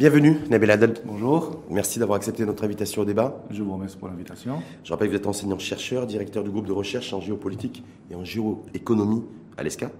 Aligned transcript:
Bienvenue, 0.00 0.38
Nabil 0.48 0.70
Adel. 0.70 0.94
Bonjour. 1.04 1.62
Merci 1.68 1.98
d'avoir 1.98 2.16
accepté 2.16 2.46
notre 2.46 2.64
invitation 2.64 3.02
au 3.02 3.04
débat. 3.04 3.44
Je 3.50 3.62
vous 3.62 3.74
remercie 3.74 3.98
pour 3.98 4.08
l'invitation. 4.08 4.62
Je 4.82 4.90
rappelle 4.90 5.08
que 5.08 5.12
vous 5.12 5.18
êtes 5.18 5.26
enseignant-chercheur, 5.26 6.06
directeur 6.06 6.42
du 6.42 6.48
groupe 6.48 6.66
de 6.66 6.72
recherche 6.72 7.12
en 7.12 7.20
géopolitique 7.20 7.84
et 8.10 8.14
en 8.14 8.24
géoéconomie 8.24 9.22
à 9.58 9.62
l'ESCA, 9.62 9.90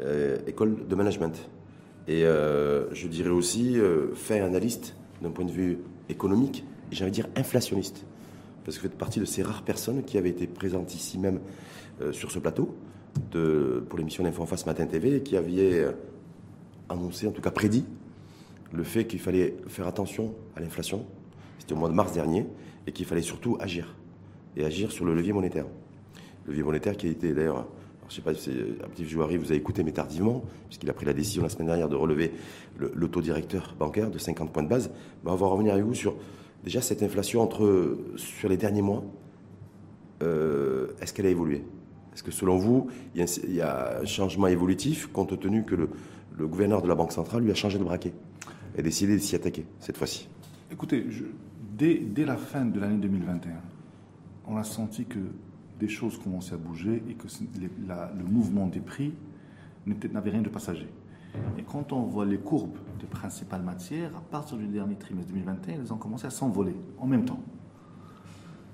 euh, 0.00 0.36
école 0.46 0.86
de 0.86 0.94
management. 0.94 1.48
Et 2.06 2.26
euh, 2.26 2.92
je 2.92 3.08
dirais 3.08 3.30
aussi 3.30 3.78
euh, 3.78 4.14
fait 4.14 4.40
analyste 4.40 4.94
d'un 5.22 5.30
point 5.30 5.46
de 5.46 5.52
vue 5.52 5.78
économique 6.10 6.62
et 6.92 6.94
j'allais 6.94 7.10
dire 7.10 7.28
inflationniste. 7.34 8.04
Parce 8.66 8.76
que 8.76 8.82
vous 8.82 8.88
faites 8.90 8.98
partie 8.98 9.20
de 9.20 9.24
ces 9.24 9.42
rares 9.42 9.62
personnes 9.62 10.02
qui 10.04 10.18
avaient 10.18 10.28
été 10.28 10.46
présentes 10.46 10.94
ici 10.94 11.16
même 11.16 11.40
euh, 12.02 12.12
sur 12.12 12.30
ce 12.30 12.40
plateau 12.40 12.74
de, 13.30 13.82
pour 13.88 13.98
l'émission 13.98 14.22
d'Info 14.22 14.42
en 14.42 14.46
face 14.46 14.66
Matin 14.66 14.84
TV 14.84 15.16
et 15.16 15.22
qui 15.22 15.38
aviez 15.38 15.86
annoncé, 16.90 17.26
en 17.26 17.30
tout 17.30 17.40
cas 17.40 17.50
prédit, 17.50 17.86
le 18.72 18.84
fait 18.84 19.06
qu'il 19.06 19.20
fallait 19.20 19.56
faire 19.68 19.86
attention 19.86 20.34
à 20.56 20.60
l'inflation. 20.60 21.04
C'était 21.58 21.74
au 21.74 21.76
mois 21.76 21.88
de 21.88 21.94
mars 21.94 22.12
dernier 22.12 22.46
et 22.86 22.92
qu'il 22.92 23.06
fallait 23.06 23.22
surtout 23.22 23.56
agir. 23.60 23.94
Et 24.56 24.64
agir 24.64 24.92
sur 24.92 25.04
le 25.04 25.14
levier 25.14 25.32
monétaire. 25.32 25.66
Le 26.44 26.50
levier 26.50 26.62
monétaire 26.62 26.96
qui 26.96 27.06
a 27.06 27.10
été 27.10 27.32
d'ailleurs, 27.32 27.66
je 28.08 28.12
ne 28.12 28.16
sais 28.16 28.22
pas 28.22 28.34
si 28.34 28.50
Abdif 28.82 29.08
Jouari 29.08 29.36
vous 29.36 29.52
a 29.52 29.54
écouté, 29.54 29.82
mais 29.82 29.92
tardivement, 29.92 30.44
puisqu'il 30.68 30.90
a 30.90 30.92
pris 30.92 31.06
la 31.06 31.12
décision 31.12 31.42
la 31.42 31.48
semaine 31.48 31.68
dernière 31.68 31.88
de 31.88 31.96
relever 31.96 32.32
le, 32.78 33.08
taux 33.08 33.22
directeur 33.22 33.74
bancaire 33.78 34.10
de 34.10 34.18
50 34.18 34.52
points 34.52 34.62
de 34.62 34.68
base. 34.68 34.90
Ben, 35.24 35.32
on 35.32 35.36
va 35.36 35.46
revenir 35.46 35.72
avec 35.72 35.84
vous 35.84 35.94
sur 35.94 36.14
déjà 36.62 36.80
cette 36.80 37.02
inflation 37.02 37.40
entre, 37.40 37.96
sur 38.16 38.48
les 38.48 38.56
derniers 38.56 38.82
mois. 38.82 39.04
Euh, 40.22 40.88
Est-ce 41.00 41.12
qu'elle 41.12 41.26
a 41.26 41.30
évolué? 41.30 41.64
Est-ce 42.14 42.22
que 42.22 42.30
selon 42.30 42.56
vous, 42.56 42.88
il 43.14 43.26
y, 43.52 43.60
a 43.60 44.00
un, 44.00 44.04
changement 44.04 44.46
évolutif 44.46 45.08
compte 45.12 45.38
tenu 45.40 45.64
que 45.64 45.74
le, 45.74 45.88
gouverneur 46.46 46.80
de 46.80 46.88
la 46.88 46.94
Banque 46.94 47.12
centrale 47.12 47.42
lui 47.42 47.50
a 47.50 47.54
changé 47.54 47.78
de 47.78 47.84
braquet? 47.84 48.12
Et 48.76 48.82
décidé 48.82 49.14
de 49.14 49.22
s'y 49.22 49.36
attaquer 49.36 49.64
cette 49.80 49.96
fois-ci 49.96 50.28
Écoutez, 50.70 51.06
dès, 51.76 51.98
dès, 51.98 52.24
la 52.24 52.36
fin 52.36 52.64
de 52.64 52.80
l'année 52.80 52.98
2021, 52.98 53.52
on 54.46 54.56
a 54.56 54.64
senti 54.64 55.04
que 55.04 55.20
des 55.78 55.88
choses 55.88 56.18
commençaient 56.18 56.54
à 56.54 56.58
bouger 56.58 57.02
et 57.08 57.14
que 57.14 57.26
le 57.58 58.24
mouvement 58.24 58.66
des 58.66 58.80
prix 58.80 59.14
n'avait 59.86 60.30
rien 60.30 60.42
de 60.42 60.48
passager. 60.48 60.88
Et 61.58 61.62
quand 61.62 61.92
on 61.92 62.02
voit 62.02 62.24
les 62.24 62.38
courbes 62.38 62.78
des 63.00 63.06
principales 63.06 63.62
matières, 63.62 64.16
à 64.16 64.20
partir 64.20 64.56
du 64.56 64.66
dernier 64.66 64.94
trimestre 64.94 65.32
2021, 65.32 65.74
elles 65.80 65.92
ont 65.92 65.96
commencé 65.96 66.26
à 66.26 66.30
s'envoler 66.30 66.76
en 66.98 67.06
même 67.06 67.24
temps. 67.24 67.40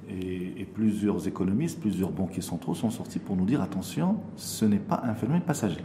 Et, 0.08 0.66
plusieurs 0.74 1.28
économistes, 1.28 1.80
plusieurs 1.80 2.10
banquiers 2.10 2.42
centraux 2.42 2.74
sont 2.74 2.90
sortis 2.90 3.18
pour 3.18 3.36
nous 3.36 3.44
dire 3.44 3.62
attention, 3.62 4.16
ce 4.36 4.64
n'est 4.64 4.78
pas 4.78 5.02
un 5.04 5.14
phénomène 5.14 5.42
passager. 5.42 5.82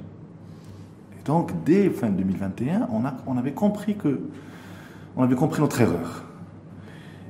Donc, 1.25 1.51
dès 1.65 1.89
fin 1.89 2.09
2021, 2.09 2.87
on, 3.25 3.37
avait 3.37 3.53
compris 3.53 3.95
que 3.95 4.21
on 5.17 5.23
avait 5.23 5.35
compris 5.35 5.59
notre 5.59 5.81
erreur 5.81 6.23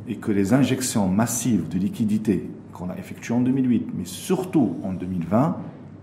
et 0.08 0.18
que 0.18 0.32
les 0.32 0.54
injections 0.54 1.08
massives 1.08 1.70
de 1.70 1.80
liquidités 1.80 2.50
qu'on 2.74 2.90
a 2.90 2.98
effectuées 2.98 3.34
en 3.34 3.42
2008, 3.42 3.92
mais 3.96 4.04
surtout 4.04 4.76
en 4.84 4.92
2020, 4.92 5.58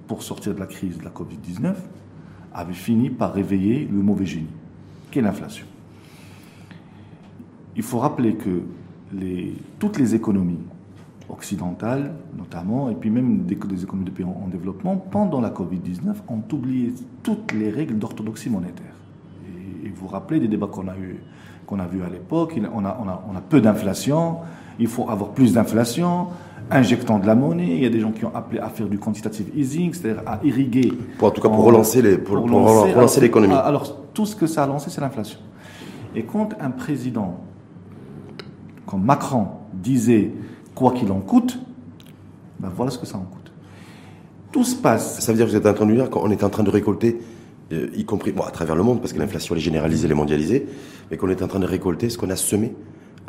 pour 0.08 0.22
sortir 0.22 0.54
de 0.54 0.60
la 0.60 0.66
crise 0.66 0.98
de 0.98 1.04
la 1.04 1.10
Covid-19, 1.10 1.74
avaient 2.54 2.72
fini 2.72 3.10
par 3.10 3.34
réveiller 3.34 3.86
le 3.90 4.02
mauvais 4.02 4.26
génie, 4.26 4.46
qui 5.10 5.18
est 5.18 5.22
l'inflation. 5.22 5.66
Il 7.76 7.82
faut 7.82 7.98
rappeler 7.98 8.36
que 8.36 8.62
toutes 9.78 9.98
les 9.98 10.14
économies 10.14 10.60
occidentales, 11.32 12.12
notamment, 12.36 12.90
et 12.90 12.94
puis 12.94 13.10
même 13.10 13.44
des, 13.44 13.56
des 13.56 13.82
économies 13.82 14.06
de 14.06 14.10
pays 14.10 14.24
en, 14.24 14.44
en, 14.44 14.48
développement, 14.48 14.96
pendant 14.96 15.40
la 15.40 15.50
Covid-19, 15.50 16.14
ont 16.28 16.42
oublié 16.52 16.92
toutes 17.22 17.52
les 17.52 17.70
règles 17.70 17.98
d'orthodoxie 17.98 18.50
monétaire. 18.50 18.94
Et, 19.46 19.86
et, 19.86 19.88
vous 19.88 20.02
vous 20.02 20.08
rappelez 20.08 20.40
des 20.40 20.48
débats 20.48 20.66
qu'on 20.66 20.88
a 20.88 20.96
eu 20.96 21.20
qu'on 21.66 21.78
a 21.78 21.86
vu 21.86 22.02
à 22.02 22.08
l'époque, 22.08 22.58
on 22.74 22.84
a, 22.84 22.98
on, 23.00 23.08
a, 23.08 23.24
on 23.32 23.36
a 23.36 23.40
peu 23.40 23.60
d'inflation, 23.60 24.38
il 24.78 24.88
faut 24.88 25.08
avoir 25.08 25.30
plus 25.30 25.54
d'inflation, 25.54 26.26
injectant 26.70 27.18
de 27.18 27.26
la 27.26 27.34
monnaie. 27.34 27.76
Il 27.76 27.82
y 27.82 27.86
a 27.86 27.88
des 27.88 28.00
gens 28.00 28.12
qui 28.12 28.24
ont 28.24 28.34
appelé 28.34 28.58
à 28.60 28.68
faire 28.68 28.88
du 28.88 28.98
quantitative 28.98 29.46
easing, 29.56 29.94
c'est-à-dire 29.94 30.22
à 30.26 30.40
irriguer. 30.42 30.92
Pour 31.18 31.28
en 31.28 31.30
tout 31.30 31.40
cas 31.40 31.48
pour 31.48 31.58
en, 31.58 31.62
relancer 31.62 32.02
les, 32.02 32.18
pour, 32.18 32.44
pour, 32.44 33.20
l'économie. 33.20 33.52
Alors, 33.54 33.66
alors, 33.66 33.96
tout 34.12 34.26
ce 34.26 34.34
que 34.36 34.46
ça 34.46 34.64
a 34.64 34.66
lancé, 34.66 34.90
c'est 34.90 35.00
l'inflation. 35.00 35.38
Et 36.14 36.24
quand 36.24 36.50
un 36.60 36.70
président 36.70 37.38
comme 38.86 39.04
Macron 39.04 39.46
disait 39.72 40.32
quoi 40.74 40.92
qu'il 40.92 41.10
en 41.12 41.20
coûte, 41.20 41.58
ben 42.60 42.70
voilà 42.74 42.90
ce 42.90 42.98
que 42.98 43.06
ça 43.06 43.18
en 43.18 43.22
coûte. 43.22 43.52
Tout 44.52 44.64
se 44.64 44.76
passe. 44.76 45.20
Ça 45.20 45.32
veut 45.32 45.36
dire 45.36 45.46
que 45.46 45.50
vous 45.50 45.56
êtes 45.56 45.66
en 45.66 45.74
train 45.74 45.86
de 45.86 45.94
dire 45.94 46.10
qu'on 46.10 46.30
est 46.30 46.44
en 46.44 46.50
train 46.50 46.62
de 46.62 46.70
récolter 46.70 47.20
euh, 47.72 47.88
y 47.94 48.04
compris 48.04 48.32
bon, 48.32 48.42
à 48.42 48.50
travers 48.50 48.76
le 48.76 48.82
monde, 48.82 49.00
parce 49.00 49.12
que 49.12 49.18
l'inflation 49.18 49.54
est 49.56 49.60
généralisée, 49.60 50.04
elle 50.04 50.12
est 50.12 50.14
mondialisée, 50.14 50.66
mais 51.10 51.16
qu'on 51.16 51.28
est 51.28 51.42
en 51.42 51.48
train 51.48 51.60
de 51.60 51.66
récolter 51.66 52.10
ce 52.10 52.18
qu'on 52.18 52.30
a 52.30 52.36
semé 52.36 52.74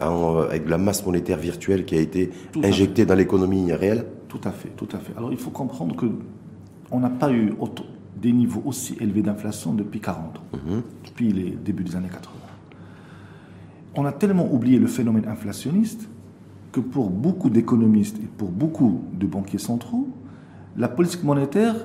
en, 0.01 0.39
avec 0.39 0.65
de 0.65 0.69
la 0.69 0.77
masse 0.77 1.05
monétaire 1.05 1.37
virtuelle 1.37 1.85
qui 1.85 1.95
a 1.95 1.99
été 1.99 2.29
tout 2.51 2.61
injectée 2.63 3.05
dans 3.05 3.15
l'économie 3.15 3.71
réelle 3.71 4.05
Tout 4.27 4.41
à 4.43 4.51
fait, 4.51 4.69
tout 4.75 4.89
à 4.91 4.97
fait. 4.97 5.13
Alors 5.15 5.31
il 5.31 5.37
faut 5.37 5.51
comprendre 5.51 5.95
que 5.95 6.07
on 6.91 6.99
n'a 6.99 7.09
pas 7.09 7.31
eu 7.31 7.53
des 8.21 8.31
niveaux 8.31 8.61
aussi 8.65 8.95
élevés 8.99 9.21
d'inflation 9.21 9.73
depuis 9.73 9.99
40 9.99 10.37
ans, 10.37 10.41
-hmm. 10.53 10.81
depuis 11.05 11.31
les 11.31 11.51
débuts 11.51 11.83
des 11.83 11.95
années 11.95 12.09
80. 12.09 12.31
On 13.95 14.05
a 14.05 14.11
tellement 14.11 14.51
oublié 14.51 14.79
le 14.79 14.87
phénomène 14.87 15.27
inflationniste 15.27 16.09
que 16.73 16.81
pour 16.81 17.09
beaucoup 17.09 17.49
d'économistes 17.49 18.17
et 18.17 18.27
pour 18.37 18.49
beaucoup 18.49 18.99
de 19.13 19.25
banquiers 19.25 19.59
centraux, 19.59 20.09
la 20.75 20.89
politique 20.89 21.23
monétaire 21.23 21.75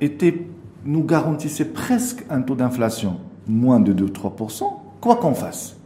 était 0.00 0.46
nous 0.84 1.04
garantissait 1.04 1.66
presque 1.66 2.26
un 2.28 2.42
taux 2.42 2.56
d'inflation 2.56 3.18
moins 3.46 3.78
de 3.80 3.94
2-3%, 3.94 4.64
quoi 5.00 5.16
qu'on 5.16 5.34
fasse. 5.34 5.76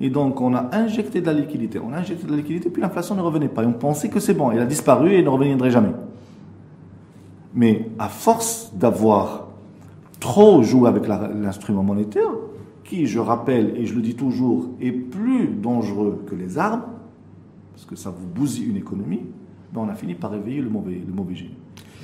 Et 0.00 0.10
donc, 0.10 0.40
on 0.40 0.54
a 0.54 0.74
injecté 0.76 1.20
de 1.20 1.26
la 1.26 1.32
liquidité, 1.32 1.78
on 1.78 1.92
a 1.92 1.98
injecté 1.98 2.26
de 2.26 2.32
la 2.32 2.36
liquidité, 2.38 2.68
puis 2.68 2.82
l'inflation 2.82 3.14
ne 3.14 3.20
revenait 3.20 3.48
pas. 3.48 3.62
Et 3.62 3.66
on 3.66 3.72
pensait 3.72 4.08
que 4.08 4.20
c'est 4.20 4.34
bon, 4.34 4.50
elle 4.50 4.58
a 4.58 4.66
disparu 4.66 5.14
et 5.14 5.22
ne 5.22 5.28
reviendrait 5.28 5.70
jamais. 5.70 5.92
Mais 7.54 7.88
à 7.98 8.08
force 8.08 8.72
d'avoir 8.74 9.46
trop 10.18 10.62
joué 10.62 10.88
avec 10.88 11.06
l'instrument 11.06 11.84
monétaire, 11.84 12.30
qui, 12.84 13.06
je 13.06 13.18
rappelle, 13.18 13.76
et 13.76 13.86
je 13.86 13.94
le 13.94 14.02
dis 14.02 14.14
toujours, 14.14 14.68
est 14.80 14.92
plus 14.92 15.48
dangereux 15.48 16.24
que 16.28 16.34
les 16.34 16.58
armes, 16.58 16.82
parce 17.76 17.84
que 17.84 17.94
ça 17.94 18.08
vous 18.08 18.26
bousille 18.26 18.64
une 18.70 18.78
économie, 18.78 19.20
ben 19.70 19.82
on 19.82 19.88
a 19.90 19.94
fini 19.94 20.14
par 20.14 20.30
réveiller 20.30 20.62
le 20.62 20.70
mauvais, 20.70 20.98
le 21.06 21.12
mauvais 21.12 21.34
génie. 21.34 21.58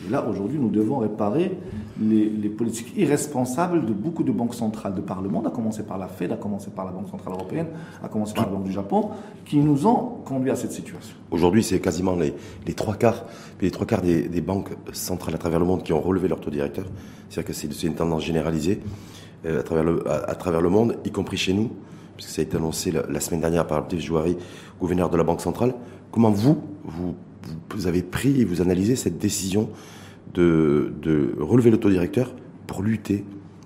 Et 0.06 0.10
là, 0.10 0.27
aujourd'hui, 0.28 0.59
nous 0.59 0.69
devons 0.69 0.99
réparer 0.99 1.56
les, 1.99 2.28
politiques 2.50 2.93
irresponsables 2.94 3.87
de 3.87 3.94
beaucoup 3.94 4.22
de 4.22 4.32
banques 4.32 4.55
centrales 4.55 4.94
de 4.94 5.00
par 5.00 5.22
le 5.22 5.31
monde, 5.31 5.47
à 5.47 5.50
commencer 5.50 5.84
par 5.84 5.97
la 5.97 6.09
Fed, 6.09 6.31
à 6.31 6.37
commencer 6.37 6.71
par 6.71 6.84
la 6.84 6.91
Banque 6.91 7.09
centrale 7.09 7.32
européenne, 7.32 7.69
à 8.03 8.09
commencer 8.09 8.34
par 8.34 8.44
la 8.44 8.53
Banque 8.53 8.65
du 8.65 8.72
Japon, 8.72 9.11
qui 9.47 9.59
nous 9.59 9.87
ont 9.87 10.19
conduit 10.27 10.50
à 10.50 10.56
cette 10.56 10.72
situation. 10.72 11.15
Aujourd'hui, 11.31 11.62
c'est 11.62 11.81
quasiment 11.81 12.16
les, 12.16 12.75
trois 12.75 12.97
quarts, 12.97 13.25
les 13.62 13.71
trois 13.71 13.87
quarts 13.87 14.03
des, 14.03 14.41
banques 14.43 14.72
centrales 14.93 15.37
à 15.37 15.38
travers 15.38 15.61
le 15.61 15.65
monde 15.65 15.82
qui 15.84 15.94
ont 15.94 16.00
relevé 16.00 16.28
leur 16.28 16.41
taux 16.41 16.50
directeur. 16.50 16.84
C'est-à-dire 17.31 17.49
que 17.49 17.55
c'est 17.55 17.87
une 17.87 17.94
tendance 17.94 18.25
généralisée 18.25 18.81
euh, 19.47 19.61
à, 19.61 20.34
travers 20.34 20.61
le 20.61 20.69
monde, 20.69 20.99
y 21.06 21.11
compris 21.11 21.38
chez 21.38 21.55
nous, 21.55 21.71
puisque 22.22 22.37
ça 22.37 22.41
a 22.41 22.44
été 22.44 22.56
annoncé 22.56 22.93
la, 22.93 23.05
la 23.09 23.19
semaine 23.19 23.41
dernière 23.41 23.66
par 23.66 23.88
Dave 23.88 23.99
Jouari, 23.99 24.37
gouverneur 24.81 25.10
de 25.10 25.16
la 25.16 25.25
Banque 25.25 25.41
centrale. 25.41 25.75
Comment 26.12 26.31
vous, 26.31 26.62
vous 26.84 27.16
vous 27.71 27.87
avez 27.88 28.03
pris 28.03 28.41
et 28.41 28.44
vous 28.44 28.61
analysez 28.61 28.94
cette 28.94 29.19
décision 29.19 29.69
de, 30.35 30.94
de 31.02 31.35
relever 31.41 31.70
le 31.73 31.79
taux 31.79 31.91
directeur 31.91 32.32
pour 32.69 32.82
lutter, 32.82 33.25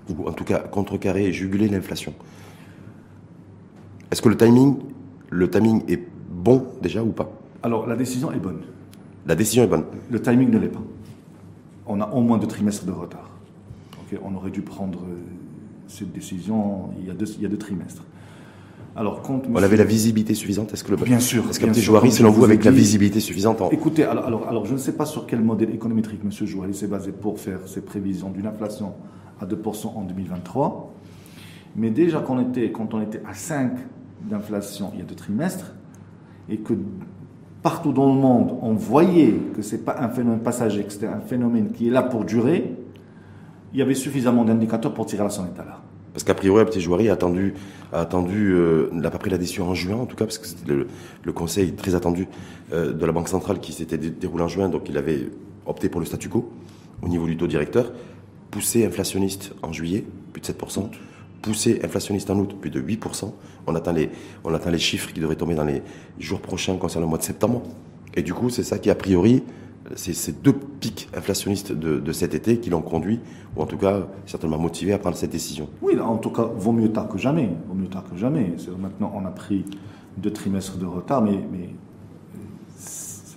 ou 0.09 0.27
en 0.27 0.31
tout 0.31 0.43
cas 0.43 0.57
contrecarrer 0.59 1.27
et 1.27 1.33
juguler 1.33 1.67
l'inflation? 1.67 2.15
Est-ce 4.09 4.23
que 4.23 4.29
le 4.29 4.37
timing, 4.37 4.77
le 5.29 5.49
timing 5.51 5.83
est 5.87 6.01
bon 6.31 6.65
déjà 6.81 7.03
ou 7.03 7.11
pas? 7.11 7.29
Alors 7.61 7.85
la 7.85 7.95
décision 7.95 8.31
est 8.31 8.39
bonne. 8.39 8.61
La 9.27 9.35
décision 9.35 9.63
est 9.63 9.67
bonne. 9.67 9.83
Le 10.09 10.19
timing 10.19 10.49
ne 10.49 10.57
l'est 10.57 10.67
pas. 10.69 10.81
On 11.85 12.01
a 12.01 12.09
au 12.09 12.21
moins 12.21 12.39
deux 12.39 12.47
trimestres 12.47 12.85
de 12.85 12.91
retard. 12.91 13.29
Okay 14.07 14.17
on 14.23 14.33
aurait 14.33 14.51
dû 14.51 14.61
prendre 14.61 15.01
cette 15.87 16.11
décision 16.11 16.89
il 16.99 17.05
y 17.05 17.11
a 17.11 17.13
deux, 17.13 17.31
il 17.35 17.43
y 17.43 17.45
a 17.45 17.49
deux 17.49 17.57
trimestres. 17.57 18.03
Alors, 18.95 19.21
quand 19.21 19.43
on 19.47 19.55
avait 19.55 19.77
la 19.77 19.83
visibilité 19.83 20.33
suffisante 20.33 20.73
Est-ce 20.73 20.83
que 20.83 20.91
le 20.91 20.97
bien 20.97 21.19
sûr, 21.19 21.47
est-ce 21.49 21.59
qu'un 21.59 21.67
petit 21.67 21.81
Jouari, 21.81 22.11
selon 22.11 22.31
vous, 22.31 22.43
avec 22.43 22.61
dit, 22.61 22.65
la 22.65 22.71
visibilité 22.71 23.19
suffisante 23.19 23.61
en... 23.61 23.69
Écoutez, 23.69 24.03
alors, 24.03 24.25
alors, 24.25 24.47
alors, 24.47 24.65
je 24.65 24.73
ne 24.73 24.77
sais 24.77 24.93
pas 24.93 25.05
sur 25.05 25.27
quel 25.27 25.41
modèle 25.41 25.73
économétrique 25.73 26.21
M. 26.23 26.31
Jouari 26.31 26.73
s'est 26.73 26.87
basé 26.87 27.11
pour 27.11 27.39
faire 27.39 27.59
ses 27.67 27.81
prévisions 27.81 28.29
d'une 28.31 28.47
inflation 28.47 28.93
à 29.39 29.45
2% 29.45 29.87
en 29.95 30.01
2023, 30.01 30.93
mais 31.75 31.91
déjà 31.91 32.23
quand 32.25 32.37
on 32.37 32.49
était, 32.49 32.71
quand 32.71 32.93
on 32.93 33.01
était 33.01 33.21
à 33.29 33.35
5 33.35 33.73
d'inflation 34.27 34.89
il 34.93 34.99
y 34.99 35.01
a 35.03 35.05
deux 35.05 35.15
trimestres, 35.15 35.75
et 36.49 36.57
que 36.57 36.73
partout 37.61 37.91
dans 37.91 38.07
le 38.07 38.19
monde, 38.19 38.57
on 38.61 38.73
voyait 38.73 39.35
que 39.55 39.61
ce 39.61 39.75
n'est 39.75 39.81
pas 39.81 39.97
un 39.99 40.09
phénomène 40.09 40.39
passager, 40.39 40.83
que 40.83 40.91
c'était 40.91 41.07
un 41.07 41.19
phénomène 41.19 41.71
qui 41.71 41.87
est 41.87 41.91
là 41.91 42.01
pour 42.01 42.25
durer, 42.25 42.75
il 43.73 43.79
y 43.79 43.81
avait 43.81 43.93
suffisamment 43.93 44.45
d'indicateurs 44.45 44.93
pour 44.93 45.05
tirer 45.05 45.23
la 45.23 45.29
sonnette 45.29 45.59
à 45.59 45.63
l'alarme. 45.63 45.81
Parce 46.17 46.23
qu'a 46.23 46.33
priori, 46.33 46.65
Petit 46.65 46.81
Jouari 46.81 47.09
a 47.09 47.13
attendu, 47.13 47.53
a 47.93 47.99
attendu, 47.99 48.51
euh, 48.51 48.89
n'a 48.91 49.11
pas 49.11 49.19
pris 49.19 49.29
la 49.29 49.37
décision 49.37 49.69
en 49.69 49.75
juin, 49.75 49.97
en 49.97 50.07
tout 50.07 50.15
cas, 50.15 50.25
parce 50.25 50.39
que 50.39 50.47
c'était 50.47 50.73
le, 50.73 51.31
conseil 51.31 51.73
très 51.73 51.93
attendu 51.93 52.27
euh, 52.73 52.91
de 52.91 53.05
la 53.05 53.11
Banque 53.11 53.29
centrale 53.29 53.59
qui 53.59 53.71
s'était 53.71 53.99
déroulé 53.99 54.43
en 54.43 54.47
juin, 54.47 54.67
donc 54.67 54.89
il 54.89 54.97
avait 54.97 55.29
opté 55.67 55.89
pour 55.89 55.99
le 55.99 56.07
statu 56.07 56.27
quo 56.27 56.51
au 57.03 57.07
niveau 57.07 57.27
du 57.27 57.37
taux 57.37 57.45
directeur, 57.45 57.91
poussé 58.49 58.83
inflationniste 58.83 59.53
en 59.61 59.71
juillet, 59.71 60.05
plus 60.33 60.41
de 60.41 60.47
7%, 60.47 60.89
poussée 61.43 61.81
inflationniste 61.83 62.31
en 62.31 62.39
août, 62.39 62.55
plus 62.59 62.71
de 62.71 62.81
8%. 62.81 63.31
On 63.67 63.75
attend 63.75 63.91
les, 63.91 64.09
on 64.43 64.51
attend 64.55 64.71
les 64.71 64.79
chiffres 64.79 65.13
qui 65.13 65.19
devraient 65.19 65.35
tomber 65.35 65.53
dans 65.53 65.65
les 65.65 65.83
jours 66.17 66.41
prochains 66.41 66.77
concernant 66.77 67.05
le 67.05 67.09
mois 67.09 67.19
de 67.19 67.23
septembre. 67.25 67.61
Et 68.15 68.23
du 68.23 68.33
coup, 68.33 68.49
c'est 68.49 68.63
ça 68.63 68.79
qui, 68.79 68.89
a 68.89 68.95
priori, 68.95 69.43
ces 69.95 70.31
deux 70.31 70.53
pics 70.53 71.09
inflationnistes 71.15 71.71
de, 71.71 72.11
cet 72.11 72.33
été 72.33 72.59
qui 72.59 72.69
l'ont 72.69 72.81
conduit, 72.81 73.19
ou 73.55 73.61
en 73.61 73.65
tout 73.65 73.77
cas 73.77 74.07
certainement 74.25 74.57
motivé 74.57 74.93
à 74.93 74.97
prendre 74.97 75.15
cette 75.15 75.31
décision. 75.31 75.69
Oui, 75.81 75.97
en 75.99 76.17
tout 76.17 76.29
cas, 76.29 76.43
vaut 76.43 76.71
mieux 76.71 76.91
tard 76.91 77.07
que 77.07 77.17
jamais. 77.17 77.49
Vaut 77.67 77.73
mieux 77.73 77.87
tard 77.87 78.03
que 78.09 78.17
jamais. 78.17 78.53
Maintenant, 78.79 79.11
on 79.15 79.25
a 79.25 79.31
pris 79.31 79.65
deux 80.17 80.31
trimestres 80.31 80.77
de 80.77 80.85
retard, 80.85 81.21
mais, 81.21 81.39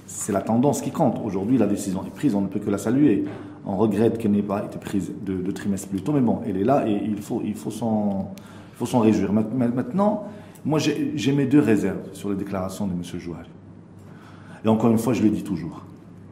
c'est 0.07 0.33
la 0.33 0.43
tendance 0.43 0.83
qui 0.83 0.91
compte. 0.91 1.19
Aujourd'hui, 1.25 1.57
la 1.57 1.67
décision 1.67 2.05
est 2.05 2.11
prise, 2.11 2.35
on 2.35 2.43
ne 2.43 2.47
peut 2.47 2.61
que 2.61 2.69
la 2.69 2.77
saluer. 2.79 3.25
On 3.65 3.77
regrette 3.77 4.19
qu'elle 4.19 4.33
n'ait 4.33 4.43
pas 4.43 4.65
été 4.65 4.79
prise 4.79 5.13
de, 5.25 5.35
de, 5.35 5.51
trimestre 5.51 5.89
plus 5.89 6.03
tôt, 6.03 6.13
mais 6.13 6.21
bon, 6.21 6.41
elle 6.47 6.59
est 6.59 6.65
là 6.65 6.87
et 6.87 6.93
il 6.93 7.23
faut, 7.23 7.41
il 7.43 7.55
faut 7.55 7.71
s'en 7.71 8.99
réjouir. 8.99 9.33
Maintenant, 9.33 10.25
moi, 10.65 10.79
j'ai 10.79 11.33
mes 11.33 11.47
deux 11.47 11.61
réserves 11.61 12.13
sur 12.13 12.29
les 12.31 12.37
déclarations 12.37 12.87
de 12.87 12.93
M. 12.93 13.03
Joual. 13.03 13.47
Et 14.65 14.69
encore 14.69 14.91
une 14.91 14.99
fois, 14.99 15.15
je 15.15 15.23
le 15.23 15.31
dis 15.31 15.43
toujours 15.43 15.83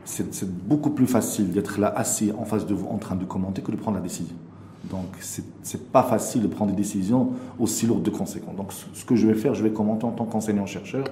c'est 0.08 0.50
beaucoup 0.66 0.90
plus 0.90 1.06
facile 1.06 1.50
d'être 1.50 1.78
là 1.78 1.88
assis 1.88 2.32
en 2.36 2.44
face 2.44 2.66
de 2.66 2.74
vous 2.74 2.86
en 2.86 2.96
train 2.96 3.14
de 3.14 3.24
commenter 3.24 3.62
que 3.62 3.70
de 3.70 3.76
prendre 3.76 3.96
la 3.98 4.02
décision. 4.02 4.34
Donc, 4.90 5.06
c'est 5.20 5.92
pas 5.92 6.02
facile 6.02 6.42
de 6.42 6.46
prendre 6.46 6.70
des 6.70 6.76
décisions 6.76 7.32
aussi 7.58 7.86
lourdes 7.86 8.02
de 8.02 8.10
conséquences. 8.10 8.56
Donc, 8.56 8.72
ce 8.72 9.04
que 9.04 9.16
je 9.16 9.26
vais 9.26 9.34
faire, 9.34 9.54
je 9.54 9.62
vais 9.62 9.72
commenter 9.72 10.04
en 10.04 10.12
tant 10.12 10.24
qu'enseignant-chercheur 10.24 11.04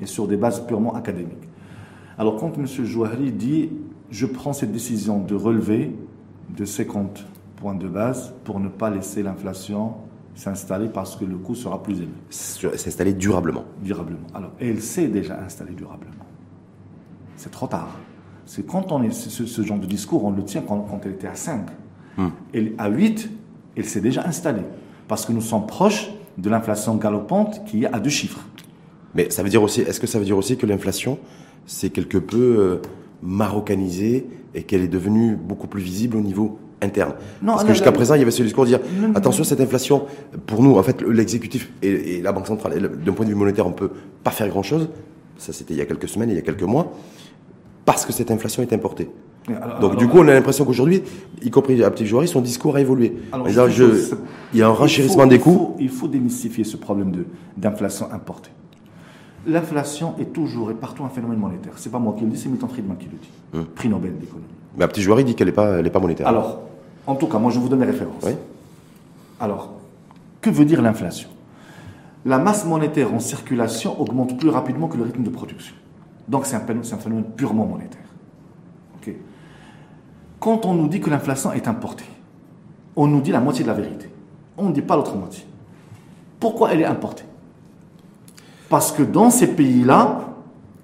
et 0.00 0.06
sur 0.06 0.28
des 0.28 0.36
bases 0.36 0.66
purement 0.66 0.94
académiques. 0.94 1.48
Alors, 2.18 2.36
quand 2.36 2.58
M. 2.58 2.66
Jouahri 2.66 3.32
dit 3.32 3.70
je 4.10 4.26
prends 4.26 4.52
cette 4.52 4.72
décision 4.72 5.20
de 5.20 5.34
relever 5.34 5.96
de 6.56 6.64
50 6.64 7.24
points 7.56 7.74
de 7.74 7.88
base 7.88 8.34
pour 8.44 8.60
ne 8.60 8.68
pas 8.68 8.90
laisser 8.90 9.22
l'inflation 9.22 9.94
s'installer 10.34 10.88
parce 10.88 11.16
que 11.16 11.24
le 11.24 11.36
coût 11.36 11.54
sera 11.54 11.82
plus 11.82 11.94
élevé. 11.94 12.12
S'installer 12.28 13.14
durablement. 13.14 13.64
Durablement. 13.82 14.26
Alors, 14.34 14.50
elle 14.60 14.82
s'est 14.82 15.08
déjà 15.08 15.40
installée 15.40 15.74
durablement. 15.74 16.26
C'est 17.36 17.50
trop 17.50 17.66
tard. 17.66 17.96
C'est 18.46 18.66
quand 18.66 18.92
on 18.92 19.02
est 19.02 19.12
ce, 19.12 19.62
genre 19.62 19.78
de 19.78 19.86
discours, 19.86 20.24
on 20.24 20.30
le 20.30 20.44
tient 20.44 20.62
quand, 20.62 21.00
elle 21.04 21.12
était 21.12 21.26
à 21.26 21.34
5. 21.34 21.66
Hmm. 22.16 22.28
Et 22.52 22.74
à 22.78 22.88
8, 22.88 23.30
elle 23.76 23.84
s'est 23.84 24.00
déjà 24.00 24.26
installée. 24.26 24.62
Parce 25.08 25.24
que 25.26 25.32
nous 25.32 25.40
sommes 25.40 25.66
proches 25.66 26.10
de 26.38 26.50
l'inflation 26.50 26.96
galopante 26.96 27.64
qui 27.64 27.84
est 27.84 27.92
à 27.92 28.00
deux 28.00 28.10
chiffres. 28.10 28.40
Mais 29.14 29.30
ça 29.30 29.42
veut 29.42 29.48
dire 29.48 29.62
aussi, 29.62 29.82
est-ce 29.82 30.00
que 30.00 30.06
ça 30.06 30.18
veut 30.18 30.24
dire 30.24 30.36
aussi 30.36 30.56
que 30.56 30.66
l'inflation, 30.66 31.18
c'est 31.66 31.90
quelque 31.90 32.18
peu 32.18 32.56
euh, 32.58 32.82
marocanisé 33.22 34.26
et 34.54 34.62
qu'elle 34.64 34.82
est 34.82 34.88
devenue 34.88 35.36
beaucoup 35.36 35.66
plus 35.66 35.82
visible 35.82 36.16
au 36.16 36.20
niveau 36.20 36.58
interne? 36.82 37.14
Non, 37.40 37.52
Parce 37.52 37.64
que 37.64 37.72
jusqu'à 37.72 37.92
présent, 37.92 38.14
il 38.14 38.18
y 38.18 38.22
avait 38.22 38.30
ce 38.30 38.42
discours 38.42 38.64
de 38.64 38.70
dire 38.70 38.80
attention, 39.14 39.44
cette 39.44 39.60
inflation, 39.60 40.06
pour 40.46 40.62
nous, 40.62 40.76
en 40.76 40.82
fait, 40.82 41.02
l'exécutif 41.02 41.72
et, 41.82 42.16
et, 42.16 42.22
la 42.22 42.32
Banque 42.32 42.48
centrale, 42.48 42.90
d'un 43.04 43.12
point 43.12 43.24
de 43.24 43.30
vue 43.30 43.36
monétaire, 43.36 43.66
on 43.66 43.70
ne 43.70 43.74
peut 43.74 43.90
pas 44.22 44.32
faire 44.32 44.48
grand-chose. 44.48 44.88
Ça, 45.38 45.52
c'était 45.52 45.74
il 45.74 45.78
y 45.78 45.82
a 45.82 45.86
quelques 45.86 46.08
semaines, 46.08 46.30
il 46.30 46.36
y 46.36 46.38
a 46.38 46.42
quelques 46.42 46.62
mois 46.62 46.92
parce 47.84 48.04
que 48.04 48.12
cette 48.12 48.30
inflation 48.30 48.62
est 48.62 48.72
importée. 48.72 49.10
Donc 49.80 49.96
du 49.96 50.08
coup, 50.08 50.18
on 50.18 50.28
a 50.28 50.32
l'impression 50.32 50.64
qu'aujourd'hui, 50.64 51.02
y 51.42 51.50
compris 51.50 51.82
à 51.82 51.90
Petit 51.90 52.06
Jouari, 52.06 52.28
son 52.28 52.40
discours 52.40 52.76
a 52.76 52.80
évolué. 52.80 53.14
il 53.46 54.58
y 54.58 54.62
a 54.62 54.68
un 54.68 54.72
renchérissement 54.72 55.26
des 55.26 55.38
coûts. 55.38 55.76
Il 55.78 55.90
faut, 55.90 56.08
démystifier 56.08 56.64
ce 56.64 56.76
problème 56.76 57.12
d'inflation 57.56 58.10
importée. 58.12 58.50
L'inflation 59.46 60.14
est 60.18 60.32
toujours 60.32 60.70
et 60.70 60.74
partout 60.74 61.04
un 61.04 61.10
phénomène 61.10 61.38
monétaire. 61.38 61.74
C'est 61.76 61.92
pas 61.92 61.98
moi 61.98 62.14
qui 62.16 62.24
le 62.24 62.30
dis, 62.30 62.38
c'est 62.38 62.48
Milton 62.48 62.68
Friedman 62.68 62.96
qui 62.96 63.06
le 63.06 63.18
dit. 63.20 63.30
Hum. 63.52 63.66
Prix 63.74 63.90
Nobel 63.90 64.16
d'économie. 64.18 64.46
Mais 64.78 64.84
à 64.84 64.88
Petit 64.88 65.02
Jouari 65.02 65.24
dit 65.24 65.34
qu'elle 65.34 65.48
n'est 65.48 65.52
pas, 65.52 65.82
pas 65.82 66.00
monétaire. 66.00 66.26
Alors, 66.26 66.62
en 67.06 67.14
tout 67.14 67.26
cas, 67.26 67.38
moi 67.38 67.50
je 67.50 67.58
vous 67.58 67.68
donne 67.68 67.80
les 67.80 67.86
références. 67.86 68.24
Alors, 69.38 69.74
que 70.40 70.48
veut 70.48 70.64
dire 70.64 70.80
l'inflation? 70.80 71.28
La 72.24 72.38
masse 72.38 72.64
monétaire 72.64 73.12
en 73.12 73.20
circulation 73.20 74.00
augmente 74.00 74.38
plus 74.38 74.48
rapidement 74.48 74.88
que 74.88 74.96
le 74.96 75.02
rythme 75.02 75.22
de 75.22 75.28
production. 75.28 75.74
Donc 76.28 76.46
c'est 76.46 76.56
un, 76.56 76.60
phénomène 76.98 77.24
purement 77.36 77.66
monétaire. 77.66 78.00
Quand 80.40 80.66
on 80.66 80.74
nous 80.74 80.88
dit 80.88 81.00
que 81.00 81.08
l'inflation 81.08 81.52
est 81.52 81.66
importée, 81.68 82.04
on 82.96 83.06
nous 83.06 83.22
dit 83.22 83.32
la 83.32 83.40
moitié 83.40 83.64
de 83.64 83.68
la 83.70 83.74
vérité. 83.74 84.10
On 84.58 84.68
ne 84.68 84.72
dit 84.72 84.82
pas 84.82 84.94
l'autre 84.94 85.16
moitié. 85.16 85.46
Pourquoi 86.38 86.72
elle 86.72 86.82
est 86.82 86.86
importée? 86.86 87.24
Parce 88.68 88.92
que 88.92 89.02
dans 89.02 89.30
ces 89.30 89.46
pays-là, 89.54 90.20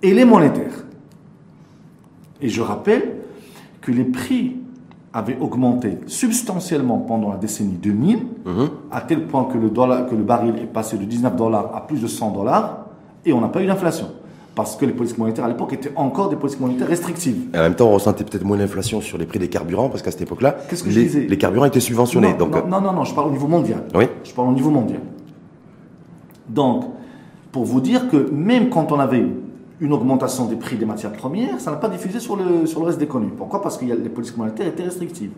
elle 0.03 0.19
est 0.19 0.25
monétaire. 0.25 0.73
Et 2.41 2.49
je 2.49 2.63
rappelle 2.63 3.17
que 3.83 3.93
les 3.93 4.05
prix 4.05 4.57
avaient 5.13 5.37
augmenté 5.39 5.99
substantiellement 6.07 6.99
pendant 6.99 7.31
la 7.31 7.37
décennie 7.37 7.77
2000, 7.77 8.17
mhm. 8.47 8.71
à 8.91 9.03
tel 9.03 9.27
point 9.27 9.45
que 9.45 9.59
le, 9.59 9.69
dollar, 9.69 10.07
que 10.07 10.15
le 10.15 10.23
baril 10.23 10.57
est 10.57 10.73
passé 10.73 10.97
de 10.97 11.05
19 11.05 11.37
dollars 11.37 11.77
à 11.77 11.87
plus 11.87 12.01
de 12.01 12.07
100 12.07 12.31
dollars, 12.31 12.87
et 13.27 13.35
on 13.35 13.43
n'a 13.43 13.49
pas 13.49 13.61
eu 13.63 13.67
d'inflation 13.67 14.09
parce 14.55 14.76
que 14.76 14.85
les 14.85 14.93
politiques 14.93 15.19
monétaires 15.19 15.44
à 15.44 15.49
l'époque 15.49 15.73
étaient 15.73 15.93
encore 15.97 16.29
des 16.29 16.37
politiques 16.37 16.61
monétaires 16.61 16.88
restrictives. 16.88 17.49
Et 17.55 17.58
en 17.58 17.62
même 17.62 17.75
temps, 17.75 17.88
on 17.88 17.93
ressentait 17.93 18.25
peut-être 18.25 18.44
moins 18.44 18.56
l'inflation 18.56 19.00
sur 19.00 19.17
les 19.17 19.26
prix 19.26 19.38
des 19.38 19.49
carburants, 19.49 19.88
parce 19.88 20.02
qu'à 20.02 20.11
cette 20.11 20.23
époque-là, 20.23 20.56
les, 20.87 21.29
les, 21.29 21.38
carburants 21.38 21.67
étaient 21.67 21.81
subventionnés. 21.81 22.32
Non, 22.32 22.47
donc... 22.47 22.67
Non, 22.67 22.81
non, 22.81 22.93
non, 22.93 23.05
je 23.05 23.14
parle 23.14 23.29
au 23.29 23.32
niveau 23.32 23.47
mondial. 23.47 23.85
Oui. 23.94 24.06
Je 24.25 24.32
parle 24.32 24.49
au 24.49 24.52
niveau 24.52 24.70
mondial. 24.70 25.00
Donc, 26.49 26.85
pour 27.52 27.64
vous 27.64 27.81
dire 27.81 28.08
que 28.08 28.31
même 28.31 28.70
quand 28.70 28.93
on 28.93 28.99
avait 28.99 29.25
une 29.81 29.93
augmentation 29.93 30.44
des 30.47 30.56
prix 30.56 30.76
des 30.76 30.85
matières 30.85 31.12
premières, 31.12 31.58
ça 31.61 31.70
n'a 31.70 31.76
pas 31.79 31.88
diffusé 31.88 32.20
sur 32.20 32.37
le, 32.37 32.67
sur 32.67 32.81
le 32.81 32.87
reste 32.87 32.99
des 32.99 33.06
connus. 33.06 33.32
Pourquoi? 33.37 33.62
Parce 33.62 33.79
que 33.79 33.85
les 33.85 34.08
politiques 34.08 34.37
monétaires 34.37 34.67
étaient 34.67 34.82
restrictives. 34.82 35.31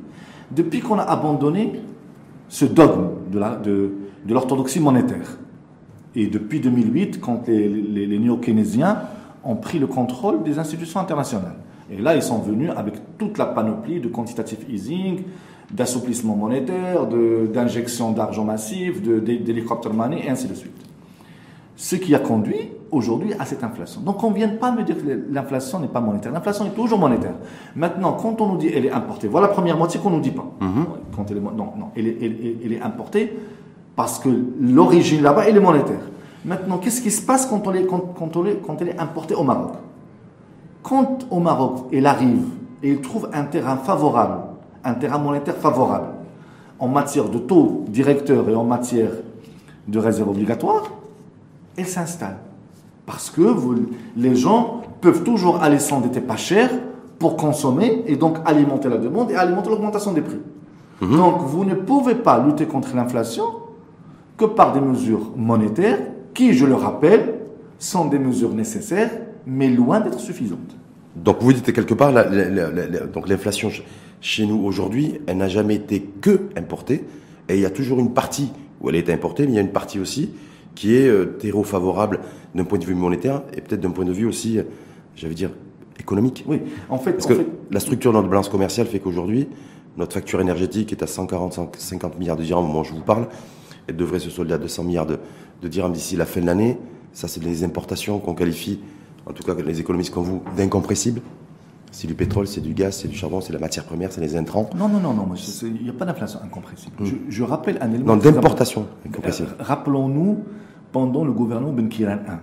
Depuis 0.51 0.81
qu'on 0.81 0.99
a 0.99 1.03
abandonné 1.03 1.81
ce 2.49 2.65
dogme 2.65 3.11
de 3.31 4.33
l'orthodoxie 4.33 4.79
de, 4.79 4.85
monétaire, 4.85 5.39
et 6.15 6.27
depuis 6.27 6.61
2008, 6.61 7.21
quand 7.21 7.47
les, 7.47 7.69
les, 7.69 8.19
néo-keynésiens 8.19 8.99
ont 9.45 9.57
pris 9.57 9.79
le 9.79 9.87
contrôle 9.87 10.43
des 10.43 10.59
institutions 10.59 11.01
internationales. 11.01 11.57
Et 11.91 12.01
là, 12.01 12.15
ils 12.15 12.23
sont 12.23 12.39
venus 12.39 12.71
avec 12.77 12.95
toute 13.19 13.39
la 13.39 13.47
panoplie 13.47 14.01
de 14.01 14.09
quantitative 14.09 14.59
easing, 14.69 15.23
d'assouplissement 15.71 16.37
monétaire, 16.37 17.07
d'injection 17.07 18.13
d'argent 18.13 18.45
massif, 18.45 19.03
d'hélicoptère 19.03 19.95
money, 19.95 20.23
et 20.25 20.31
ainsi 20.31 20.47
de 20.47 20.55
suite. 20.55 20.73
Ce 21.77 21.97
qui 21.97 22.15
a 22.15 22.19
conduit 22.19 22.69
aujourd'hui 22.91 23.33
à 23.39 23.47
cette 23.47 23.65
inflation. 23.65 24.03
Donc 24.03 24.23
on 24.23 24.31
ne 24.31 24.37
vient 24.37 24.51
pas 24.51 24.71
me 24.71 24.83
dire 24.83 24.97
que 24.97 25.25
l'inflation 25.31 25.81
n'est 25.81 25.89
pas 25.89 26.01
monétaire. 26.01 26.31
L'inflation 26.31 26.67
est 26.67 26.75
toujours 26.75 26.99
monétaire. 26.99 27.35
Maintenant, 27.75 28.13
quand 28.13 28.41
on 28.43 28.49
nous 28.49 28.59
dit 28.59 28.71
qu'elle 28.71 28.85
est 28.85 28.93
importée, 28.93 29.29
voilà 29.29 29.49
la 29.49 29.53
première 29.55 29.79
moitié 29.79 29.99
qu'on 29.99 30.11
ne 30.11 30.17
nous 30.17 30.21
dit 30.21 30.31
pas. 30.31 30.47
Mm-hmm. 30.61 31.17
quand 31.17 31.31
elle 31.31 31.39
est, 31.39 31.41
non, 31.41 31.53
non, 31.55 31.91
elle 31.97 32.07
est, 32.07 32.63
elle 32.65 32.73
est 32.75 32.83
importée 32.83 33.33
parce 33.97 34.19
que 34.19 34.29
l'origine 34.61 35.23
là-bas, 35.23 35.45
elle 35.49 35.57
est 35.57 35.61
monétaire. 35.61 36.01
Maintenant, 36.45 36.79
qu'est-ce 36.79 37.01
qui 37.01 37.11
se 37.11 37.23
passe 37.23 37.47
quand, 37.47 37.67
on 37.67 37.75
est, 37.75 37.85
quand, 37.85 38.15
quand, 38.19 38.47
est, 38.47 38.61
quand 38.67 38.81
elle 38.81 38.89
est 38.89 38.99
importée 38.99 39.35
au 39.35 39.45
Maroc? 39.45 39.73
Quand 40.83 41.27
au 41.31 41.39
Maroc, 41.39 41.87
elle 41.93 42.07
arrive 42.07 42.45
et 42.83 42.93
elle 42.93 43.01
trouve 43.01 43.29
un 43.33 43.45
terrain 43.45 43.77
favorable, 43.77 44.39
un 44.83 44.95
terrain 44.95 45.19
monétaire 45.19 45.57
favorable, 45.57 46.09
en 46.79 46.89
matière 46.89 47.29
de 47.29 47.39
taux 47.39 47.85
directeur 47.89 48.49
et 48.49 48.55
en 48.57 48.65
matière 48.65 49.11
de 49.87 49.99
réserve 49.99 50.31
obligatoire, 50.31 50.91
elle 51.77 51.87
s'installe. 51.87 52.39
Parce 53.07 53.31
que 53.31 53.55
les 54.17 54.35
gens 54.35 54.83
peuvent 55.01 55.23
toujours 55.23 55.63
aller 55.63 55.79
s'endetter 55.79 56.21
pas 56.21 56.37
cher 56.37 56.71
pour 57.19 57.37
consommer 57.37 58.03
et 58.07 58.17
donc 58.17 58.39
alimenter 58.45 58.89
la 58.89 58.99
demande 58.99 59.31
et 59.31 59.37
alimenter 59.37 59.71
l'augmentation 59.71 60.13
des 60.13 60.23
prix. 60.23 60.41
Mhm. 61.01 61.17
Donc 61.17 61.43
vous 61.43 61.65
ne 61.65 61.75
pouvez 61.75 62.17
pas 62.17 62.43
lutter 62.45 62.67
contre 62.67 62.95
l'inflation 62.97 63.45
que 64.43 64.47
par 64.47 64.73
des 64.73 64.81
mesures 64.81 65.31
monétaires 65.37 66.01
qui, 66.35 66.53
je 66.53 66.67
le 66.67 66.75
rappelle, 66.75 67.35
sont 67.79 68.07
des 68.07 68.19
mesures 68.19 68.55
nécessaires, 68.55 69.11
mais 69.47 69.69
loin 69.69 70.01
d'être 70.01 70.19
suffisantes. 70.19 70.77
Donc 71.15 71.37
vous 71.41 71.53
dites 71.53 71.73
quelque 71.73 71.95
part, 71.95 72.13
donc 73.13 73.29
l'inflation 73.29 73.71
chez 74.21 74.47
nous 74.47 74.65
aujourd'hui, 74.65 75.21
elle 75.27 75.37
n'a 75.37 75.49
jamais 75.49 75.77
été 75.77 76.01
que 76.21 76.49
importée, 76.57 77.05
et 77.49 77.55
il 77.55 77.61
y 77.61 77.67
a 77.67 77.71
toujours 77.71 78.01
une 78.01 78.13
partie 78.15 78.51
où 78.81 78.89
elle 78.89 78.97
est 78.97 79.11
importée, 79.11 79.45
mais 79.45 79.53
il 79.53 79.55
y 79.57 79.59
a 79.59 79.63
une 79.63 79.73
partie 79.73 80.01
aussi 80.01 80.31
qui 80.75 80.97
est 80.97 81.07
euh, 81.07 81.37
terreau 81.39 81.65
favorable 81.65 82.21
d'un 82.55 82.65
point 82.65 82.79
de 82.79 82.85
vue 82.85 82.95
monétaire 82.95 83.43
et 83.55 83.61
peut-être 83.61 83.81
d'un 83.81 83.91
point 83.91 84.07
de 84.07 84.13
vue 84.13 84.27
aussi, 84.27 84.59
euh, 84.59 84.63
j'allais 85.15 85.35
dire, 85.35 85.51
économique. 86.01 86.45
Oui, 86.49 86.63
en 86.89 86.99
fait, 86.99 87.13
parce 87.13 87.27
que 87.27 87.35
la 87.71 87.79
structure 87.79 88.11
de 88.11 88.17
notre 88.17 88.29
balance 88.29 88.49
commerciale 88.49 88.87
fait 88.87 88.99
qu'aujourd'hui, 88.99 89.49
notre 89.99 90.15
facture 90.15 90.41
énergétique 90.41 90.93
est 90.93 91.03
à 91.03 91.07
140, 91.07 91.77
50 91.77 92.19
milliards 92.19 92.37
de 92.37 92.43
dirhams 92.43 92.65
au 92.65 92.67
moment 92.67 92.81
où 92.81 92.85
je 92.85 92.95
vous 92.95 93.03
parle 93.03 93.29
elle 93.87 93.97
devrait 93.97 94.19
se 94.19 94.31
solder 94.31 94.55
à 94.55 94.59
200 94.59 94.85
milliards 94.85 95.07
de, 95.07 95.19
dirhams 95.69 95.93
d'ici 95.93 96.17
la 96.17 96.27
fin 96.27 96.41
de 96.41 96.47
l'année. 96.47 96.79
Ça, 97.13 97.29
c'est 97.29 97.41
des 97.41 97.65
importations 97.65 98.19
qu'on 98.19 98.35
qualifie, 98.35 98.81
en 99.27 99.33
tout 99.33 99.43
cas 99.43 99.55
les 99.55 99.81
économistes 99.81 100.13
comme 100.13 100.25
vous, 100.25 100.43
d'incompressibles. 100.57 101.21
C'est 101.91 102.07
du 102.07 102.15
pétrole, 102.15 102.47
c'est 102.47 102.63
du 102.63 102.73
gaz, 102.73 102.97
c'est 102.97 103.09
du 103.09 103.15
charbon, 103.15 103.43
c'est 103.43 103.53
la 103.53 103.59
matière 103.59 103.85
première, 103.85 104.11
c'est 104.11 104.23
les 104.23 104.35
intrants. 104.35 104.71
Non, 104.75 104.89
non, 104.89 104.99
non, 104.99 105.13
non, 105.13 105.29
il 105.63 105.83
n'y 105.83 105.91
a 105.91 105.93
pas 105.93 106.07
d'inflation 106.07 106.41
incompressible. 106.43 106.97
Hmm. 106.99 107.07
Je, 107.29 107.43
rappelle 107.43 107.77
un 107.83 107.91
élément. 107.91 108.17
Non, 108.17 108.17
d'importation 108.17 108.87
incompressible. 109.07 109.51
Euh, 109.61 109.63
rappelons-nous, 109.63 110.43
pendant 110.91 111.23
le 111.23 111.33
gouvernement 111.33 111.73
Ben 111.73 111.91
Kiran 111.91 112.19
1, 112.27 112.41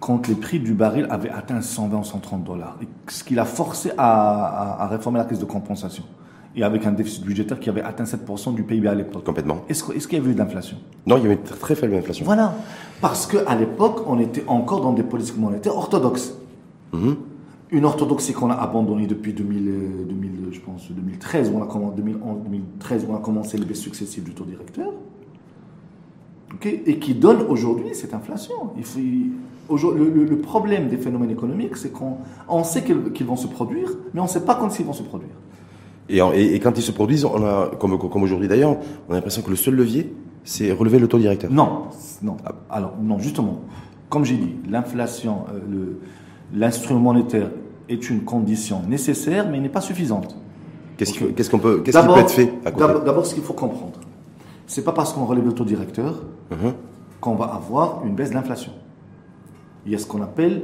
quand 0.00 0.26
les 0.26 0.34
prix 0.34 0.58
du 0.58 0.74
baril 0.74 1.06
avaient 1.10 1.30
atteint 1.30 1.60
120 1.60 1.98
ou 1.98 2.04
130 2.04 2.42
dollars, 2.42 2.76
ce 3.06 3.22
qui 3.22 3.34
l'a 3.34 3.44
forcé 3.44 3.92
à, 3.96 4.82
à 4.82 4.88
réformer 4.88 5.18
la 5.18 5.24
caisse 5.24 5.38
de 5.38 5.44
compensation 5.44 6.02
et 6.56 6.62
avec 6.62 6.86
un 6.86 6.92
déficit 6.92 7.22
budgétaire 7.22 7.60
qui 7.60 7.68
avait 7.68 7.82
atteint 7.82 8.04
7% 8.04 8.54
du 8.54 8.62
PIB 8.62 8.88
à 8.88 8.94
l'époque. 8.94 9.24
Complètement. 9.24 9.58
Est-ce 9.68 9.84
qu'il 9.84 10.18
y 10.18 10.20
avait 10.20 10.30
eu 10.30 10.34
de 10.34 10.38
l'inflation? 10.38 10.78
Non, 11.06 11.18
il 11.18 11.22
y 11.22 11.26
avait 11.26 11.34
une 11.34 11.42
très 11.42 11.74
faible 11.74 11.94
inflation. 11.94 12.24
Voilà. 12.24 12.54
Parce 13.02 13.26
qu'à 13.26 13.54
l'époque, 13.54 14.02
on 14.06 14.18
était 14.18 14.44
encore 14.46 14.80
dans 14.80 14.94
des 14.94 15.02
politiques 15.02 15.36
monétaires 15.36 15.76
orthodoxes. 15.76 16.34
Mhm. 16.94 17.16
Une 17.72 17.84
orthodoxie 17.84 18.32
qu'on 18.32 18.50
a 18.50 18.54
abandonnée 18.54 19.06
depuis 19.06 19.34
2000, 19.34 20.06
2000, 20.08 20.30
je 20.52 20.60
pense, 20.60 20.90
2013, 20.90 21.50
où 21.50 21.58
on 21.58 21.62
a 21.62 21.66
commencé, 21.66 21.96
2011, 21.96 22.38
2013, 22.44 23.06
où 23.06 23.12
on 23.12 23.16
a 23.16 23.20
commencé 23.20 23.58
les 23.58 23.66
baisses 23.66 23.80
successives 23.80 24.24
du 24.24 24.32
taux 24.32 24.44
directeur. 24.44 24.92
Ok? 26.54 26.66
Et 26.66 26.98
qui 26.98 27.14
donne 27.14 27.42
aujourd'hui 27.42 27.88
cette 27.92 28.14
inflation. 28.14 28.54
Il 28.78 28.84
faut, 28.84 29.92
le, 29.92 30.08
le, 30.08 30.24
le, 30.24 30.38
problème 30.38 30.88
des 30.88 30.96
phénomènes 30.96 31.30
économiques, 31.30 31.76
c'est 31.76 31.92
qu'on 31.92 32.18
on 32.48 32.64
sait 32.64 32.82
qu'ils 32.82 33.26
vont 33.26 33.36
se 33.36 33.48
produire, 33.48 33.90
mais 34.14 34.20
on 34.20 34.24
ne 34.24 34.28
sait 34.28 34.44
pas 34.44 34.54
quand 34.54 34.78
ils 34.78 34.86
vont 34.86 34.92
se 34.94 35.02
produire. 35.02 35.34
Et, 36.08 36.18
et, 36.18 36.60
quand 36.60 36.76
ils 36.76 36.82
se 36.82 36.92
produisent, 36.92 37.24
on 37.24 37.44
a, 37.44 37.70
comme, 37.80 37.98
comme 37.98 38.22
aujourd'hui 38.22 38.48
d'ailleurs, 38.48 38.76
on 39.08 39.12
a 39.12 39.16
l'impression 39.16 39.42
que 39.42 39.50
le 39.50 39.56
seul 39.56 39.74
levier, 39.74 40.14
c'est 40.44 40.70
relever 40.70 40.98
le 40.98 41.08
taux 41.08 41.18
directeur. 41.18 41.50
Non, 41.50 41.88
non. 42.22 42.36
Alors, 42.70 42.94
non, 43.02 43.18
justement, 43.18 43.62
comme 44.08 44.24
j'ai 44.24 44.36
dit, 44.36 44.54
l'inflation, 44.68 45.44
euh, 45.52 45.98
l'instrument 46.54 47.00
monétaire 47.00 47.50
est 47.88 48.08
une 48.08 48.22
condition 48.22 48.82
nécessaire, 48.88 49.48
mais 49.50 49.58
n'est 49.58 49.68
pas 49.68 49.80
suffisante. 49.80 50.36
Qu'est-ce 50.96 51.24
okay. 51.24 51.44
qu'on 51.50 51.58
peut, 51.58 51.82
qu'est-ce 51.84 51.98
qui 51.98 52.06
peut 52.06 52.20
être 52.20 52.30
fait 52.30 52.52
D'abord, 52.64 53.26
ce 53.26 53.34
qu'il 53.34 53.42
faut 53.42 53.52
comprendre, 53.52 53.98
c'est 54.66 54.84
pas 54.84 54.92
parce 54.92 55.12
qu'on 55.12 55.26
relève 55.26 55.44
le 55.44 55.52
taux 55.52 55.64
directeur 55.64 56.22
uh-huh. 56.50 56.72
qu'on 57.20 57.34
va 57.34 57.46
avoir 57.46 58.02
une 58.04 58.14
baisse 58.14 58.30
de 58.30 58.34
l'inflation. 58.34 58.72
Il 59.84 59.92
y 59.92 59.94
a 59.94 59.98
ce 59.98 60.06
qu'on 60.06 60.22
appelle 60.22 60.62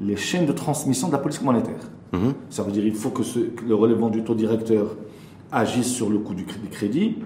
les 0.00 0.16
chaînes 0.16 0.46
de 0.46 0.52
transmission 0.52 1.08
de 1.08 1.12
la 1.12 1.18
politique 1.18 1.44
monétaire. 1.44 1.90
Mhm. 2.12 2.34
Ça 2.48 2.62
veut 2.62 2.72
dire 2.72 2.82
qu'il 2.82 2.94
faut 2.94 3.10
que, 3.10 3.22
le 3.66 3.74
relèvement 3.74 4.08
du 4.08 4.22
taux 4.22 4.34
directeur 4.34 4.96
agisse 5.52 5.88
sur 5.88 6.10
le 6.10 6.18
coût 6.18 6.34
du 6.34 6.44
crédit. 6.44 7.16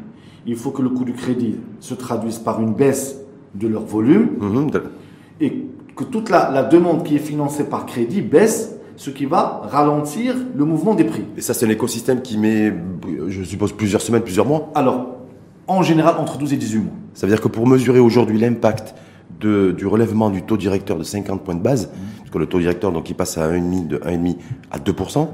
Il 0.47 0.57
faut 0.57 0.71
que 0.71 0.83
le 0.83 0.91
coût 0.91 1.05
du 1.05 1.13
crédit 1.13 1.57
se 1.81 1.95
traduise 1.95 2.39
par 2.39 2.61
une 2.61 2.75
baisse 2.75 3.17
de 3.55 3.69
leur 3.69 3.85
volume. 3.85 4.31
Mhm. 4.41 4.71
Et 5.41 5.65
que 5.97 6.05
toute 6.05 6.29
la, 6.29 6.63
demande 6.65 7.05
qui 7.05 7.17
est 7.17 7.21
financée 7.21 7.65
par 7.65 7.87
crédit 7.87 8.21
baisse, 8.21 8.77
ce 8.97 9.11
qui 9.11 9.27
va 9.27 9.63
ralentir 9.65 10.35
le 10.55 10.65
mouvement 10.65 10.95
des 10.95 11.05
prix. 11.05 11.25
Et 11.37 11.41
ça, 11.41 11.55
c'est 11.55 11.67
un 11.67 11.71
écosystème 11.71 12.23
qui 12.23 12.39
met, 12.39 12.73
je 13.29 13.43
suppose, 13.43 13.73
plusieurs 13.73 14.01
semaines, 14.01 14.23
plusieurs 14.23 14.47
mois? 14.47 14.71
Alors, 14.75 15.17
en 15.67 15.83
général, 15.83 16.17
entre 16.19 16.39
12 16.39 16.53
et 16.53 16.57
18 16.57 16.79
mois. 16.79 16.93
Ça 17.15 17.27
veut 17.27 17.33
dire 17.33 17.41
que 17.41 17.49
pour 17.49 17.67
mesurer 17.67 18.01
aujourd'hui 18.01 18.39
l'impact 18.39 18.95
du 19.45 19.87
relèvement 19.87 20.31
du 20.31 20.43
taux 20.43 20.57
directeur 20.57 20.97
de 20.99 21.05
50 21.05 21.43
points 21.43 21.55
de 21.55 21.61
base, 21.61 21.91
parce 22.19 22.31
que 22.31 22.39
le 22.39 22.47
taux 22.47 22.59
directeur 22.59 22.93
donc 22.93 23.11
il 23.11 23.15
passe 23.15 23.39
à 23.39 23.51
1,5 23.51 23.87
de 23.87 23.99
1,5 23.99 24.37
à 24.71 24.79
2%, 24.79 25.29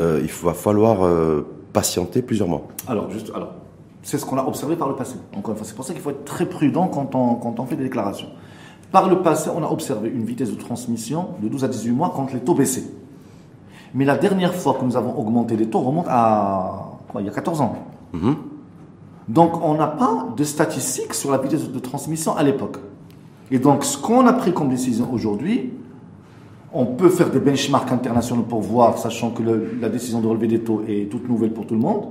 euh, 0.00 0.20
il 0.22 0.30
va 0.44 0.54
falloir 0.54 1.04
euh, 1.04 1.46
patienter 1.72 2.22
plusieurs 2.22 2.48
mois. 2.48 2.66
Alors 2.86 3.10
juste 3.10 3.30
alors 3.34 3.52
c'est 4.04 4.18
ce 4.18 4.26
qu'on 4.26 4.36
a 4.36 4.44
observé 4.44 4.76
par 4.76 4.88
le 4.88 4.94
passé. 4.94 5.16
Encore 5.34 5.52
une 5.52 5.56
fois, 5.56 5.66
c'est 5.66 5.74
pour 5.74 5.84
ça 5.84 5.94
qu'il 5.94 6.02
faut 6.02 6.10
être 6.10 6.24
très 6.24 6.46
prudent 6.46 6.88
quand 6.88 7.14
on, 7.14 7.36
quand 7.36 7.58
on 7.58 7.64
fait 7.64 7.76
des 7.76 7.84
déclarations. 7.84 8.28
Par 8.92 9.08
le 9.08 9.22
passé, 9.22 9.50
on 9.54 9.64
a 9.64 9.66
observé 9.66 10.10
une 10.10 10.24
vitesse 10.24 10.50
de 10.50 10.56
transmission 10.56 11.28
de 11.42 11.48
12 11.48 11.64
à 11.64 11.68
18 11.68 11.90
mois 11.90 12.12
quand 12.14 12.32
les 12.32 12.40
taux 12.40 12.54
baissaient. 12.54 12.84
Mais 13.94 14.04
la 14.04 14.16
dernière 14.16 14.54
fois 14.54 14.74
que 14.74 14.84
nous 14.84 14.96
avons 14.96 15.18
augmenté 15.18 15.56
les 15.56 15.66
taux 15.66 15.80
remonte 15.80 16.06
à 16.08 16.98
quoi, 17.08 17.22
il 17.22 17.26
y 17.26 17.30
a 17.30 17.32
14 17.32 17.62
ans. 17.62 17.76
Mm-hmm. 18.14 18.34
Donc 19.28 19.64
on 19.64 19.74
n'a 19.74 19.86
pas 19.86 20.26
de 20.36 20.44
statistiques 20.44 21.14
sur 21.14 21.30
la 21.30 21.38
vitesse 21.38 21.70
de 21.70 21.78
transmission 21.78 22.36
à 22.36 22.42
l'époque. 22.42 22.76
Et 23.50 23.58
donc, 23.58 23.84
ce 23.84 23.98
qu'on 23.98 24.26
a 24.26 24.32
pris 24.32 24.52
comme 24.52 24.68
décision 24.68 25.12
aujourd'hui, 25.12 25.70
on 26.72 26.86
peut 26.86 27.08
faire 27.08 27.30
des 27.30 27.38
benchmarks 27.38 27.92
internationaux 27.92 28.42
pour 28.42 28.60
voir, 28.60 28.98
sachant 28.98 29.30
que 29.30 29.42
la 29.80 29.88
décision 29.88 30.20
de 30.20 30.26
relever 30.26 30.48
des 30.48 30.60
taux 30.60 30.82
est 30.88 31.08
toute 31.10 31.28
nouvelle 31.28 31.52
pour 31.52 31.66
tout 31.66 31.74
le 31.74 31.80
monde. 31.80 32.06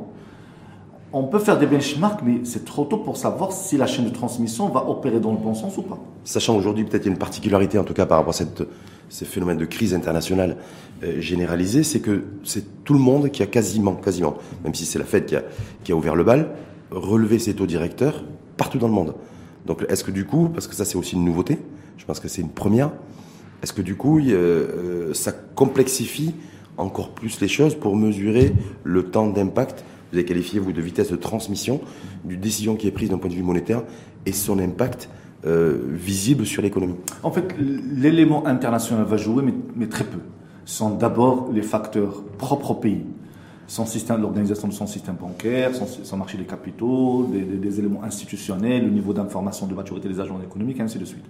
On 1.12 1.26
peut 1.26 1.40
faire 1.40 1.60
des 1.60 1.68
benchmarks, 1.68 2.22
mais 2.26 2.40
c'est 2.44 2.66
trop 2.66 2.86
tôt 2.86 2.98
pour 2.98 3.18
savoir 3.18 3.52
si 3.52 3.78
la 3.78 3.86
chaîne 3.86 4.06
de 4.06 4.10
transmission 4.10 4.70
va 4.70 4.90
opérer 4.90 5.20
dans 5.20 5.32
le 5.32 5.38
bon 5.38 5.54
sens 5.54 5.78
ou 5.78 5.84
pas. 5.84 6.00
Sachant 6.24 6.56
aujourd'hui, 6.56 6.86
peut-être 6.86 7.04
il 7.04 7.08
y 7.08 7.10
a 7.10 7.12
une 7.12 7.20
particularité, 7.20 7.78
en 7.78 7.84
tout 7.84 7.94
cas 7.94 8.08
par 8.08 8.18
rapport 8.18 8.34
à 8.34 8.38
cette, 8.38 8.64
ces 9.10 9.26
phénomènes 9.26 9.58
de 9.58 9.66
crise 9.66 9.94
internationale 9.94 10.58
euh, 11.04 11.20
généralisée, 11.20 11.84
c'est 11.84 12.00
que 12.00 12.24
c'est 12.44 12.84
tout 12.84 12.94
le 12.94 13.00
monde 13.00 13.30
qui 13.30 13.44
a 13.44 13.46
quasiment, 13.46 13.94
quasiment, 13.94 14.36
même 14.64 14.74
si 14.74 14.86
c'est 14.86 14.98
la 14.98 15.06
Fed 15.06 15.26
qui 15.26 15.36
a, 15.36 15.44
qui 15.84 15.92
a 15.92 15.96
ouvert 15.96 16.16
le 16.16 16.24
bal, 16.24 16.50
relevé 16.90 17.38
ses 17.38 17.54
taux 17.54 17.68
directeurs 17.68 18.24
partout 18.58 18.80
dans 18.80 18.88
le 18.88 18.94
monde. 18.94 19.14
Donc 19.66 19.86
est-ce 19.90 20.04
que 20.04 20.12
du 20.12 20.26
coup, 20.26 20.50
parce 20.50 20.68
que 20.68 20.76
ça 20.76 20.86
c'est 20.86 20.98
aussi 20.98 21.16
une 21.16 21.26
nouveauté, 21.26 21.58
je 21.98 22.06
pense 22.06 22.20
que 22.20 22.28
c'est 22.28 22.42
une 22.42 22.50
première, 22.50 22.92
est-ce 23.62 23.74
que 23.74 23.82
du 23.82 23.96
coup 23.96 24.20
euh, 24.20 25.14
ça 25.14 25.32
complexifie 25.32 26.36
encore 26.78 27.12
plus 27.12 27.40
les 27.40 27.48
choses 27.48 27.76
pour 27.76 27.96
mesurer 27.96 28.54
le 28.84 29.04
temps 29.04 29.30
d'impact? 29.30 29.86
Vous 30.12 30.18
avez 30.18 30.26
qualifié 30.26 30.60
vous 30.60 30.74
de 30.74 30.82
vitesse 30.82 31.10
de 31.12 31.16
transmission 31.16 31.82
d'une 32.24 32.40
décision 32.40 32.76
qui 32.76 32.88
est 32.88 32.92
prise 32.92 33.10
d'un 33.10 33.18
point 33.18 33.30
de 33.30 33.36
vue 33.36 33.42
monétaire 33.42 33.84
et 34.26 34.32
son 34.32 34.60
impact 34.60 35.10
euh, 35.46 35.80
visible 35.92 36.46
sur 36.46 36.62
l'économie. 36.62 36.96
En 37.24 37.32
fait, 37.32 37.56
l'élément 37.60 38.46
international 38.46 39.06
va 39.06 39.18
jouer, 39.18 39.44
mais, 39.44 39.54
mais 39.76 39.88
très 39.88 40.04
peu. 40.04 40.20
Ce 40.66 40.78
sont 40.78 40.92
d'abord 40.92 41.50
les 41.52 41.62
facteurs 41.62 42.24
propres 42.38 42.72
au 42.72 42.76
pays 42.76 43.04
son 43.68 43.86
système, 43.86 44.22
l'organisation 44.22 44.68
de 44.68 44.74
son 44.74 44.88
système 44.88 45.16
bancaire, 45.16 45.72
son, 45.76 46.18
marché 46.18 46.38
des 46.38 46.44
capitaux, 46.44 47.30
des, 47.32 47.80
éléments 47.80 48.04
institutionnels, 48.04 48.84
le 48.84 48.92
niveau 48.92 49.14
d'information 49.14 49.68
de 49.68 49.74
maturité 49.74 50.10
des 50.10 50.20
agents 50.20 50.40
économiques, 50.44 50.80
et 50.80 50.84
ainsi 50.84 51.00
de 51.00 51.06
suite. 51.06 51.26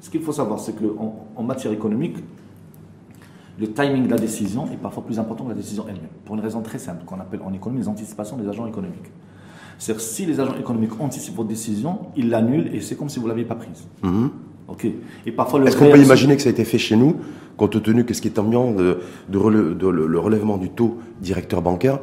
Ce 0.00 0.10
qu'il 0.10 0.20
faut 0.20 0.32
savoir, 0.32 0.60
c'est 0.60 0.72
qu'en 0.72 1.26
en 1.36 1.42
matière 1.42 1.72
économique, 1.72 2.16
le 3.58 3.70
timing 3.70 4.06
de 4.06 4.10
la 4.10 4.18
décision 4.18 4.66
est 4.72 4.76
parfois 4.76 5.04
plus 5.04 5.18
important 5.18 5.44
que 5.44 5.50
la 5.50 5.54
décision 5.56 5.84
elle-même, 5.88 6.10
pour 6.24 6.34
une 6.34 6.40
raison 6.40 6.62
très 6.62 6.78
simple, 6.78 7.04
qu'on 7.04 7.20
appelle 7.20 7.40
en 7.44 7.52
économie 7.52 7.80
les 7.80 7.88
anticipations 7.88 8.36
des 8.36 8.48
agents 8.48 8.66
économiques. 8.66 9.10
C'est-à-dire, 9.78 10.02
si 10.02 10.26
les 10.26 10.38
agents 10.38 10.56
économiques 10.58 10.92
anticipent 11.00 11.36
votre 11.36 11.48
décision, 11.48 11.98
ils 12.16 12.30
l'annulent 12.30 12.72
et 12.72 12.80
c'est 12.80 12.94
comme 12.94 13.08
si 13.08 13.18
vous 13.18 13.24
ne 13.26 13.30
l'aviez 13.30 13.44
pas 13.44 13.56
prise. 13.56 13.86
Mm-hmm. 14.04 14.28
Ok. 14.68 14.86
Et 15.26 15.32
parfois, 15.32 15.62
Est-ce 15.64 15.76
qu'on 15.76 15.90
peut 15.90 16.00
imaginer 16.00 16.36
que 16.36 16.42
ça 16.42 16.48
a 16.48 16.52
été 16.52 16.64
fait 16.64 16.78
chez 16.78 16.96
nous, 16.96 17.16
compte 17.56 17.82
tenu 17.82 18.04
que 18.04 18.14
ce 18.14 18.20
qui 18.20 18.28
est 18.28 18.38
ambiant 18.38 18.70
de, 18.70 18.98
de, 19.28 19.88
le 19.88 20.18
relèvement 20.18 20.56
du 20.56 20.70
taux 20.70 20.98
directeur 21.20 21.62
bancaire, 21.62 21.98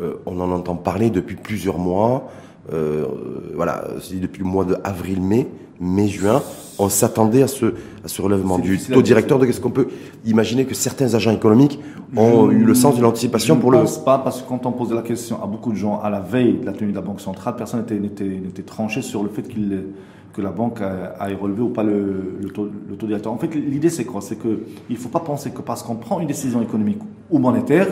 euh, 0.00 0.14
on 0.26 0.40
en 0.40 0.50
entend 0.50 0.76
parler 0.76 1.10
depuis 1.10 1.36
plusieurs 1.36 1.78
mois. 1.78 2.28
Euh, 2.72 3.06
voilà, 3.54 3.84
depuis 4.12 4.40
le 4.40 4.48
mois 4.48 4.64
d'avril-mai, 4.64 5.48
mai-juin, 5.80 6.42
on 6.78 6.88
s'attendait 6.88 7.42
à 7.42 7.48
ce, 7.48 7.66
à 8.04 8.08
ce 8.08 8.20
relèvement 8.20 8.58
du 8.58 8.78
taux 8.78 9.02
directeur. 9.02 9.38
De 9.38 9.50
ce 9.50 9.60
qu'on 9.60 9.70
peut 9.70 9.88
imaginer 10.26 10.66
que 10.66 10.74
certains 10.74 11.14
agents 11.14 11.32
économiques 11.32 11.80
ont 12.16 12.50
eu 12.50 12.64
le 12.64 12.74
sens 12.74 12.96
de 12.96 13.02
l'anticipation 13.02 13.56
pour 13.56 13.70
le. 13.70 13.78
Je 13.78 13.82
ne 13.82 13.86
pense 13.86 14.04
pas, 14.04 14.18
parce 14.18 14.42
que 14.42 14.48
quand 14.48 14.66
on 14.66 14.72
posait 14.72 14.94
la 14.94 15.02
question 15.02 15.42
à 15.42 15.46
beaucoup 15.46 15.72
de 15.72 15.76
gens 15.76 15.98
à 16.00 16.10
la 16.10 16.20
veille 16.20 16.58
de 16.58 16.66
la 16.66 16.72
tenue 16.72 16.90
de 16.90 16.96
la 16.96 17.02
Banque 17.02 17.20
centrale, 17.20 17.56
personne 17.56 17.84
n'était 17.88 18.62
tranché 18.62 19.02
sur 19.02 19.22
le 19.22 19.30
fait 19.30 19.42
qu'il 19.42 19.84
que 20.38 20.42
la 20.42 20.50
banque 20.52 20.80
aille 21.18 21.34
relever 21.34 21.62
ou 21.62 21.70
pas 21.70 21.82
le, 21.82 22.38
le, 22.40 22.50
taux, 22.50 22.68
le 22.88 22.96
taux 22.96 23.06
directeur. 23.06 23.32
En 23.32 23.38
fait, 23.38 23.52
l'idée 23.54 23.90
c'est 23.90 24.04
quoi? 24.04 24.20
C'est 24.20 24.36
qu'il 24.36 24.60
ne 24.88 24.96
faut 24.96 25.08
pas 25.08 25.18
penser 25.18 25.50
que 25.50 25.62
parce 25.62 25.82
qu'on 25.82 25.96
prend 25.96 26.20
une 26.20 26.28
décision 26.28 26.62
économique 26.62 27.00
ou 27.28 27.40
monétaire, 27.40 27.88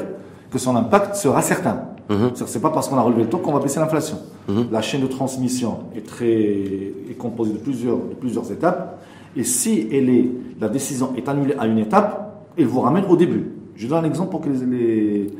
que 0.48 0.58
son 0.58 0.76
impact 0.76 1.16
sera 1.16 1.42
certain. 1.42 1.88
Mhm. 2.08 2.30
Ce 2.36 2.44
n'est 2.44 2.62
pas 2.62 2.70
parce 2.70 2.88
qu'on 2.88 2.98
a 2.98 3.02
relevé 3.02 3.24
le 3.24 3.28
taux 3.28 3.38
qu'on 3.38 3.52
va 3.52 3.58
baisser 3.58 3.80
l'inflation. 3.80 4.18
Mhm. 4.48 4.68
La 4.70 4.80
chaîne 4.80 5.00
de 5.00 5.08
transmission 5.08 5.80
est, 5.96 6.06
très, 6.06 6.30
est 6.30 7.18
composée 7.18 7.52
de 7.52 7.58
plusieurs, 7.58 7.96
de 7.96 8.14
plusieurs 8.14 8.50
étapes. 8.52 9.02
Et 9.36 9.42
si 9.42 9.88
elle 9.92 10.08
est, 10.08 10.30
la 10.60 10.68
décision 10.68 11.14
est 11.16 11.28
annulée 11.28 11.56
à 11.58 11.66
une 11.66 11.78
étape, 11.78 12.46
elle 12.56 12.66
vous 12.66 12.80
ramène 12.80 13.06
au 13.08 13.16
début. 13.16 13.50
Je 13.74 13.88
donne 13.88 14.04
un 14.04 14.08
exemple 14.08 14.30
pour 14.30 14.40
que 14.40 14.48
les, 14.48 15.32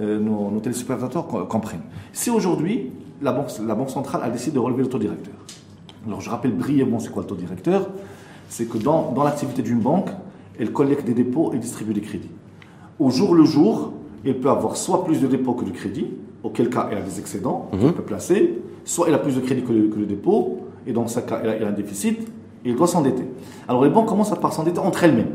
euh, 0.00 0.18
nos, 0.18 0.50
nos, 0.50 0.60
téléspectateurs 0.60 1.26
comprennent. 1.26 1.86
Si 2.12 2.30
aujourd'hui, 2.30 2.90
la 3.22 3.30
banque, 3.30 3.50
la 3.64 3.76
banque 3.76 3.90
centrale 3.90 4.22
a 4.24 4.28
décidé 4.28 4.56
de 4.56 4.58
relever 4.58 4.82
le 4.82 4.88
taux 4.88 4.98
directeur, 4.98 5.34
alors 6.08 6.20
je 6.20 6.30
rappelle 6.30 6.52
brièvement 6.52 6.98
c'est 6.98 7.10
quoi 7.10 7.22
le 7.22 7.28
taux 7.28 7.34
directeur, 7.34 7.88
c'est 8.48 8.68
que 8.68 8.78
dans, 8.78 9.12
dans 9.12 9.24
l'activité 9.24 9.62
d'une 9.62 9.78
banque, 9.78 10.08
elle 10.58 10.72
collecte 10.72 11.04
des 11.04 11.14
dépôts 11.14 11.52
et 11.52 11.58
distribue 11.58 11.92
des 11.92 12.00
crédits. 12.00 12.30
Au 12.98 13.10
jour 13.10 13.34
le 13.34 13.44
jour, 13.44 13.92
elle 14.24 14.40
peut 14.40 14.50
avoir 14.50 14.76
soit 14.76 15.04
plus 15.04 15.20
de 15.20 15.26
dépôts 15.26 15.52
que 15.52 15.64
de 15.64 15.70
crédit, 15.70 16.06
auquel 16.42 16.70
cas 16.70 16.88
elle 16.90 16.98
a 16.98 17.02
des 17.02 17.20
excédents 17.20 17.68
qu'elle 17.70 17.80
mhm. 17.80 17.92
peut 17.92 18.02
placer, 18.02 18.58
soit 18.84 19.08
elle 19.08 19.14
a 19.14 19.18
plus 19.18 19.36
de 19.36 19.40
crédit 19.40 19.62
que 19.62 19.72
le, 19.72 20.06
dépôt, 20.06 20.60
et 20.86 20.92
dans 20.92 21.06
ce 21.06 21.20
cas 21.20 21.40
elle 21.42 21.62
a, 21.62 21.68
un 21.68 21.72
déficit, 21.72 22.20
et 22.64 22.70
elle 22.70 22.76
doit 22.76 22.86
s'endetter. 22.86 23.24
Alors 23.68 23.84
les 23.84 23.90
banques 23.90 24.06
commencent 24.06 24.34
par 24.40 24.52
s'endetter 24.52 24.80
entre 24.80 25.04
elles-mêmes. 25.04 25.34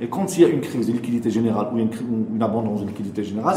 Et 0.00 0.08
quand 0.08 0.36
il 0.36 0.42
y 0.42 0.44
a 0.44 0.48
une 0.48 0.60
crise 0.60 0.86
de 0.86 0.92
liquidité 0.92 1.30
générale 1.30 1.68
ou 1.72 1.78
une, 1.78 1.88
une 2.34 2.42
abondance 2.42 2.80
de 2.80 2.86
liquidité 2.86 3.22
générale, 3.22 3.56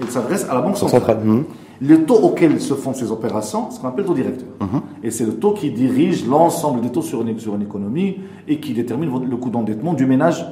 elle 0.00 0.10
s'adresse 0.10 0.46
à 0.48 0.54
la 0.54 0.60
banque 0.60 0.76
centrale. 0.76 1.18
Mhm. 1.24 1.44
Le 1.82 2.04
taux 2.04 2.16
auquel 2.16 2.60
se 2.60 2.74
font 2.74 2.92
ces 2.92 3.10
opérations, 3.10 3.70
c'est 3.70 3.76
ce 3.76 3.80
qu'on 3.80 3.88
appelle 3.88 4.04
le 4.04 4.08
taux 4.08 4.14
directeur. 4.14 4.48
Mhm. 4.60 4.80
Et 5.02 5.10
c'est 5.10 5.24
le 5.24 5.34
taux 5.34 5.52
qui 5.52 5.70
dirige 5.70 6.26
l'ensemble 6.26 6.82
des 6.82 6.90
taux 6.90 7.02
sur 7.02 7.22
une, 7.22 7.38
sur 7.38 7.54
une, 7.54 7.62
économie 7.62 8.18
et 8.46 8.60
qui 8.60 8.74
détermine 8.74 9.10
le 9.28 9.36
coût 9.36 9.48
d'endettement 9.48 9.94
du 9.94 10.04
ménage 10.04 10.44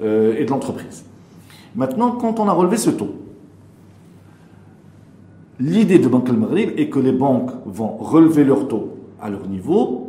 euh, 0.00 0.36
et 0.38 0.44
de 0.44 0.50
l'entreprise. 0.50 1.04
Maintenant, 1.74 2.12
quand 2.12 2.38
on 2.38 2.48
a 2.48 2.52
relevé 2.52 2.76
ce 2.76 2.90
taux, 2.90 3.10
l'idée 5.58 5.98
de 5.98 6.08
Banque 6.08 6.28
al 6.28 6.58
est 6.58 6.88
que 6.88 7.00
les 7.00 7.12
banques 7.12 7.50
vont 7.66 7.96
relever 7.96 8.44
leur 8.44 8.68
taux 8.68 8.90
à 9.20 9.30
leur 9.30 9.48
niveau 9.48 10.07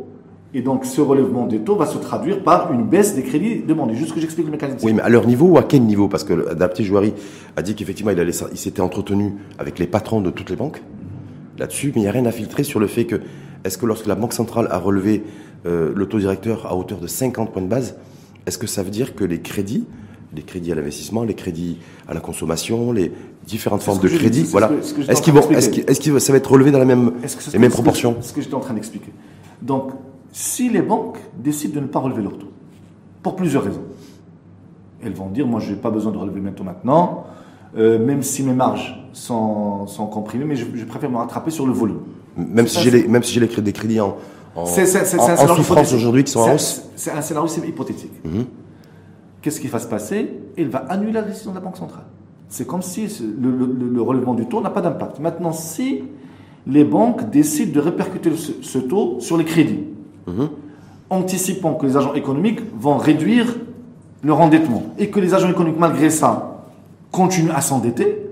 Et 0.52 0.62
donc, 0.62 0.84
ce 0.84 1.00
relèvement 1.00 1.46
des 1.46 1.60
taux 1.60 1.76
va 1.76 1.86
se 1.86 1.98
traduire 1.98 2.42
par 2.42 2.72
une 2.72 2.84
baisse 2.84 3.14
des 3.14 3.22
crédits 3.22 3.62
demandés. 3.62 3.94
Juste 3.94 4.14
que 4.14 4.20
j'explique 4.20 4.46
le 4.46 4.52
mécanisme. 4.52 4.84
Oui, 4.84 4.92
mais 4.92 5.02
à 5.02 5.08
leur 5.08 5.26
niveau 5.26 5.46
ou 5.46 5.58
à 5.58 5.62
quel 5.62 5.82
niveau? 5.82 6.08
Parce 6.08 6.24
que 6.24 6.32
l'adapté 6.32 6.82
Jouari 6.82 7.14
a 7.56 7.62
dit 7.62 7.76
qu'effectivement, 7.76 8.10
il, 8.10 8.18
il 8.52 8.58
s'était 8.58 8.80
entretenu 8.80 9.34
avec 9.58 9.78
les 9.78 9.86
patrons 9.86 10.20
de 10.20 10.30
toutes 10.30 10.50
les 10.50 10.56
banques 10.56 10.82
là-dessus, 11.60 11.92
mais 11.94 12.00
il 12.00 12.04
n'y 12.04 12.08
a 12.08 12.12
rien 12.12 12.26
à 12.26 12.32
filtrer 12.32 12.64
sur 12.64 12.80
le 12.80 12.88
fait 12.88 13.04
que, 13.04 13.20
est-ce 13.64 13.78
que 13.78 13.86
lorsque 13.86 14.06
la 14.06 14.16
Banque 14.16 14.32
centrale 14.32 14.66
a 14.70 14.78
relevé 14.78 15.22
euh, 15.66 15.92
le 15.94 16.06
taux 16.06 16.18
directeur 16.18 16.66
à 16.66 16.74
hauteur 16.74 16.98
de 16.98 17.06
50 17.06 17.52
points 17.52 17.62
de 17.62 17.68
base, 17.68 17.96
est-ce 18.46 18.58
que 18.58 18.66
ça 18.66 18.82
veut 18.82 18.90
dire 18.90 19.14
que 19.14 19.24
les 19.24 19.40
crédits, 19.40 19.84
les 20.34 20.42
crédits 20.42 20.72
à 20.72 20.74
l'investissement, 20.74 21.22
les 21.22 21.34
crédits 21.34 21.78
à 22.08 22.14
la 22.14 22.20
consommation, 22.20 22.92
les 22.92 23.12
différentes 23.46 23.82
formes 23.82 24.00
de 24.00 24.08
crédits, 24.08 24.44
voilà, 24.44 24.70
est-ce 25.08 25.22
qu'ils 25.22 25.34
vont, 25.34 25.48
est-ce 25.50 26.00
que 26.00 26.18
ça 26.18 26.32
va 26.32 26.38
être 26.38 26.50
relevé 26.50 26.70
dans 26.70 26.78
la 26.78 26.84
même, 26.84 27.12
les 27.52 27.58
mêmes 27.58 27.70
proportions? 27.70 28.16
C'est 28.20 28.28
ce 28.28 28.32
que 28.32 28.40
j'étais 28.40 28.54
en 28.54 28.60
train 28.60 28.74
d'expliquer. 28.74 29.12
Donc, 29.60 29.92
si 30.32 30.68
les 30.68 30.82
banques 30.82 31.18
décident 31.36 31.74
de 31.74 31.80
ne 31.80 31.86
pas 31.86 31.98
relever 31.98 32.22
leur 32.22 32.38
taux, 32.38 32.50
pour 33.22 33.36
plusieurs 33.36 33.62
raisons, 33.62 33.84
elles 35.02 35.14
vont 35.14 35.28
dire, 35.28 35.46
moi, 35.46 35.60
je 35.60 35.70
n'ai 35.70 35.76
pas 35.76 35.90
besoin 35.90 36.12
de 36.12 36.18
relever 36.18 36.40
mes 36.40 36.52
taux 36.52 36.64
maintenant, 36.64 37.24
euh, 37.76 37.98
même 38.04 38.22
si 38.22 38.42
mes 38.42 38.52
marges 38.52 39.00
sont, 39.12 39.86
sont 39.86 40.06
comprimées, 40.06 40.44
mais 40.44 40.56
je, 40.56 40.84
préfère 40.84 41.10
me 41.10 41.16
rattraper 41.16 41.50
sur 41.50 41.66
le 41.66 41.72
volume. 41.72 42.00
Même 42.36 42.66
si 42.66 42.80
j'ai 42.80 42.90
les, 42.90 43.08
même 43.08 43.22
si 43.22 43.32
j'ai 43.32 43.40
les 43.40 43.48
des 43.48 43.72
crédits 43.72 44.00
en, 44.00 44.16
en, 44.54 44.66
souffrance 44.66 45.92
aujourd'hui 45.92 46.24
qui 46.24 46.32
sont 46.32 46.40
en 46.40 46.54
hausse 46.54 46.84
C'est 46.96 47.10
un 47.10 47.22
scénario 47.22 47.48
hypothétique. 47.64 48.12
Mhm. 48.24 48.46
Qu'est-ce 49.42 49.60
qui 49.60 49.68
va 49.68 49.78
se 49.78 49.86
passer? 49.86 50.30
Il 50.56 50.68
va 50.68 50.78
annuler 50.88 51.12
la 51.12 51.22
décision 51.22 51.50
de 51.50 51.56
la 51.56 51.62
Banque 51.62 51.76
centrale. 51.76 52.04
C'est 52.48 52.66
comme 52.66 52.82
si 52.82 53.06
le, 53.40 54.02
relèvement 54.02 54.34
du 54.34 54.46
taux 54.46 54.60
n'a 54.60 54.70
pas 54.70 54.80
d'impact. 54.80 55.20
Maintenant, 55.20 55.52
si 55.52 56.02
les 56.66 56.84
banques 56.84 57.30
décident 57.30 57.72
de 57.72 57.80
répercuter 57.80 58.32
ce, 58.36 58.78
taux 58.78 59.20
sur 59.20 59.36
les 59.36 59.44
crédits, 59.44 59.84
mhm. 60.30 60.48
anticipant 61.10 61.74
que 61.74 61.86
les 61.86 61.96
agents 61.96 62.14
économiques 62.14 62.60
vont 62.78 62.96
réduire 62.96 63.46
leur 64.22 64.40
endettement 64.40 64.82
et 64.98 65.08
que 65.08 65.20
les 65.20 65.34
agents 65.34 65.50
économiques, 65.50 65.78
malgré 65.78 66.10
ça, 66.10 66.64
continuent 67.10 67.52
à 67.54 67.60
s'endetter, 67.60 68.26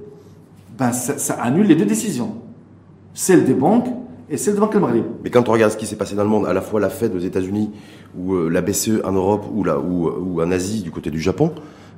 ben 0.78 0.93
ça 0.93 1.35
annule 1.35 1.67
les 1.67 1.75
deux 1.75 1.87
décisions. 1.87 2.35
Celle 3.14 3.45
des 3.45 3.55
banques 3.55 3.88
et 4.31 4.37
celle 4.37 4.55
de 4.55 4.61
Banque 4.61 4.76
Mais 5.25 5.31
quand 5.31 5.49
on 5.49 5.52
regarde 5.52 5.73
ce 5.73 5.76
qui 5.76 5.87
s'est 5.87 5.97
passé 5.97 6.14
dans 6.14 6.23
le 6.23 6.28
monde, 6.28 6.47
à 6.47 6.52
la 6.52 6.61
fois 6.61 6.81
la 6.81 6.90
Fed 6.90 7.14
aux 7.14 7.19
États-Unis 7.19 7.71
ou 8.17 8.35
euh, 8.35 8.49
la 8.50 8.61
BCE 8.61 9.02
en 9.05 9.12
Europe 9.12 9.47
ou, 9.52 9.64
là, 9.64 9.78
ou, 9.78 10.09
ou, 10.09 10.43
en 10.43 10.50
Asie 10.50 10.83
du 10.83 10.90
côté 10.90 11.11
du 11.11 11.21
Japon, 11.21 11.52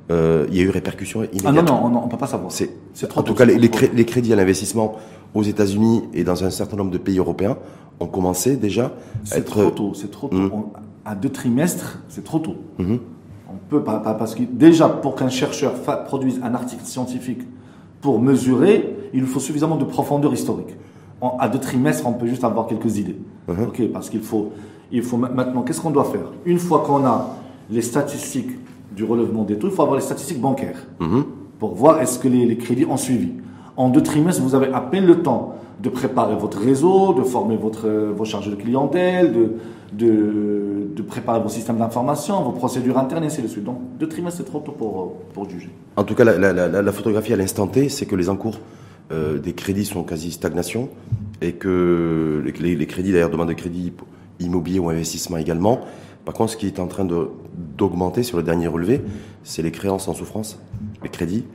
euh, 0.09 0.45
il 0.49 0.57
y 0.57 0.61
a 0.61 0.63
eu 0.63 0.69
répercussions 0.69 1.23
immédiates. 1.23 1.53
Ah 1.57 1.61
non, 1.61 1.89
non, 1.89 2.01
on 2.03 2.05
ne 2.05 2.11
peut 2.11 2.17
pas 2.17 2.27
savoir. 2.27 2.51
C'est, 2.51 2.69
en 3.15 3.23
tout 3.23 3.33
cas, 3.33 3.45
les, 3.45 3.57
les, 3.57 4.05
crédits 4.05 4.33
à 4.33 4.35
l'investissement 4.35 4.97
aux 5.33 5.43
États-Unis 5.43 6.03
et 6.13 6.23
dans 6.23 6.43
un 6.43 6.49
certain 6.49 6.77
nombre 6.77 6.91
de 6.91 6.97
pays 6.97 7.17
européens 7.17 7.57
ont 7.99 8.07
commencé 8.07 8.57
déjà 8.57 8.93
à 9.31 9.37
être. 9.37 9.61
Trop 9.61 9.71
tôt, 9.71 9.93
c'est 9.93 10.11
trop 10.11 10.27
tôt. 10.27 10.37
Hum. 10.37 10.65
à 11.05 11.15
deux 11.15 11.29
trimestres, 11.29 11.99
c'est 12.09 12.23
trop 12.23 12.39
tôt. 12.39 12.55
Hum. 12.79 12.99
On 13.49 13.57
peut 13.69 13.83
pas, 13.83 13.99
parce 13.99 14.33
que 14.33 14.43
déjà, 14.43 14.87
pour 14.87 15.15
qu'un 15.15 15.29
chercheur 15.29 15.73
produise 16.05 16.39
un 16.41 16.53
article 16.53 16.85
scientifique 16.85 17.41
pour 17.99 18.19
mesurer, 18.21 18.95
il 19.13 19.25
faut 19.25 19.41
suffisamment 19.41 19.75
de 19.75 19.83
profondeur 19.83 20.33
historique 20.33 20.75
à 21.39 21.47
deux 21.47 21.59
trimestres, 21.59 22.07
on 22.07 22.13
peut 22.13 22.27
juste 22.27 22.43
avoir 22.43 22.67
quelques 22.67 22.97
idées. 22.97 23.17
Uh-huh. 23.47 23.67
Ok, 23.67 23.81
parce 23.91 24.09
qu'il 24.09 24.21
faut, 24.21 24.51
il 24.91 25.03
faut 25.03 25.17
maintenant, 25.17 25.61
qu'est-ce 25.61 25.81
qu'on 25.81 25.91
doit 25.91 26.05
faire? 26.05 26.31
Une 26.45 26.59
fois 26.59 26.83
qu'on 26.85 27.05
a 27.05 27.35
les 27.69 27.81
statistiques 27.81 28.51
du 28.95 29.03
relèvement 29.03 29.43
des 29.43 29.57
taux, 29.57 29.67
il 29.67 29.73
faut 29.73 29.83
avoir 29.83 29.97
les 29.97 30.03
statistiques 30.03 30.41
bancaires 30.41 30.87
uh-huh. 30.99 31.23
pour 31.59 31.75
voir 31.75 32.01
est-ce 32.01 32.19
que 32.19 32.27
les, 32.27 32.57
crédits 32.57 32.85
ont 32.85 32.97
suivi. 32.97 33.29
En 33.81 33.89
deux 33.89 34.03
trimestres, 34.03 34.43
vous 34.43 34.53
avez 34.53 34.71
à 34.71 34.79
peine 34.79 35.07
le 35.07 35.23
temps 35.23 35.55
de 35.81 35.89
préparer 35.89 36.35
votre 36.35 36.59
réseau, 36.59 37.15
de 37.15 37.23
former 37.23 37.57
votre, 37.57 37.89
vos 37.89 38.25
chargés 38.25 38.51
de 38.51 38.55
clientèle, 38.55 39.33
de, 39.33 39.53
de, 40.95 41.01
préparer 41.01 41.39
vos 41.39 41.49
systèmes 41.49 41.77
d'information, 41.77 42.43
vos 42.43 42.51
procédures 42.51 42.99
internes, 42.99 43.23
et 43.23 43.25
ainsi 43.25 43.41
de 43.41 43.47
suite. 43.47 43.63
Donc, 43.63 43.79
deux 43.99 44.07
trimestres, 44.07 44.37
c'est 44.37 44.43
trop 44.43 44.59
tôt 44.59 44.73
pour, 44.73 45.13
pour 45.33 45.49
juger. 45.49 45.71
En 45.95 46.03
tout 46.03 46.13
cas, 46.13 46.23
la, 46.23 46.53
la, 46.53 46.91
photographie 46.91 47.33
à 47.33 47.37
l'instant 47.37 47.65
T, 47.65 47.89
c'est 47.89 48.05
que 48.05 48.15
les 48.15 48.29
encours 48.29 48.59
euh, 49.11 49.39
des 49.39 49.53
crédits 49.53 49.85
sont 49.85 50.03
quasi 50.03 50.31
stagnation 50.31 50.89
et 51.41 51.53
que 51.53 52.43
les, 52.45 52.85
crédits, 52.85 53.13
d'ailleurs, 53.13 53.31
demandent 53.31 53.49
de 53.49 53.53
crédit 53.53 53.93
immobilier 54.39 54.77
ou 54.77 54.89
investissement 54.89 55.37
également. 55.37 55.79
Par 56.23 56.35
contre, 56.35 56.51
ce 56.51 56.57
qui 56.57 56.67
est 56.67 56.79
en 56.79 56.85
train 56.85 57.07
d'augmenter 57.79 58.21
sur 58.21 58.37
le 58.37 58.43
dernier 58.43 58.67
relevé, 58.67 59.01
c'est 59.43 59.63
les 59.63 59.71
créances 59.71 60.07
en 60.07 60.13
souffrance, 60.13 60.59
les 61.01 61.09
crédits. 61.09 61.45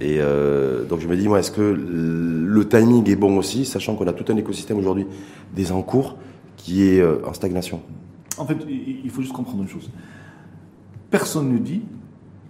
Et 0.00 0.18
euh, 0.20 0.84
donc 0.84 1.00
je 1.00 1.08
me 1.08 1.16
dis, 1.16 1.28
moi, 1.28 1.38
est-ce 1.38 1.50
que 1.50 1.60
le 1.60 2.68
timing 2.68 3.08
est 3.10 3.16
bon 3.16 3.36
aussi, 3.36 3.64
sachant 3.64 3.94
qu'on 3.94 4.06
a 4.06 4.12
tout 4.12 4.30
un 4.32 4.36
écosystème 4.36 4.78
aujourd'hui 4.78 5.06
des 5.54 5.72
encours 5.72 6.16
qui 6.56 6.88
est 6.88 7.00
euh, 7.00 7.26
en 7.26 7.34
stagnation? 7.34 7.80
En 8.38 8.46
fait, 8.46 8.56
il 8.68 9.10
faut 9.10 9.20
juste 9.20 9.34
comprendre 9.34 9.62
une 9.62 9.68
chose. 9.68 9.90
Personne 11.10 11.52
ne 11.52 11.58
dit 11.58 11.82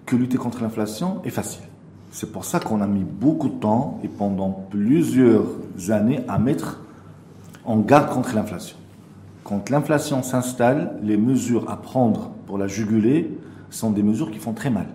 que 0.06 0.14
lutter 0.14 0.38
contre 0.38 0.62
l'inflation 0.62 1.20
est 1.24 1.30
facile. 1.30 1.64
C'est 2.12 2.30
pour 2.30 2.44
ça 2.44 2.60
qu'on 2.60 2.80
a 2.80 2.86
mis 2.86 3.04
beaucoup 3.04 3.48
de 3.48 3.58
temps 3.58 3.98
et 4.04 4.08
pendant 4.08 4.50
plusieurs 4.70 5.46
années 5.88 6.20
à 6.28 6.38
mettre 6.38 6.80
en 7.64 7.78
garde 7.78 8.10
contre 8.10 8.34
l'inflation. 8.34 8.76
Quand 9.44 9.70
l'inflation 9.70 10.22
s'installe, 10.22 10.98
les 11.02 11.16
mesures 11.16 11.68
à 11.70 11.80
prendre 11.80 12.30
pour 12.46 12.58
la 12.58 12.68
juguler 12.68 13.30
sont 13.70 13.90
des 13.90 14.02
mesures 14.02 14.30
qui 14.30 14.38
font 14.38 14.52
très 14.52 14.70
mal. 14.70 14.86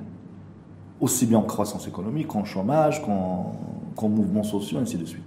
Aussi 1.00 1.26
bien 1.26 1.38
en 1.40 1.44
croissance 1.44 1.88
économique 1.88 2.28
qu'en 2.28 2.44
chômage, 2.44 3.04
qu'en 3.04 4.10
mouvements 4.10 4.44
sociaux, 4.44 4.80
ainsi 4.82 4.98
de 4.98 5.06
suite. 5.06 5.24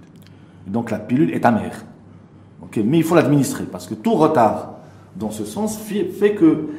donc 0.67 0.91
la 0.91 0.99
pilule 0.99 1.31
est 1.31 1.45
amère. 1.45 1.85
Mais 2.77 2.97
il 2.97 3.03
faut 3.03 3.15
l'administrer 3.15 3.65
parce 3.65 3.87
que 3.87 3.93
tout 3.95 4.13
retard 4.13 4.73
dans 5.15 5.31
ce 5.31 5.43
sens 5.45 5.77
fait 5.77 6.35
que 6.35 6.69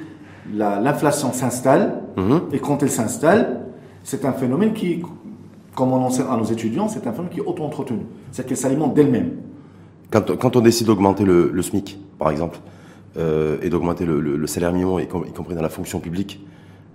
l'inflation 0.55 1.33
s'installe 1.33 2.03
mhm. 2.17 2.43
et 2.53 2.59
quand 2.59 2.83
elle 2.83 2.91
s'installe, 2.91 3.61
c'est 4.05 4.25
un 4.25 4.33
phénomène 4.33 4.73
qui, 4.73 5.03
comme 5.75 5.93
on 5.93 6.03
enseigne 6.03 6.27
à 6.31 6.37
nos 6.37 6.45
étudiants, 6.45 6.89
c'est 6.89 7.07
un 7.07 7.13
phénomène 7.13 7.33
qui 7.33 7.41
est 7.41 7.45
auto-entretenu. 7.45 8.01
C'est 8.33 8.47
qu'elle 8.47 8.57
s'alimente 8.57 8.95
d'elle-même. 8.95 9.33
Quand, 10.11 10.57
on 10.57 10.61
décide 10.61 10.89
d'augmenter 10.89 11.25
le, 11.25 11.63
SMIC, 11.63 11.99
par 12.19 12.31
exemple, 12.31 12.59
euh, 13.17 13.57
et 13.63 13.71
d'augmenter 13.71 14.05
le, 14.05 14.47
salaire 14.47 14.73
minimum, 14.73 15.01
y, 15.01 15.07
compris 15.07 15.55
dans 15.55 15.63
la 15.63 15.71
fonction 15.71 16.01
publique, 16.01 16.45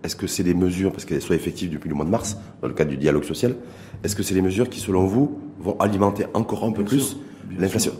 est-ce 0.04 0.16
que 0.16 0.28
c'est 0.28 0.44
des 0.44 0.54
mesures, 0.54 0.92
parce 0.92 1.06
qu'elles 1.06 1.22
soient 1.22 1.36
effectives 1.36 1.70
depuis 1.70 1.90
le 1.90 1.96
mois 1.96 2.06
de 2.06 2.10
mars, 2.12 2.38
dans 2.62 2.68
le 2.68 2.74
cadre 2.74 2.92
du 2.92 2.98
dialogue 2.98 3.24
social, 3.24 3.56
est-ce 4.04 4.16
que 4.16 4.24
c'est 4.24 4.34
des 4.34 4.42
mesures 4.42 4.70
qui, 4.70 4.80
selon 4.80 5.06
vous, 5.06 5.40
vont 5.60 5.78
alimenter 5.80 6.26
encore 6.34 6.64
un 6.64 6.72
peu 6.72 6.84
plus 6.84 7.18
l'inflation 7.58 7.94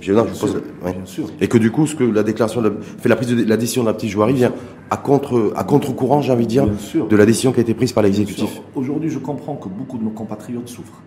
Et 1.42 1.48
que 1.48 1.58
du 1.58 1.72
coup, 1.72 1.88
ce 1.88 1.96
que 1.96 2.04
la 2.04 2.24
déclaration 2.24 2.62
fait 3.00 3.10
la 3.10 3.16
prise 3.16 3.30
de 3.30 3.44
la 3.44 3.58
décision 3.58 3.84
d'un 3.84 3.94
petit 3.94 4.10
joueur 4.10 4.28
vient 4.28 4.54
à 4.90 4.98
contre 4.98 5.54
à 5.56 5.64
contre-courant, 5.64 6.22
j'ai 6.22 6.32
envie 6.32 6.46
de 6.46 6.50
dire, 6.50 6.68
de 6.68 7.16
la 7.16 7.26
décision 7.26 7.52
qui 7.52 7.60
a 7.60 7.62
été 7.62 7.74
prise 7.74 7.94
par 7.94 8.04
l'exécutif. 8.04 8.62
Aujourd'hui, 8.76 9.10
je 9.10 9.20
comprends 9.20 9.56
que 9.56 9.70
beaucoup 9.70 9.98
de 9.98 10.04
nos 10.04 10.12
compatriotes 10.12 10.68
souffrent. 10.68 11.02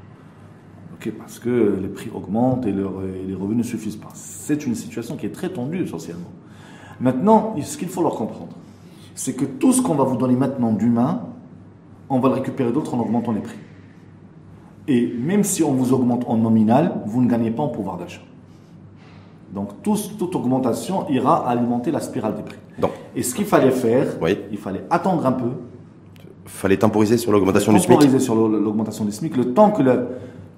parce 1.19 1.39
que 1.39 1.79
les 1.81 1.89
prix 1.89 2.11
augmentent 2.15 2.67
et, 2.67 2.73
les 2.73 3.35
revenus 3.35 3.59
ne 3.59 3.63
suffisent 3.63 3.97
pas. 3.97 4.11
C'est 4.15 4.67
une 4.67 4.75
situation 4.75 5.17
qui 5.17 5.27
est 5.27 5.35
très 5.35 5.51
tendue 5.51 5.87
socialement. 5.87 6.33
Maintenant, 7.01 7.55
ce 7.63 7.79
qu'il 7.79 7.89
faut 7.89 8.03
leur 8.03 8.15
comprendre, 8.15 8.55
c'est 9.21 9.35
que 9.35 9.45
tout 9.45 9.75
ce 9.75 9.83
qu'on 9.83 9.97
va 9.97 10.05
vous 10.05 10.17
donner 10.17 10.35
maintenant 10.35 10.73
d'humain, 10.73 11.21
on 12.09 12.21
va 12.21 12.31
le 12.31 12.37
récupérer 12.37 12.73
d'autres 12.73 12.95
en 12.95 13.01
augmentant 13.01 13.33
les 13.33 13.41
prix. 13.41 13.59
Et 14.89 15.13
même 15.21 15.45
si 15.45 15.63
on 15.63 15.73
vous 15.73 15.93
augmente 15.93 16.25
en 16.27 16.39
nominal, 16.39 17.03
vous 17.05 17.21
ne 17.21 17.29
gagnez 17.29 17.51
pas 17.51 17.63
en 17.63 17.69
pouvoir 17.69 17.99
d'achat. 17.99 18.23
Donc 19.53 19.83
toute 19.83 20.35
augmentation 20.35 21.07
ira 21.11 21.47
alimenter 21.47 21.91
la 21.91 22.01
spirale 22.01 22.35
des 22.35 22.43
prix. 22.43 22.57
Et 23.15 23.23
ce 23.23 23.35
qu'il 23.35 23.45
fallait 23.45 23.73
faire, 23.73 24.07
il 24.51 24.57
fallait 24.57 24.85
attendre 24.89 25.27
un 25.27 25.33
peu. 25.33 25.51
Il 26.47 26.51
fallait 26.51 26.79
temporiser 26.79 27.19
sur 27.19 27.31
l'augmentation 27.31 27.75
du 27.75 27.79
SMIC. 27.79 27.91
Temporiser 27.91 28.21
sur 28.21 28.35
l'augmentation 28.35 29.05
du 29.05 29.13
SMIC, 29.13 29.37
le 29.37 29.53
temps 29.53 29.71
que, 29.71 29.83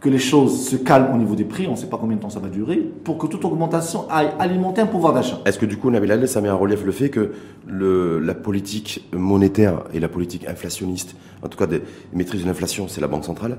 que 0.02 0.08
les 0.08 0.18
choses 0.18 0.68
se 0.68 0.74
calment 0.74 1.14
au 1.14 1.16
niveau 1.16 1.36
des 1.36 1.44
prix, 1.44 1.68
on 1.68 1.72
ne 1.72 1.76
sait 1.76 1.86
pas 1.86 1.96
combien 1.96 2.16
de 2.16 2.22
temps 2.22 2.28
ça 2.28 2.40
va 2.40 2.48
durer, 2.48 2.76
pour 3.04 3.18
que 3.18 3.28
toute 3.28 3.44
augmentation 3.44 4.10
aille 4.10 4.30
alimenter 4.40 4.80
un 4.80 4.86
pouvoir 4.86 5.14
d'achat. 5.14 5.40
Est-ce 5.44 5.60
que 5.60 5.66
du 5.66 5.76
coup, 5.76 5.90
Nabil 5.90 6.26
ça 6.26 6.40
met 6.40 6.50
en 6.50 6.58
relief 6.58 6.84
le 6.84 6.90
fait 6.90 7.08
que 7.08 7.32
le, 7.68 8.18
la 8.18 8.34
politique 8.34 9.08
monétaire 9.14 9.84
et 9.94 10.00
la 10.00 10.08
politique 10.08 10.46
inflationniste, 10.48 11.14
en 11.42 11.48
tout 11.48 11.56
cas 11.56 11.68
des 11.68 11.82
maîtrise 12.12 12.42
de 12.42 12.46
l'inflation, 12.48 12.88
c'est 12.88 13.00
la 13.00 13.06
Banque 13.06 13.24
centrale, 13.24 13.58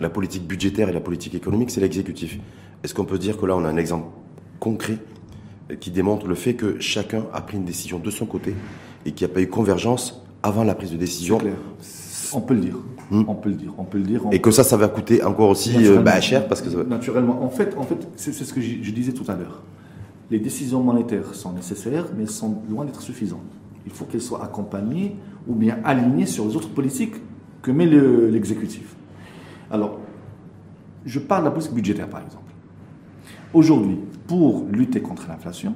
la 0.00 0.08
politique 0.08 0.46
budgétaire 0.46 0.88
et 0.88 0.92
la 0.92 1.00
politique 1.00 1.34
économique, 1.34 1.70
c'est 1.70 1.82
l'exécutif. 1.82 2.38
Est-ce 2.82 2.94
qu'on 2.94 3.04
peut 3.04 3.18
dire 3.18 3.36
que 3.38 3.44
là, 3.44 3.54
on 3.54 3.64
a 3.64 3.68
un 3.68 3.76
exemple 3.76 4.06
concret 4.60 4.96
qui 5.80 5.90
démontre 5.90 6.26
le 6.26 6.34
fait 6.34 6.54
que 6.54 6.80
chacun 6.80 7.26
a 7.34 7.42
pris 7.42 7.58
une 7.58 7.64
décision 7.64 7.98
de 7.98 8.10
son 8.10 8.24
côté 8.24 8.54
et 9.04 9.12
qu'il 9.12 9.26
n'y 9.26 9.32
a 9.32 9.34
pas 9.34 9.42
eu 9.42 9.48
convergence 9.48 10.24
avant 10.42 10.64
la 10.64 10.74
prise 10.74 10.92
de 10.92 10.96
décision? 10.96 11.38
On 12.32 12.40
peut 12.40 12.54
le 12.54 12.60
dire. 12.60 12.76
Hmm. 13.10 13.24
On 13.28 13.34
peut 13.34 13.50
le 13.50 13.56
dire. 13.56 13.72
On 13.78 13.84
peut 13.84 13.98
le 13.98 14.04
dire. 14.04 14.22
et 14.32 14.40
que 14.40 14.50
ça, 14.50 14.64
ça 14.64 14.76
va 14.76 14.88
coûter 14.88 15.22
encore 15.22 15.50
aussi 15.50 15.74
euh, 15.86 16.00
bah, 16.00 16.20
cher 16.20 16.48
parce 16.48 16.62
que 16.62 16.82
naturellement. 16.84 17.42
En 17.44 17.50
fait, 17.50 17.76
en 17.76 17.82
fait, 17.82 18.08
c'est 18.16 18.32
ce 18.32 18.52
que 18.52 18.60
je 18.60 18.90
disais 18.90 19.12
tout 19.12 19.30
à 19.30 19.34
l'heure. 19.34 19.62
Les 20.30 20.38
décisions 20.38 20.82
monétaires 20.82 21.34
sont 21.34 21.52
nécessaires, 21.52 22.06
mais 22.16 22.26
sont 22.26 22.62
loin 22.70 22.84
d'être 22.84 23.02
suffisantes. 23.02 23.40
Il 23.86 23.92
faut 23.92 24.06
qu'elles 24.06 24.22
soient 24.22 24.42
accompagnées 24.42 25.16
ou 25.46 25.54
bien 25.54 25.78
alignées 25.84 26.26
sur 26.26 26.46
les 26.46 26.56
autres 26.56 26.70
politiques 26.70 27.14
que 27.60 27.70
met 27.70 27.86
l'exécutif. 27.86 28.96
Alors, 29.70 29.98
je 31.04 31.18
parle 31.18 31.42
de 31.42 31.48
la 31.48 31.50
politique 31.50 31.74
budgétaire, 31.74 32.08
par 32.08 32.22
exemple. 32.22 32.42
Aujourd'hui, 33.52 33.98
pour 34.26 34.64
lutter 34.70 35.00
contre 35.00 35.28
l'inflation, 35.28 35.74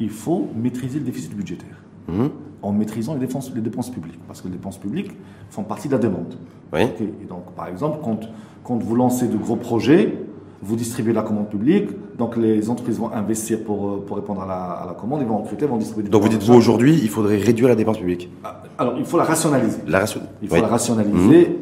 il 0.00 0.10
faut 0.10 0.50
maîtriser 0.54 0.98
le 0.98 1.04
déficit 1.04 1.34
budgétaire. 1.34 1.76
Mhm. 2.08 2.30
En 2.64 2.72
maîtrisant 2.72 3.12
les 3.14 3.20
dépenses, 3.20 3.52
les 3.54 3.60
dépenses 3.60 3.90
publiques. 3.90 4.18
Parce 4.26 4.40
que 4.40 4.48
les 4.48 4.54
dépenses 4.54 4.78
publiques 4.78 5.12
font 5.50 5.64
partie 5.64 5.88
de 5.88 5.92
la 5.92 5.98
demande. 5.98 6.34
Oui. 6.72 6.80
Et 7.00 7.26
donc, 7.28 7.44
par 7.54 7.68
exemple, 7.68 7.98
quand, 8.02 8.20
quand 8.64 8.76
vous 8.82 8.94
lancez 8.96 9.28
de 9.28 9.36
gros 9.36 9.56
projets, 9.56 10.16
vous 10.62 10.76
distribuez 10.76 11.12
la 11.12 11.20
commande 11.22 11.50
publique, 11.50 11.88
donc 12.16 12.38
les 12.38 12.70
entreprises 12.70 12.98
vont 12.98 13.12
investir 13.12 13.62
pour, 13.64 13.86
euh, 13.88 14.04
pour 14.06 14.16
répondre 14.16 14.40
à 14.42 14.46
la, 14.46 14.54
à 14.54 14.86
la 14.86 14.94
commande, 14.94 15.20
ils 15.20 15.26
vont 15.26 15.36
recruter, 15.42 15.66
vont 15.66 15.76
distribuer 15.76 16.04
du 16.04 16.10
Donc 16.10 16.22
vous 16.22 16.28
dites, 16.30 16.42
vous 16.42 16.54
aujourd'hui, 16.54 16.98
il 17.02 17.10
faudrait 17.10 17.36
réduire 17.36 17.68
la 17.68 17.74
dépense 17.74 17.98
publique. 17.98 18.30
Ah, 18.42 18.62
Alors, 18.78 18.94
il 18.98 19.04
faut 19.04 19.18
la 19.18 19.24
rationaliser. 19.24 19.80
La 19.86 19.98
ration. 19.98 20.22
Il 20.40 20.48
faut 20.48 20.54
Oui. 20.54 20.60
la 20.62 20.68
rationaliser 20.68 21.58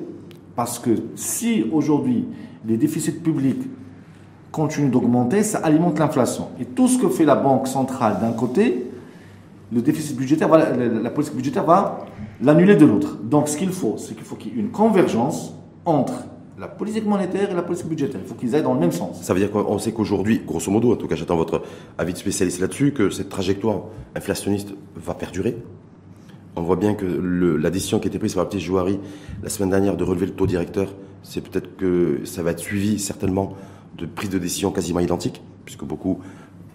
parce 0.55 0.79
que 0.79 0.91
si 1.17 1.65
aujourd'hui 1.73 2.29
les 2.65 2.77
déficits 2.77 3.11
publics 3.11 3.63
continuent 4.53 4.91
d'augmenter, 4.91 5.43
ça 5.43 5.59
alimente 5.59 5.99
l'inflation. 5.99 6.49
Et 6.61 6.65
tout 6.65 6.87
ce 6.87 6.97
que 6.99 7.09
fait 7.09 7.25
la 7.25 7.35
Banque 7.35 7.67
centrale 7.67 8.19
d'un 8.21 8.33
côté, 8.33 8.87
le 9.73 9.81
déficit 9.81 10.17
budgétaire, 10.17 10.49
va, 10.49 10.71
la, 10.77 11.11
politique 11.11 11.35
budgétaire 11.35 11.65
va 11.65 12.07
l'annuler 12.43 12.77
de 12.77 12.85
l'autre. 12.85 13.19
Donc 13.23 13.49
ce 13.49 13.57
qu'il 13.57 13.71
faut, 13.71 13.97
c'est 13.97 14.15
qu'il 14.15 14.25
faut 14.25 14.37
qu'il 14.37 14.53
y 14.53 14.57
ait 14.57 14.61
une 14.61 14.71
convergence 14.71 15.55
entre 15.85 16.13
la 16.59 16.69
politique 16.69 17.07
monétaire 17.07 17.51
et 17.51 17.55
la 17.55 17.63
politique 17.63 17.89
budgétaire. 17.89 18.21
Il 18.23 18.29
faut 18.29 18.35
qu'ils 18.35 18.55
aillent 18.55 18.63
dans 18.63 18.75
le 18.75 18.81
même 18.81 18.93
sens. 18.93 19.23
Ça 19.23 19.33
veut 19.33 19.41
dire 19.41 19.51
qu'on 19.51 19.79
sait 19.79 19.93
qu'aujourd'hui, 19.93 20.43
grosso 20.47 20.71
modo, 20.71 20.93
en 20.93 20.97
tout 20.97 21.09
cas 21.09 21.17
j'attends 21.17 21.37
votre 21.37 21.63
avis 21.99 22.13
de 22.13 22.19
spécialiste 22.19 22.61
là-dessus, 22.61 22.93
que 22.93 23.11
cette 23.11 23.31
trajectoire 23.31 23.83
inflationniste 24.15 24.75
va 24.97 25.15
perdurer. 25.15 25.57
On 26.55 26.63
voit 26.63 26.77
bien 26.77 26.95
que 26.95 27.07
la 27.07 27.71
décision 27.71 27.99
qui 27.99 28.09
a 28.09 28.11
été 28.11 28.19
prise 28.19 28.35
par 28.35 28.45
la 28.45 28.51
petite 28.51 28.61
Jouari 28.61 29.01
la 29.43 29.49
semaine 29.49 29.71
dernière 29.71 29.97
de 29.97 30.05
relever 30.05 30.27
le 30.27 30.33
taux 30.33 30.47
directeur, 30.47 30.95
c'est 31.23 31.41
peut-être 31.41 31.77
que 31.77 32.21
ça 32.25 32.43
va 32.43 32.51
être 32.51 32.61
suivi 32.61 32.99
certainement 32.99 33.55
de 33.97 34.05
prises 34.05 34.31
de 34.31 34.39
décision 34.39 34.71
quasiment 34.71 35.01
identiques, 35.01 35.43
puisque 35.65 35.85
beaucoup 35.85 36.19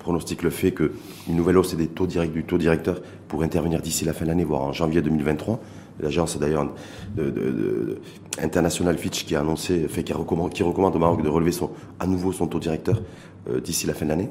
pronostiquent 0.08 0.44
le 0.44 0.52
fait 0.52 0.72
qu'une 0.72 1.36
nouvelle 1.36 1.58
hausse 1.58 1.76
des 1.76 1.88
taux 1.88 2.08
directs 2.08 2.32
du 2.32 2.46
taux 2.46 2.58
directeur 2.58 3.02
pourrait 3.28 3.46
intervenir 3.46 3.82
d'ici 3.82 4.06
la 4.06 4.14
fin 4.14 4.24
de 4.24 4.30
l'année, 4.30 4.46
voire 4.46 4.62
en 4.62 4.72
janvier 4.72 5.02
2023. 5.02 5.60
L'agence 6.00 6.40
d'ailleurs 6.40 6.74
internationale 8.42 8.98
Fitch 8.98 9.26
qui 9.26 9.36
a 9.36 9.42
annoncé, 9.42 9.86
fait, 9.90 10.04
qui, 10.04 10.14
recommande, 10.14 10.54
qui 10.54 10.64
recommande 10.64 10.96
au 10.96 11.00
Maroc 11.00 11.24
de 11.24 11.28
relever 11.28 11.52
à 12.00 12.08
nouveau 12.08 12.32
son 12.32 12.48
taux 12.48 12.60
directeur 12.60 13.02
euh, 13.50 13.60
d'ici 13.60 13.86
la 13.86 13.94
fin 13.94 14.06
de 14.06 14.12
l'année. 14.12 14.30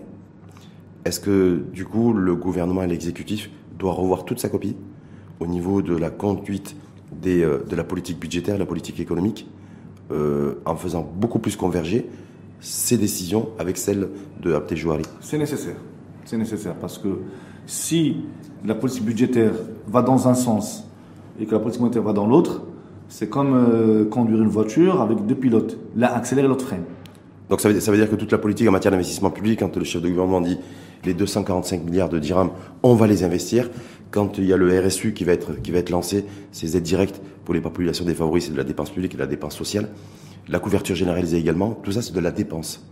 Est-ce 1.05 1.21
que 1.21 1.63
du 1.75 1.85
coup 1.85 2.15
le 2.15 2.35
gouvernement 2.35 2.83
et 2.83 2.87
l'exécutif 2.87 3.51
doivent 3.79 3.97
revoir 3.97 4.25
toute 4.25 4.41
sa 4.41 4.49
copie 4.49 4.77
au 5.41 5.47
niveau 5.47 5.83
de 5.83 5.95
la 5.95 6.09
conduite 6.09 6.75
euh, 7.27 7.65
de 7.65 7.77
la 7.77 7.85
politique 7.85 8.19
budgétaire, 8.19 8.57
la 8.57 8.65
politique 8.65 8.99
économique, 8.99 9.47
euh, 10.11 10.55
en 10.65 10.77
faisant 10.77 11.07
beaucoup 11.15 11.39
plus 11.39 11.55
converger 11.55 12.07
ces 12.67 12.99
décisions 12.99 13.51
avec 13.61 13.79
celles 13.79 14.09
de 14.43 14.53
Abdel 14.53 14.77
Jouari 14.77 15.05
C'est 15.21 15.39
nécessaire. 15.39 15.77
C'est 16.25 16.37
nécessaire 16.37 16.75
parce 16.75 16.99
que 16.99 17.09
si 17.65 18.17
la 18.65 18.75
politique 18.75 19.05
budgétaire 19.05 19.53
va 19.87 20.03
dans 20.03 20.27
un 20.27 20.35
sens 20.35 20.85
et 21.41 21.47
que 21.47 21.53
la 21.53 21.61
politique 21.61 21.81
monétaire 21.81 22.03
va 22.03 22.13
dans 22.13 22.27
l'autre, 22.27 22.63
c'est 23.09 23.29
comme 23.29 23.55
euh, 23.55 24.05
conduire 24.07 24.43
une 24.43 24.49
voiture 24.49 25.01
avec 25.01 25.25
deux 25.27 25.37
pilotes. 25.37 25.79
L'un 25.95 26.09
accélère 26.09 26.45
et 26.45 26.49
l'autre 26.49 26.65
freine. 26.65 26.83
Donc 27.49 27.61
ça 27.61 27.69
veut, 27.69 27.79
ça 27.79 27.93
veut 27.93 27.99
dire 27.99 28.11
que 28.11 28.17
toute 28.17 28.33
la 28.33 28.39
politique 28.39 28.69
en 28.69 28.73
matière 28.73 28.91
d'investissement 28.91 29.31
public, 29.31 29.61
quand 29.61 29.77
le 29.77 29.85
chef 29.85 30.03
de 30.03 30.09
gouvernement 30.09 30.41
dit 30.41 30.59
les 31.07 31.15
245 31.15 31.85
milliards 31.85 32.09
de 32.09 32.19
dirhams, 32.19 32.51
on 32.83 32.95
va 32.95 33.07
les 33.07 33.25
investir, 33.25 33.71
quand 34.11 34.39
il 34.39 34.45
y 34.45 34.53
a 34.53 34.57
le 34.57 34.79
RSU 34.81 35.15
qui 35.15 35.25
va 35.25 35.33
être, 35.33 35.61
qui 35.63 35.71
va 35.71 35.79
être 35.79 35.91
lancé, 35.91 36.25
ces 36.53 36.77
aides 36.77 36.83
directes 36.83 37.21
pour 37.45 37.55
les 37.55 37.61
populations 37.61 38.05
défavorisées, 38.05 38.49
c'est 38.49 38.53
de 38.53 38.59
la 38.59 38.65
dépense 38.65 38.91
publique 38.91 39.15
et 39.15 39.17
de 39.17 39.23
la 39.23 39.27
dépense 39.27 39.57
sociale, 39.57 39.89
la 40.49 40.59
couverture 40.59 40.95
généralisée 40.95 41.39
également, 41.39 41.73
tout 41.83 41.93
ça 41.93 42.03
c'est 42.03 42.15
de 42.15 42.21
la 42.21 42.31
dépense. 42.31 42.85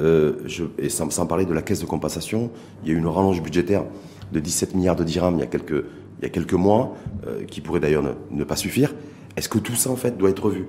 Euh, 0.00 0.34
et 0.78 0.88
sans, 0.88 1.26
parler 1.26 1.44
de 1.44 1.52
la 1.52 1.62
caisse 1.62 1.80
de 1.80 1.86
compensation, 1.86 2.50
il 2.82 2.88
y 2.88 2.92
a 2.92 2.94
eu 2.94 2.98
une 2.98 3.06
rallonge 3.06 3.42
budgétaire 3.42 3.84
de 4.32 4.40
17 4.40 4.74
milliards 4.74 4.96
de 4.96 5.04
dirhams 5.04 5.36
il 5.36 5.40
y 5.40 5.42
a 5.42 6.28
quelques, 6.28 6.52
mois, 6.52 6.94
euh, 7.26 7.44
qui 7.44 7.60
pourrait 7.60 7.80
d'ailleurs 7.80 8.04
ne, 8.30 8.44
pas 8.44 8.56
suffire. 8.56 8.94
Est-ce 9.36 9.48
que 9.48 9.58
tout 9.58 9.74
ça 9.74 9.90
en 9.90 9.96
fait 9.96 10.16
doit 10.16 10.30
être 10.30 10.44
revu? 10.44 10.66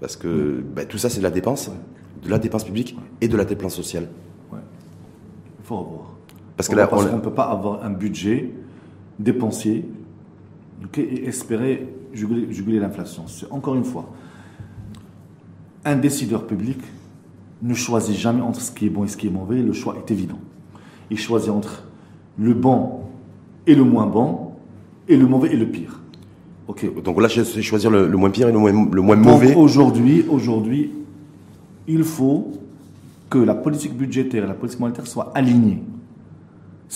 Parce 0.00 0.16
que 0.16 0.62
ben, 0.74 0.86
tout 0.86 0.98
ça 0.98 1.08
c'est 1.08 1.18
de 1.18 1.24
la 1.24 1.30
dépense, 1.30 1.70
de 2.24 2.30
la 2.30 2.38
dépense 2.38 2.64
publique 2.64 2.96
et 3.20 3.28
de 3.28 3.36
la 3.36 3.44
dépense 3.44 3.74
sociale. 3.74 4.08
Ouais. 4.52 4.58
Il 5.60 5.66
faut 5.66 5.78
revoir. 5.78 6.13
Parce 6.56 6.68
que 6.68 6.74
là, 6.76 6.86
Parce 6.86 7.04
on- 7.04 7.08
qu'on 7.08 7.16
ne 7.16 7.20
peut 7.22 7.32
pas 7.32 7.44
avoir 7.50 7.84
un 7.84 7.90
budget 7.90 8.50
dépensier 9.18 9.88
et 10.96 11.24
espérer 11.26 11.88
juguler, 12.12 12.46
juguler 12.52 12.78
l'inflation. 12.78 13.24
C'est 13.26 13.50
encore 13.50 13.74
une 13.74 13.84
fois, 13.84 14.08
un 15.84 15.96
décideur 15.96 16.46
public 16.46 16.78
ne 17.62 17.74
choisit 17.74 18.16
jamais 18.16 18.40
entre 18.42 18.60
ce 18.60 18.70
qui 18.70 18.86
est 18.86 18.90
bon 18.90 19.04
et 19.04 19.08
ce 19.08 19.16
qui 19.16 19.26
est 19.26 19.30
mauvais. 19.30 19.60
Le 19.62 19.72
choix 19.72 19.96
est 19.96 20.10
évident. 20.10 20.38
Il 21.10 21.18
choisit 21.18 21.50
entre 21.50 21.84
le 22.38 22.54
bon 22.54 23.00
et 23.66 23.74
le 23.74 23.84
moins 23.84 24.06
bon, 24.06 24.50
et 25.08 25.16
le 25.16 25.26
mauvais 25.26 25.52
et 25.52 25.56
le 25.56 25.66
pire. 25.66 26.00
Ok. 26.66 27.02
donc 27.02 27.20
là, 27.20 27.28
c'est 27.28 27.60
choisir 27.62 27.90
le, 27.90 28.06
le 28.08 28.16
moins 28.16 28.30
pire 28.30 28.48
et 28.48 28.52
le 28.52 28.58
moins, 28.58 28.72
le 28.72 29.00
moins 29.02 29.16
Donc, 29.16 29.24
mauvais. 29.26 29.54
Aujourd'hui, 29.54 30.24
aujourd'hui, 30.28 30.90
il 31.86 32.04
faut 32.04 32.52
que 33.28 33.38
la 33.38 33.54
politique 33.54 33.94
budgétaire 33.94 34.44
et 34.44 34.46
la 34.46 34.54
politique 34.54 34.80
monétaire 34.80 35.06
soient 35.06 35.30
alignées. 35.34 35.82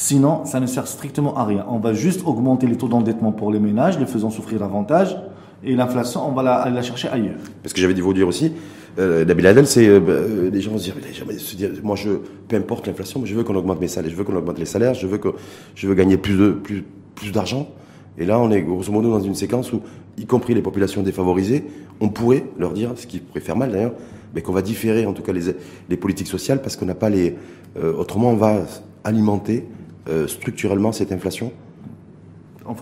Sinon, 0.00 0.44
ça 0.44 0.60
ne 0.60 0.66
sert 0.66 0.86
strictement 0.86 1.36
à 1.36 1.44
rien. 1.44 1.66
On 1.68 1.80
va 1.80 1.92
juste 1.92 2.22
augmenter 2.24 2.68
les 2.68 2.76
taux 2.76 2.86
d'endettement 2.86 3.32
pour 3.32 3.50
les 3.50 3.58
ménages, 3.58 3.98
les 3.98 4.06
faisant 4.06 4.30
souffrir 4.30 4.60
davantage, 4.60 5.16
et 5.64 5.74
l'inflation, 5.74 6.20
on 6.24 6.30
va 6.30 6.44
la, 6.44 6.70
la 6.70 6.82
chercher 6.82 7.08
ailleurs. 7.08 7.34
Parce 7.64 7.72
que 7.72 7.80
j'avais 7.80 7.94
dit 7.94 8.00
vous 8.00 8.14
dire 8.14 8.28
aussi, 8.28 8.52
euh, 9.00 9.24
Nabil 9.24 9.44
Adel, 9.44 9.66
c'est 9.66 9.88
euh, 9.88 9.98
bah, 9.98 10.12
euh, 10.12 10.50
les 10.52 10.60
gens 10.60 10.70
vont 10.70 10.78
se 10.78 10.84
dire, 10.84 10.94
se 11.36 11.56
dire, 11.56 11.70
moi 11.82 11.96
je, 11.96 12.10
peu 12.46 12.54
importe 12.54 12.86
l'inflation, 12.86 13.20
je 13.24 13.34
veux 13.34 13.42
qu'on 13.42 13.56
augmente 13.56 13.80
mes 13.80 13.88
salaires, 13.88 14.08
je 14.08 14.14
veux 14.14 14.22
qu'on 14.22 14.36
augmente 14.36 14.60
les 14.60 14.66
salaires, 14.66 14.94
je 14.94 15.08
veux 15.08 15.18
que 15.18 15.30
je 15.74 15.88
veux 15.88 15.96
gagner 15.96 16.16
plus 16.16 16.38
de 16.38 16.50
plus 16.50 16.84
plus 17.16 17.32
d'argent. 17.32 17.66
Et 18.18 18.24
là, 18.24 18.38
on 18.38 18.52
est 18.52 18.62
grosso 18.62 18.92
modo 18.92 19.10
dans 19.10 19.20
une 19.20 19.34
séquence 19.34 19.72
où, 19.72 19.80
y 20.16 20.26
compris 20.26 20.54
les 20.54 20.62
populations 20.62 21.02
défavorisées, 21.02 21.64
on 22.00 22.08
pourrait 22.08 22.44
leur 22.56 22.72
dire, 22.72 22.92
ce 22.94 23.08
qui 23.08 23.18
pourrait 23.18 23.40
faire 23.40 23.56
mal 23.56 23.72
d'ailleurs, 23.72 23.94
mais 24.32 24.42
qu'on 24.42 24.52
va 24.52 24.62
différer 24.62 25.06
en 25.06 25.12
tout 25.12 25.22
cas 25.22 25.32
les, 25.32 25.56
les 25.88 25.96
politiques 25.96 26.28
sociales 26.28 26.62
parce 26.62 26.76
qu'on 26.76 26.86
n'a 26.86 26.94
pas 26.94 27.10
les. 27.10 27.34
euh, 27.82 27.92
autrement, 27.94 28.30
on 28.30 28.36
va 28.36 28.62
alimenter 29.02 29.66
structurellement 30.26 30.92
cette 30.92 31.12
inflation. 31.12 31.52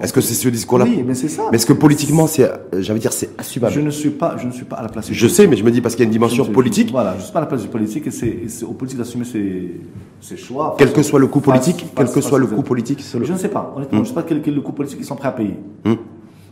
Est-ce 0.00 0.12
que 0.12 0.20
c'est 0.20 0.34
ce 0.34 0.48
discours-là 0.48 0.84
Oui, 0.84 1.04
mais 1.06 1.14
c'est 1.14 1.28
ça. 1.28 1.44
Mais 1.52 1.56
est-ce 1.58 1.66
que 1.66 1.72
politiquement, 1.72 2.26
c'est, 2.26 2.42
euh, 2.42 2.56
j'allais 2.80 2.98
dire, 2.98 3.12
c'est 3.12 3.30
assumable 3.38 3.72
Je 3.72 3.80
ne 3.80 3.90
suis 3.90 4.10
pas, 4.10 4.36
je 4.36 4.44
ne 4.48 4.50
suis 4.50 4.64
pas 4.64 4.74
à 4.76 4.82
la 4.82 4.88
place. 4.88 5.06
du 5.06 5.14
Je 5.14 5.28
sais, 5.28 5.46
mais 5.46 5.54
je 5.56 5.62
me 5.62 5.70
dis 5.70 5.80
parce 5.80 5.94
qu'il 5.94 6.02
y 6.02 6.06
a 6.06 6.08
une 6.08 6.12
dimension 6.12 6.42
Je 6.42 6.48
suis- 6.48 6.52
politique. 6.54 6.90
Voilà, 6.90 7.12
je 7.12 7.18
ne 7.18 7.22
suis 7.22 7.32
pas 7.32 7.38
à 7.38 7.42
la 7.42 7.46
place 7.46 7.62
du 7.62 7.68
politique 7.68 8.04
et 8.08 8.10
c'est 8.10 8.64
aux 8.64 8.72
politiques 8.72 8.98
d'assumer 8.98 9.24
ses, 9.24 9.80
ses 10.20 10.36
choix. 10.36 10.74
Quel 10.76 10.92
que 10.92 11.02
soit 11.04 11.20
le 11.20 11.28
coût 11.28 11.40
politique, 11.40 11.82
face- 11.82 11.90
quel 11.94 12.06
que 12.06 12.12
face 12.14 12.24
soit 12.24 12.40
le 12.40 12.48
coût 12.48 12.62
politique, 12.62 12.98
le- 13.14 13.24
Je 13.24 13.32
ne 13.32 13.38
sais 13.38 13.48
pas, 13.48 13.72
honnêtement, 13.76 13.98
je 13.98 14.02
ne 14.02 14.08
sais 14.08 14.14
pas 14.14 14.24
quel, 14.24 14.42
quel 14.42 14.54
est 14.54 14.56
le 14.56 14.62
coût 14.62 14.72
politique 14.72 14.98
qu'ils 14.98 15.06
sont 15.06 15.14
prêts 15.14 15.28
à 15.28 15.32
payer. 15.32 15.54
Hum. 15.84 15.98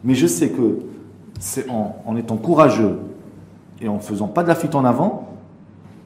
Mais 0.04 0.14
je 0.14 0.28
sais 0.28 0.50
que 0.50 0.78
c'est 1.40 1.68
en, 1.68 1.96
en 2.06 2.16
étant 2.16 2.36
courageux 2.36 2.98
et 3.82 3.88
en 3.88 3.98
faisant 3.98 4.28
pas 4.28 4.44
de 4.44 4.48
la 4.48 4.54
fuite 4.54 4.76
en 4.76 4.84
avant 4.84 5.28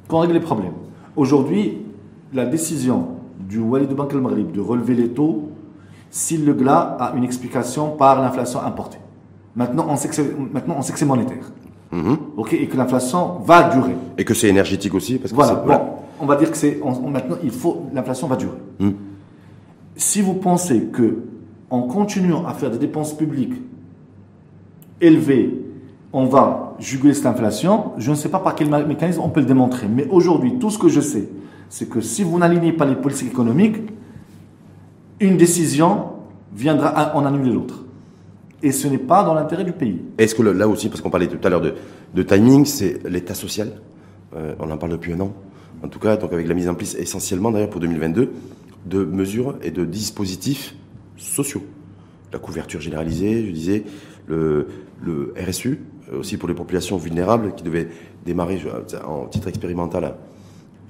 qu'on 0.09 0.21
règle 0.21 0.33
les 0.33 0.41
problèmes. 0.41 0.73
Aujourd'hui, 1.15 1.77
la 2.33 2.47
décision 2.47 3.09
du 3.49 3.59
Wali 3.61 3.87
de 3.87 3.95
Banque 3.95 4.13
al-Maghrib 4.13 4.53
de 4.53 4.61
relever 4.61 4.95
les 4.95 5.09
taux, 5.09 5.51
s'il 6.11 6.45
le 6.45 6.53
glas 6.55 6.97
a 7.01 7.15
une 7.17 7.25
explication 7.25 7.91
par 7.97 8.21
l'inflation 8.21 8.61
importée. 8.61 8.99
Maintenant, 9.57 9.87
on 9.89 9.97
sait 9.97 10.09
que 10.09 10.15
c'est, 10.15 10.37
maintenant, 10.53 10.77
on 10.79 10.83
sait 10.83 10.93
que 10.93 10.99
c'est 10.99 11.05
monétaire. 11.07 11.51
Mhm. 11.91 12.17
Ok, 12.37 12.53
et 12.53 12.67
que 12.67 12.77
l'inflation 12.77 13.39
va 13.45 13.71
durer. 13.71 13.97
Et 14.19 14.25
que 14.25 14.35
c'est 14.35 14.49
énergétique 14.49 14.95
aussi, 14.95 15.19
parce 15.19 15.31
que 15.31 15.37
Voilà, 15.37 15.55
c'est- 15.55 15.65
voilà. 15.65 15.79
bon, 15.79 15.91
on 16.21 16.27
va 16.27 16.37
dire 16.37 16.51
que 16.51 16.57
c'est. 16.57 16.79
on- 16.83 17.07
on- 17.07 17.11
maintenant, 17.11 17.37
il 17.43 17.51
faut. 17.51 17.87
L'inflation 17.95 18.27
va 18.27 18.37
durer. 18.37 18.59
Hmm. 18.79 18.91
Si 19.97 20.21
vous 20.21 20.35
pensez 20.35 20.85
que, 20.93 21.19
en 21.71 21.83
continuant 21.83 22.47
à 22.47 22.53
faire 22.53 22.71
des 22.71 22.79
dépenses 22.79 23.15
publiques 23.17 23.55
élevées, 25.01 25.65
on 26.13 26.25
va 26.27 26.75
juguler 26.79 27.15
cette 27.15 27.27
inflation, 27.27 27.93
je 27.99 28.11
ne 28.11 28.17
sais 28.17 28.29
pas 28.29 28.39
par 28.39 28.55
quel 28.55 28.69
mécanisme 28.87 29.21
on 29.25 29.29
peut 29.29 29.41
le 29.41 29.47
démontrer. 29.47 29.87
Mais 29.89 30.07
aujourd'hui, 30.11 30.59
tout 30.59 30.71
ce 30.71 30.79
que 30.79 30.89
je 30.89 31.01
sais, 31.01 31.29
c'est 31.69 31.89
que 31.89 32.01
si 32.01 32.23
vous 32.23 32.39
n'alignez 32.39 32.73
pas 32.73 32.87
les 32.87 32.95
politiques 32.95 33.29
économiques, 33.29 33.77
une 35.21 35.37
décision 35.37 36.13
viendra 36.55 37.15
en 37.15 37.25
annuler 37.25 37.53
l'autre. 37.53 37.85
Et 38.63 38.73
ce 38.73 38.89
n'est 38.89 38.99
pas 38.99 39.23
dans 39.23 39.35
l'intérêt 39.35 39.65
du 39.65 39.73
pays. 39.73 40.01
Est-ce 40.19 40.35
que 40.35 40.43
là 40.43 40.67
aussi, 40.67 40.89
parce 40.89 41.01
qu'on 41.01 41.11
parlait 41.11 41.29
tout 41.29 41.39
à 41.47 41.51
l'heure 41.51 41.61
de, 41.61 42.23
timing, 42.23 42.65
c'est 42.65 43.07
l'État 43.09 43.35
social. 43.35 43.73
Euh, 44.37 44.55
on 44.59 44.71
en 44.71 44.77
parle 44.77 44.93
depuis 44.93 45.13
un 45.13 45.21
an. 45.21 45.33
En 45.83 45.89
tout 45.89 46.01
cas, 46.01 46.17
donc 46.17 46.33
avec 46.33 46.49
la 46.49 46.55
mise 46.55 46.69
en 46.69 46.75
place 46.75 46.97
essentiellement 46.97 47.53
d'ailleurs 47.53 47.71
pour 47.71 47.81
2022 47.81 48.33
de 48.87 49.05
mesures 49.05 49.57
et 49.63 49.71
de 49.71 49.85
dispositifs 49.85 50.75
sociaux. 51.17 51.63
La 52.33 52.39
couverture 52.39 52.81
généralisée, 52.81 53.47
je 53.47 53.53
disais, 53.53 53.85
le, 54.27 54.67
RSU, 55.37 55.81
aussi 56.13 56.37
pour 56.37 56.49
les 56.49 56.55
populations 56.55 56.97
vulnérables, 56.97 57.55
qui 57.55 57.63
devait 57.63 57.89
démarrer 58.27 58.61
en 59.07 59.27
titre 59.27 59.49
expérimental 59.49 60.17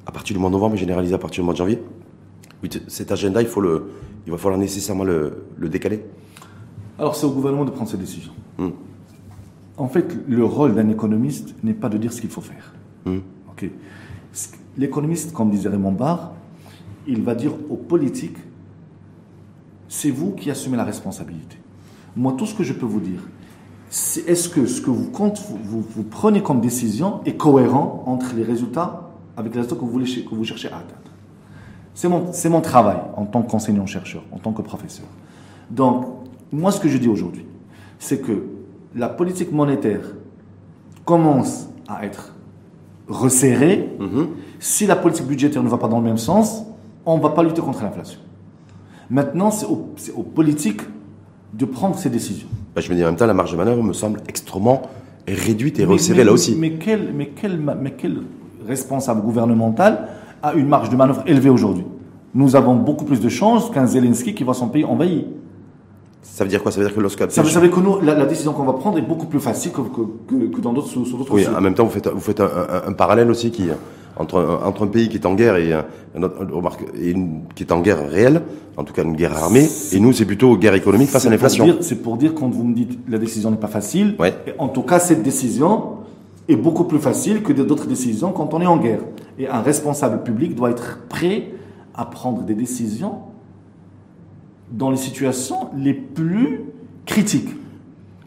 à, 0.09 0.13
partir 0.13 0.35
du 0.35 0.41
mois 0.41 0.51
de 0.51 0.55
novembre 0.55 0.75
et 0.75 0.79
généralisé 0.79 1.15
à 1.15 1.19
partir 1.19 1.43
du 1.43 1.45
mois 1.45 1.53
de 1.53 1.59
janvier. 1.59 1.83
Oui, 2.63 2.71
cet 2.89 3.13
agenda, 3.13 3.43
il, 3.43 3.47
faut 3.49 3.61
le, 3.61 3.91
il 4.27 4.33
va 4.33 4.39
falloir 4.39 4.59
nécessairement 4.59 5.05
le, 5.05 5.45
le 5.57 5.69
décaler. 5.69 6.05
Alors 6.99 7.15
c'est 7.15 7.27
au 7.27 7.31
gouvernement 7.31 7.65
de 7.65 7.71
prendre 7.71 7.91
ses 7.91 7.97
décisions. 7.97 8.33
Hmm. 8.59 8.71
En 9.77 9.89
fait, 9.89 10.17
le 10.27 10.45
rôle 10.45 10.75
d'un 10.75 10.89
économiste 10.89 11.55
n'est 11.63 11.75
pas 11.75 11.89
de 11.89 11.99
dire 11.99 12.13
ce 12.13 12.21
qu'il 12.21 12.31
faut 12.31 12.41
faire. 12.41 12.75
Hmm. 13.05 13.19
L'économiste, 14.77 15.33
comme 15.33 15.51
disait 15.51 15.69
Raymond 15.69 15.93
Barre, 15.93 16.33
il 17.07 17.23
va 17.23 17.35
dire 17.35 17.53
aux 17.69 17.77
politiques 17.77 18.39
c'est 19.89 20.11
vous 20.11 20.33
qui 20.33 20.51
assumez 20.51 20.77
la 20.77 20.85
responsabilité. 20.85 21.57
Moi, 22.15 22.35
tout 22.37 22.47
ce 22.47 22.55
que 22.55 22.63
je 22.63 22.73
peux 22.73 22.87
vous 22.87 23.01
dire, 23.01 23.21
c'est 23.91 24.29
est-ce 24.29 24.49
que 24.49 24.67
ce 24.67 24.81
que 24.81 24.91
vous, 24.91 25.11
compte, 25.11 25.41
vous, 25.65 25.81
vous, 25.81 26.03
prenez 26.03 26.43
comme 26.43 26.61
décision 26.61 27.21
est 27.25 27.37
cohérent 27.37 28.05
entre 28.07 28.35
les 28.37 28.45
résultats 28.45 29.08
avec 29.39 29.55
les 29.55 29.61
résultats 29.61 29.77
que 29.77 29.85
vous, 29.85 29.91
voulez, 29.91 30.07
que 30.07 30.35
vous 30.35 30.45
cherchez 30.45 30.69
à 30.69 30.79
atteindre 30.79 31.11
C'est 31.95 32.09
mon, 32.09 32.31
mon 32.51 32.61
travail 32.61 32.99
en 33.17 33.25
tant 33.25 33.43
qu'enseignant-chercheur, 33.43 34.23
en 34.33 34.39
tant 34.39 34.53
que 34.53 34.63
professeur. 34.63 35.07
Donc, 35.71 36.07
moi, 36.51 36.73
ce 36.73 36.81
que 36.81 36.89
je 36.89 36.99
dis 36.99 37.09
aujourd'hui, 37.09 37.47
c'est 37.99 38.21
que 38.21 38.47
la 38.97 39.09
politique 39.09 39.53
monétaire 39.53 40.01
commence 41.05 41.69
à 41.87 42.05
être 42.05 42.35
resserrée. 43.07 43.91
Mm-hmm. 44.01 44.27
Si 44.59 44.87
la 44.87 44.97
politique 44.97 45.27
budgétaire 45.27 45.63
ne 45.63 45.69
va 45.69 45.79
pas 45.79 45.89
dans 45.89 45.99
le 45.99 46.05
même 46.05 46.19
sens, 46.19 46.65
on 47.07 47.17
ne 47.17 47.23
va 47.23 47.31
pas 47.31 47.43
lutter 47.43 47.61
contre 47.61 47.83
l'inflation. 47.83 48.19
Maintenant, 49.09 49.51
c'est 49.51 49.67
aux, 49.67 50.23
politiques 50.23 50.83
de 51.55 51.65
prendre 51.65 51.97
ces 51.97 52.11
décisions. 52.11 52.49
Bah, 52.75 52.81
je 52.81 52.91
me 52.91 52.97
dis 52.97 53.03
en 53.05 53.07
même 53.07 53.17
temps, 53.17 53.27
la 53.27 53.35
marge 53.35 53.53
de 53.53 53.57
manœuvre 53.57 53.83
me 53.83 53.93
semble 53.93 54.21
extrêmement 54.29 54.83
réduite 55.27 55.79
et 55.79 55.85
resserrée 55.85 56.25
là 56.25 56.33
aussi. 56.33 56.57
Mais 56.57 56.73
quel, 56.73 57.13
mais, 57.15 57.29
quel, 57.35 57.59
mais 57.59 57.93
quel 57.97 58.19
responsable 58.69 59.23
gouvernemental 59.23 60.09
a 60.43 60.53
une 60.53 60.69
marge 60.69 60.91
de 60.91 60.97
manœuvre 60.97 61.23
élevée 61.27 61.51
aujourd'hui 61.51 61.85
Nous 62.35 62.55
avons 62.55 62.77
beaucoup 62.77 63.05
plus 63.05 63.21
de 63.21 63.29
chances 63.29 63.71
qu'un 63.71 63.87
Zelensky 63.87 64.35
qui 64.35 64.45
voit 64.45 64.55
son 64.55 64.69
pays 64.69 64.85
envahi. 64.85 65.27
Ça 66.23 66.45
veut 66.45 66.51
dire 66.51 66.63
quoi? 66.63 66.71
Ça 66.71 66.81
veut 66.81 66.87
dire 66.87 66.95
que 66.95 67.01
lorsque 67.01 67.31
ça 67.31 67.43
veut 67.43 67.51
dire 67.51 67.71
que 67.71 67.81
nous, 67.81 68.01
la, 68.01 68.27
décision 68.27 68.53
qu'on 68.53 68.65
va 68.65 68.75
prendre 68.75 68.99
est 68.99 69.03
beaucoup 69.03 69.27
plus 69.27 69.41
facile 69.41 69.73
que, 69.73 69.81
que, 69.81 70.45
que 70.55 70.61
dans 70.61 70.73
d'autres 70.73 70.95
d'autres. 70.95 71.35
Oui, 71.35 71.47
en 71.49 71.61
même 71.61 71.75
temps, 71.75 71.85
vous 71.85 71.91
faites, 71.91 72.07
vous 72.09 72.21
faites 72.21 72.41
un, 72.41 72.51
un, 72.87 72.93
parallèle 72.93 73.31
aussi 73.31 73.51
qui 73.51 73.69
entre, 74.19 74.61
entre 74.65 74.85
un 74.85 74.89
pays 74.89 75.09
qui 75.09 75.17
est 75.17 75.27
en 75.27 75.35
guerre 75.35 75.57
et 75.57 75.73
un 75.73 76.23
autre, 76.23 76.79
et 77.01 77.11
une, 77.11 77.43
qui 77.55 77.63
est 77.63 77.73
en 77.73 77.81
guerre 77.81 78.09
réelle, 78.11 78.43
en 78.77 78.85
tout 78.85 78.93
cas 78.93 79.05
une 79.05 79.17
guerre 79.17 79.37
armée, 79.37 79.69
et 79.93 80.01
nous 80.01 80.13
c'est 80.13 80.25
plutôt 80.25 80.57
guerre 80.57 80.75
économique 80.75 81.09
face 81.09 81.27
à 81.27 81.31
l'inflation. 81.31 81.79
C'est 81.81 82.03
pour 82.03 82.17
dire 82.17 82.35
quand 82.35 82.49
vous 82.49 82.65
me 82.65 82.75
dites 82.75 82.99
la 83.09 83.19
décision 83.19 83.51
n'est 83.51 83.57
pas 83.57 83.69
facile, 83.69 84.17
ouais. 84.19 84.35
en 84.59 84.69
tout 84.69 84.83
cas 84.83 84.99
cette 84.99 85.23
décision 85.23 85.98
est 86.49 86.57
beaucoup 86.57 86.85
plus 86.85 86.99
facile 86.99 87.43
que 87.43 87.53
d'autres 87.53 87.87
décisions 87.87 88.33
quand 88.33 88.55
on 88.55 88.61
est 88.61 88.67
en 88.67 88.79
guerre. 88.79 89.01
Et 89.39 89.49
un 89.49 89.61
responsable 89.61 90.23
public 90.23 90.55
doit 90.55 90.71
être 90.71 91.01
prêt 91.09 91.51
à 91.95 92.05
prendre 92.05 92.43
des 92.43 92.55
décisions 92.55 93.19
dans 94.71 94.91
les 94.91 94.97
situations 94.97 95.69
les 95.77 95.95
plus 95.95 96.65
critiques. 97.07 97.51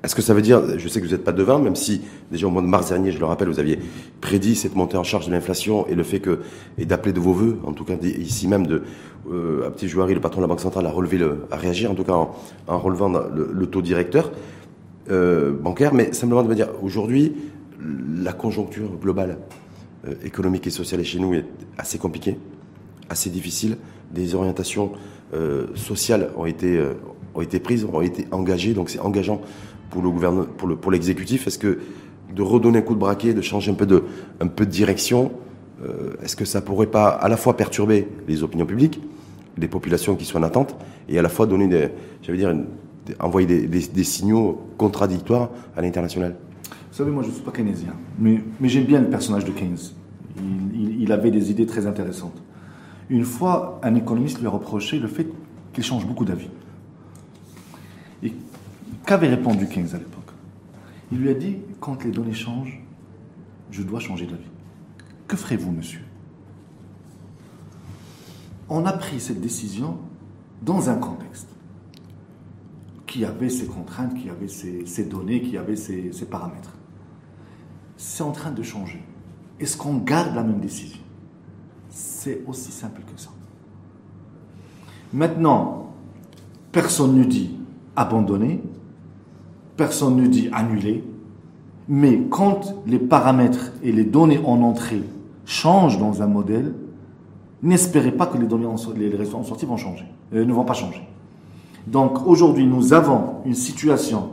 Est-ce 0.03 0.15
que 0.15 0.23
ça 0.23 0.33
veut 0.33 0.41
dire, 0.41 0.79
je 0.79 0.87
sais 0.87 0.99
que 0.99 1.05
vous 1.05 1.11
n'êtes 1.11 1.23
pas 1.23 1.31
devin, 1.31 1.59
même 1.59 1.75
si 1.75 2.01
déjà 2.31 2.47
au 2.47 2.49
mois 2.49 2.63
de 2.63 2.67
mars 2.67 2.89
dernier, 2.89 3.11
je 3.11 3.19
le 3.19 3.25
rappelle, 3.25 3.47
vous 3.47 3.59
aviez 3.59 3.77
prédit 4.19 4.55
cette 4.55 4.75
montée 4.75 4.97
en 4.97 5.03
charge 5.03 5.27
de 5.27 5.31
l'inflation 5.31 5.85
et 5.87 5.93
le 5.93 6.01
fait 6.01 6.19
que, 6.19 6.39
et 6.79 6.85
d'appeler 6.85 7.13
de 7.13 7.19
vos 7.19 7.33
voeux, 7.33 7.59
en 7.63 7.73
tout 7.73 7.85
cas 7.85 7.93
ici 8.01 8.47
même, 8.47 8.65
de 8.65 8.81
euh, 9.31 9.69
Petit 9.69 9.87
Jouari, 9.87 10.15
le 10.15 10.19
patron 10.19 10.41
de 10.41 10.45
la 10.45 10.47
Banque 10.47 10.59
centrale, 10.59 10.87
a 10.87 10.91
relevé 10.91 11.19
le, 11.19 11.45
à 11.51 11.55
réagir, 11.55 11.91
en 11.91 11.93
tout 11.93 12.03
cas 12.03 12.13
en, 12.13 12.79
relevant 12.79 13.09
le, 13.09 13.67
taux 13.67 13.83
directeur 13.83 14.31
euh, 15.11 15.51
bancaire, 15.51 15.93
mais 15.93 16.13
simplement 16.13 16.41
de 16.41 16.47
me 16.47 16.55
dire, 16.55 16.69
aujourd'hui, 16.81 17.33
la 18.23 18.33
conjoncture 18.33 18.97
globale 18.97 19.37
euh, 20.07 20.13
économique 20.23 20.67
et 20.67 20.71
sociale 20.71 21.03
chez 21.03 21.19
nous 21.19 21.33
est 21.33 21.45
assez 21.77 21.97
compliquée, 21.97 22.37
assez 23.09 23.29
difficile. 23.29 23.77
Des 24.11 24.35
orientations 24.35 24.91
euh, 25.33 25.67
sociales 25.75 26.31
ont 26.37 26.45
été, 26.45 26.77
euh, 26.77 26.93
ont 27.35 27.41
été 27.41 27.59
prises, 27.59 27.85
ont 27.85 28.01
été 28.01 28.27
engagées, 28.31 28.73
donc 28.73 28.89
c'est 28.89 28.99
engageant 28.99 29.41
pour 29.89 30.01
le 30.01 30.09
gouvernement, 30.09 30.45
pour 30.57 30.67
le 30.67 30.75
pour 30.75 30.91
l'exécutif. 30.91 31.47
Est-ce 31.47 31.59
que 31.59 31.79
de 32.33 32.41
redonner 32.41 32.79
un 32.79 32.81
coup 32.81 32.93
de 32.93 32.99
braquet, 32.99 33.33
de 33.33 33.41
changer 33.41 33.71
un 33.71 33.75
peu 33.75 33.85
de 33.85 34.71
direction, 34.71 35.33
est-ce 36.23 36.37
que 36.37 36.45
ça 36.45 36.61
pourrait 36.61 36.87
pas 36.87 37.09
à 37.09 37.27
la 37.27 37.35
fois 37.35 37.57
perturber 37.57 38.07
les 38.25 38.41
opinions 38.41 38.65
publiques, 38.65 39.01
les 39.57 39.67
populations 39.67 40.15
qui 40.15 40.23
sont 40.23 40.39
en 40.39 40.43
attente, 40.43 40.77
et 41.09 41.19
à 41.19 41.21
la 41.21 41.27
fois 41.27 41.45
donner 41.45 41.67
des, 41.67 41.89
j'allais 42.21 42.37
dire, 42.37 42.55
envoyer 43.19 43.67
des, 43.67 44.03
signaux 44.05 44.61
contradictoires 44.77 45.49
à 45.75 45.81
l'international? 45.81 46.37
Vous 46.91 46.97
savez, 46.97 47.11
moi 47.11 47.23
je 47.23 47.29
ne 47.29 47.33
suis 47.33 47.43
pas 47.43 47.51
keynésien, 47.51 47.95
mais, 48.19 48.43
j'aime 48.63 48.83
bien 48.83 48.99
le 48.99 49.09
personnage 49.09 49.45
de 49.45 49.51
Keynes. 49.51 49.77
il 50.73 51.09
avait 51.13 51.31
des 51.31 51.49
idées 51.49 51.65
très 51.65 51.87
intéressantes. 51.87 52.43
Une 53.09 53.23
fois, 53.23 53.79
un 53.81 53.95
économiste 53.95 54.39
lui 54.39 54.47
a 54.47 54.49
reproché 54.49 54.99
le 54.99 55.07
fait 55.07 55.27
qu'il 55.71 55.85
change 55.85 56.05
beaucoup 56.05 56.25
d'avis. 56.25 56.49
Et 58.23 58.33
qu'avait 59.05 59.29
répondu 59.29 59.67
Keynes 59.67 59.87
à 59.93 59.97
l'époque? 59.97 60.31
Il 61.13 61.19
lui 61.19 61.29
a 61.29 61.33
dit 61.33 61.57
quand 61.79 62.03
les 62.03 62.11
données 62.11 62.33
changent, 62.33 62.83
je 63.71 63.83
dois 63.83 64.01
changer 64.01 64.25
d'avis. 64.25 64.43
Que 65.29 65.37
ferez-vous, 65.37 65.71
monsieur? 65.71 66.01
On 68.67 68.85
a 68.85 68.91
pris 68.91 69.21
cette 69.21 69.39
décision 69.39 69.97
dans 70.61 70.89
un 70.89 70.95
contexte 70.95 71.47
qui 73.07 73.23
avait 73.23 73.49
ses 73.49 73.65
contraintes, 73.65 74.13
qui 74.13 74.29
avait 74.29 74.49
ses, 74.49 75.05
données, 75.05 75.41
qui 75.41 75.57
avait 75.57 75.77
ses 75.77 76.25
paramètres. 76.29 76.75
C'est 78.03 78.23
en 78.23 78.31
train 78.31 78.49
de 78.49 78.63
changer. 78.63 78.99
Est-ce 79.59 79.77
qu'on 79.77 79.97
garde 79.97 80.33
la 80.33 80.41
même 80.41 80.59
décision? 80.59 80.97
C'est 81.91 82.41
aussi 82.47 82.71
simple 82.71 83.01
que 83.01 83.21
ça. 83.21 83.29
Maintenant, 85.13 85.91
personne 86.71 87.13
ne 87.15 87.23
dit 87.23 87.59
abandonner, 87.95 88.63
personne 89.77 90.15
ne 90.15 90.25
dit 90.25 90.49
annuler, 90.51 91.03
mais 91.87 92.23
quand 92.27 92.73
les 92.87 92.97
paramètres 92.97 93.71
et 93.83 93.91
les 93.91 94.03
données 94.03 94.41
en 94.43 94.63
entrée 94.63 95.03
changent 95.45 95.99
dans 95.99 96.23
un 96.23 96.27
modèle, 96.27 96.73
n'espérez 97.61 98.11
pas 98.11 98.25
que 98.25 98.39
les 98.39 98.47
données 98.47 98.65
en, 98.65 98.77
les 98.97 99.09
résultats 99.09 99.37
en 99.37 99.43
sortie 99.43 99.67
vont 99.67 99.77
changer, 99.77 100.07
euh, 100.33 100.43
ne 100.43 100.53
vont 100.53 100.65
pas 100.65 100.73
changer. 100.73 101.07
Donc 101.85 102.25
aujourd'hui, 102.25 102.65
nous 102.65 102.93
avons 102.93 103.41
une 103.45 103.53
situation 103.53 104.31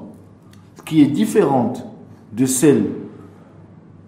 qui 0.87 1.02
est 1.02 1.09
différente 1.09 1.85
de 2.33 2.46
celle 2.46 2.87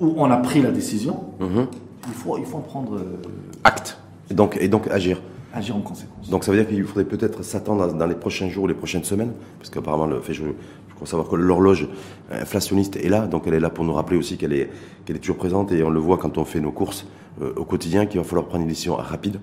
où 0.01 0.15
on 0.17 0.31
a 0.31 0.37
pris 0.39 0.63
la 0.63 0.71
décision. 0.71 1.25
Mm-hmm. 1.41 1.67
Il, 2.09 2.15
faut, 2.15 2.39
il 2.39 2.45
faut 2.45 2.57
en 2.59 2.63
prendre 2.63 2.97
euh, 2.97 3.21
acte 3.65 3.99
et 4.31 4.35
donc, 4.35 4.57
et 4.61 4.69
donc 4.69 4.89
agir. 4.89 5.21
Agir 5.53 5.77
en 5.77 5.81
conséquence. 5.81 6.31
Donc 6.31 6.45
ça 6.45 6.53
veut 6.53 6.59
dire 6.59 6.69
qu'il 6.69 6.83
faudrait 6.85 7.05
peut-être 7.05 7.43
s'attendre 7.43 7.93
dans 7.93 8.07
les 8.07 8.15
prochains 8.15 8.49
jours 8.49 8.65
ou 8.65 8.67
les 8.69 8.75
prochaines 8.75 9.05
semaines, 9.05 9.33
parce 9.59 9.69
qu'apparemment, 9.69 10.07
le 10.07 10.21
fait, 10.21 10.33
je, 10.33 10.45
je 10.89 10.95
crois 10.95 11.07
savoir 11.07 11.29
que 11.29 11.35
l'horloge 11.35 11.89
inflationniste 12.31 12.97
est 12.97 13.09
là, 13.09 13.27
donc 13.27 13.47
elle 13.47 13.55
est 13.55 13.61
là 13.61 13.71
pour 13.71 13.85
nous 13.85 13.93
rappeler 13.93 14.17
aussi 14.17 14.37
qu'elle 14.37 14.53
est, 14.53 14.71
qu'elle 15.05 15.17
est 15.17 15.21
toujours 15.21 15.37
présente, 15.37 15.73
et 15.73 15.83
on 15.83 15.91
le 15.91 15.99
voit 15.99 16.19
quand 16.19 16.39
on 16.39 16.45
fait 16.45 16.61
nos 16.61 16.71
courses 16.71 17.07
euh, 17.43 17.53
au 17.57 17.65
quotidien, 17.65 18.07
qu'il 18.07 18.21
va 18.21 18.25
falloir 18.25 18.47
prendre 18.47 18.63
une 18.63 18.69
décision 18.69 18.95
rapide 18.95 19.41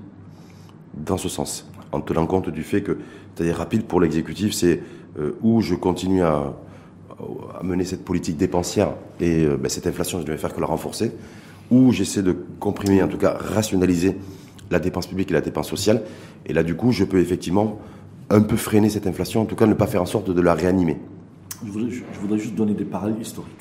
dans 0.93 1.17
ce 1.17 1.28
sens, 1.28 1.70
en 1.91 2.00
tenant 2.00 2.26
compte 2.26 2.50
du 2.50 2.63
fait 2.63 2.82
que, 2.82 2.98
c'est-à-dire 3.36 3.58
rapide 3.58 3.84
pour 3.84 4.00
l'exécutif, 4.00 4.54
c'est 4.54 4.82
euh, 5.20 5.34
où 5.41 5.62
je 5.62 5.76
continue 5.76 6.24
à, 6.24 6.54
à, 7.19 7.63
mener 7.63 7.84
cette 7.84 8.06
politique 8.06 8.38
dépensière, 8.38 8.93
et 9.19 9.45
euh, 9.45 9.58
ben, 9.58 9.69
cette 9.69 9.88
inflation, 9.88 10.19
je 10.19 10.25
ne 10.25 10.32
vais 10.32 10.38
faire 10.38 10.53
que 10.53 10.62
la 10.62 10.67
renforcer, 10.67 11.12
où 11.71 11.91
j'essaie 11.91 12.23
de 12.23 12.36
comprimer, 12.60 13.01
en 13.03 13.08
tout 13.08 13.17
cas 13.17 13.38
rationaliser 13.39 14.17
la 14.69 14.80
dépense 14.80 15.08
publique 15.08 15.32
et 15.32 15.34
la 15.34 15.41
dépense 15.41 15.67
sociale. 15.67 16.03
Et 16.45 16.53
là, 16.53 16.63
du 16.63 16.75
coup, 16.75 16.91
je 16.91 17.03
peux 17.03 17.19
effectivement 17.19 17.80
un 18.30 18.41
peu 18.41 18.58
freiner 18.58 18.89
cette 18.89 19.08
inflation, 19.08 19.41
en 19.41 19.45
tout 19.45 19.56
cas 19.56 19.65
ne 19.65 19.73
pas 19.73 19.88
faire 19.88 20.01
en 20.01 20.06
sorte 20.06 20.30
de 20.30 20.41
la 20.41 20.53
réanimer. 20.53 20.97
Je 21.65 21.71
voudrais, 21.71 22.38
juste 22.38 22.56
donner 22.56 22.73
des 22.73 22.86
parallèles 22.86 23.21
historiques. 23.21 23.53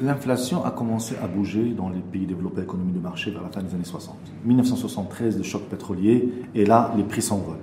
L'inflation 0.00 0.64
a 0.64 0.72
commencé 0.72 1.14
à 1.22 1.28
bouger 1.28 1.70
dans 1.70 1.88
les 1.88 2.00
pays 2.00 2.26
développés, 2.26 2.62
économie 2.62 2.92
de 2.92 2.98
marché, 2.98 3.30
vers 3.30 3.42
la 3.42 3.50
fin 3.50 3.62
des 3.62 3.72
années 3.74 3.84
60. 3.84 4.16
1973, 4.44 5.36
le 5.36 5.44
choc 5.44 5.62
pétrolier, 5.68 6.32
et 6.54 6.64
là, 6.64 6.92
les 6.96 7.04
prix 7.04 7.22
s'envolent. 7.22 7.58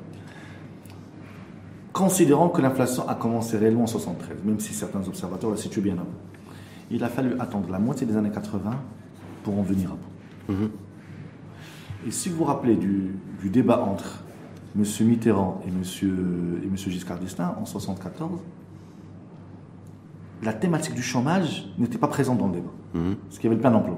Considérant 1.91 2.49
que 2.49 2.62
l'inflation 2.62 3.08
a 3.10 3.15
commencé 3.15 3.58
réellement 3.58 3.84
en 3.84 3.88
73, 3.88 4.43
même 4.43 4.60
si 4.60 4.73
certains 4.73 5.06
observateurs 5.08 5.49
la 5.49 5.58
situent 5.58 5.82
bien 5.82 5.93
avant 5.93 6.06
il 6.91 7.04
a 7.04 7.10
fallu 7.10 7.36
attendre 7.39 7.69
la 7.69 7.80
moitié 7.80 8.06
des 8.08 8.17
années 8.17 8.32
80 8.32 8.71
pour 9.43 9.58
en 9.58 9.62
venir 9.62 9.91
à 9.91 9.95
bout. 9.95 10.54
Mhm. 10.54 10.69
Et 12.08 12.12
si 12.12 12.30
vous 12.30 12.38
vous 12.38 12.43
rappelez 12.45 12.75
du, 12.75 13.15
débat 13.43 13.82
entre 13.82 14.23
M. 14.75 14.84
Mitterrand 15.08 15.62
et 15.65 15.69
M. 15.69 15.84
Et 16.63 16.67
Monsieur 16.67 16.91
Giscard 16.91 17.19
d'Estaing 17.19 17.49
en 17.49 17.62
1974, 17.62 18.39
la 20.41 20.54
thématique 20.54 20.95
du 20.95 21.02
chômage 21.02 21.67
n'était 21.78 21.97
pas 21.97 22.08
présente 22.08 22.38
dans 22.38 22.47
le 22.47 22.54
débat, 22.54 22.71
mhm. 22.93 23.15
parce 23.15 23.38
qu'il 23.38 23.45
y 23.45 23.47
avait 23.47 23.56
le 23.56 23.62
plein 23.62 23.71
d'emploi. 23.71 23.97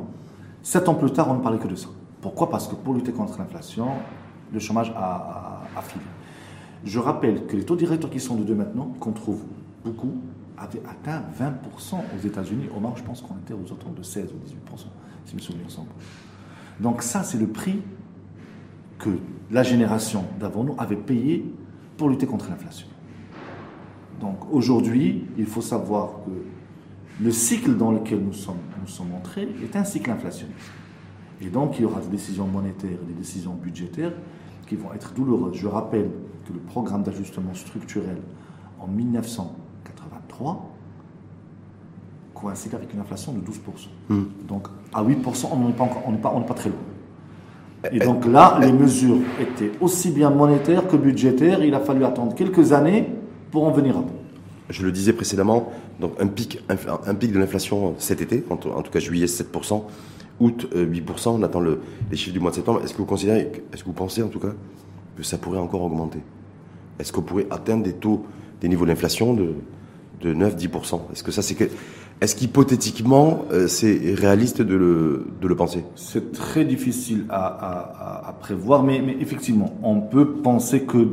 Sept 0.63 0.89
ans 0.89 0.95
plus 0.95 1.11
tard, 1.11 1.29
on 1.29 1.35
ne 1.35 1.41
parlait 1.41 1.59
que 1.59 1.67
de 1.67 1.75
ça. 1.75 1.87
Pourquoi? 2.21 2.49
Parce 2.49 2.67
que 2.67 2.75
pour 2.75 2.93
lutter 2.93 3.11
contre 3.11 3.37
l'inflation, 3.39 3.87
le 4.51 4.59
chômage 4.59 4.91
a, 4.95 5.63
a, 5.75 5.81
filé. 5.81 6.03
Je 6.83 6.99
rappelle 6.99 7.45
que 7.45 7.55
les 7.55 7.63
taux 7.63 7.75
directeurs 7.75 8.09
qui 8.09 8.19
sont 8.19 8.35
de 8.35 8.43
deux 8.43 8.55
maintenant, 8.55 8.93
qu'on 8.99 9.11
trouve 9.11 9.43
beaucoup, 9.83 10.13
avait 10.57 10.81
atteint 10.89 11.23
20% 11.39 11.95
aux 11.95 12.25
États-Unis. 12.25 12.69
Au 12.75 12.79
Maroc, 12.79 12.97
je 12.97 13.03
pense 13.03 13.21
qu'on 13.21 13.35
était 13.35 13.53
aux 13.53 13.65
alentours 13.65 13.91
de 13.91 14.03
16 14.03 14.29
ou 14.31 14.71
18%, 14.73 14.85
si 15.25 15.35
mes 15.35 15.41
souvenirs 15.41 15.69
sont 15.69 15.83
bons. 15.83 15.89
Donc 16.79 17.01
ça, 17.01 17.23
c'est 17.23 17.37
le 17.37 17.47
prix 17.47 17.81
que 18.99 19.09
la 19.49 19.63
génération 19.63 20.23
d'avant 20.39 20.63
nous 20.63 20.75
avait 20.77 20.95
payé 20.95 21.45
pour 21.97 22.09
lutter 22.09 22.25
contre 22.25 22.49
l'inflation. 22.49 22.87
Donc 24.19 24.37
aujourd'hui, 24.51 25.25
il 25.37 25.45
faut 25.45 25.61
savoir 25.61 26.09
que 26.25 27.23
le 27.23 27.31
cycle 27.31 27.75
dans 27.75 27.91
lequel 27.91 28.19
nous 28.19 28.33
sommes, 28.33 28.59
nous 28.79 28.87
sommes 28.87 29.13
entrés 29.13 29.47
est 29.63 29.75
un 29.75 29.83
cycle 29.83 30.11
inflationniste. 30.11 30.71
Et 31.41 31.49
donc 31.49 31.77
il 31.77 31.83
y 31.83 31.85
aura 31.85 31.99
des 32.01 32.07
décisions 32.07 32.47
monétaires, 32.47 32.99
des 33.07 33.13
décisions 33.13 33.53
budgétaires 33.53 34.13
qui 34.67 34.75
vont 34.75 34.93
être 34.93 35.13
douloureuses. 35.13 35.55
Je 35.55 35.67
rappelle 35.67 36.09
que 36.45 36.53
le 36.53 36.59
programme 36.59 37.03
d'ajustement 37.03 37.53
structurel 37.53 38.17
en 38.79 38.87
1983 38.87 40.69
coïncide 42.33 42.73
avec 42.75 42.93
une 42.93 42.99
inflation 42.99 43.33
de 43.33 43.39
12%. 43.39 43.87
Hmm. 44.09 44.23
Donc 44.47 44.67
à 44.93 45.03
8%, 45.03 45.47
on 45.51 45.67
n'est 45.67 45.73
pas, 45.73 45.85
pas, 46.21 46.39
pas 46.39 46.53
très 46.53 46.69
loin. 46.69 46.79
Et 47.91 47.99
donc 47.99 48.25
là, 48.25 48.59
les 48.61 48.71
mesures 48.71 49.17
étaient 49.39 49.71
aussi 49.81 50.11
bien 50.11 50.29
monétaires 50.29 50.87
que 50.87 50.95
budgétaires. 50.95 51.63
Il 51.63 51.73
a 51.73 51.79
fallu 51.79 52.05
attendre 52.05 52.35
quelques 52.35 52.73
années 52.73 53.09
pour 53.49 53.65
en 53.65 53.71
venir 53.71 53.97
à 53.97 54.01
bout. 54.01 54.13
Je 54.69 54.85
le 54.85 54.91
disais 54.91 55.13
précédemment, 55.13 55.71
donc 55.99 56.13
un 56.19 56.27
pic, 56.27 56.59
un 56.69 57.15
pic 57.15 57.33
de 57.33 57.39
l'inflation 57.39 57.95
cet 57.97 58.21
été, 58.21 58.43
en 58.49 58.55
tout 58.57 58.91
cas 58.91 58.99
juillet 58.99 59.25
7%, 59.25 59.83
août 60.39 60.69
8%, 60.73 60.75
euh, 60.75 61.31
on 61.31 61.43
attend 61.43 61.59
les 61.59 61.77
chiffres 62.17 62.33
du 62.33 62.39
mois 62.39 62.51
de 62.51 62.55
septembre. 62.55 62.81
Est-ce 62.83 62.93
que 62.93 62.99
vous 62.99 63.05
considérez, 63.05 63.51
est-ce 63.73 63.81
que 63.81 63.87
vous 63.87 63.93
pensez 63.93 64.23
en 64.23 64.27
tout 64.29 64.39
cas 64.39 64.53
que 65.15 65.23
ça 65.23 65.37
pourrait 65.37 65.59
encore 65.59 65.83
augmenter 65.83 66.19
Est-ce 66.99 67.11
qu'on 67.11 67.21
pourrait 67.21 67.47
atteindre 67.49 67.83
des 67.83 67.93
taux, 67.93 68.25
des 68.61 68.69
niveaux 68.69 68.85
d'inflation 68.85 69.33
de, 69.33 69.55
de 70.21 70.33
9-10% 70.33 71.01
Est-ce 71.11 71.23
que 71.23 71.31
ça 71.31 71.41
c'est 71.41 71.55
que, 71.55 71.65
est-ce 72.21 72.35
qu'hypothétiquement 72.35 73.45
euh, 73.51 73.67
c'est 73.67 74.13
réaliste 74.13 74.61
de 74.61 74.75
le, 74.75 75.25
de 75.41 75.47
le 75.47 75.55
penser? 75.55 75.83
C'est 75.95 76.31
très 76.31 76.65
difficile 76.65 77.25
à, 77.29 78.27
à, 78.27 78.33
prévoir, 78.33 78.83
mais, 78.83 79.01
mais, 79.01 79.17
effectivement, 79.19 79.73
on 79.81 80.01
peut 80.01 80.33
penser 80.33 80.83
que 80.83 81.07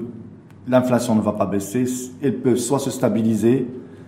l'inflation 0.66 1.14
ne 1.14 1.22
va 1.22 1.32
pas 1.32 1.46
baisser, 1.46 1.86
elle 2.22 2.40
peut 2.40 2.56
soit 2.56 2.78
se 2.78 2.90
stabiliser, 2.90 3.66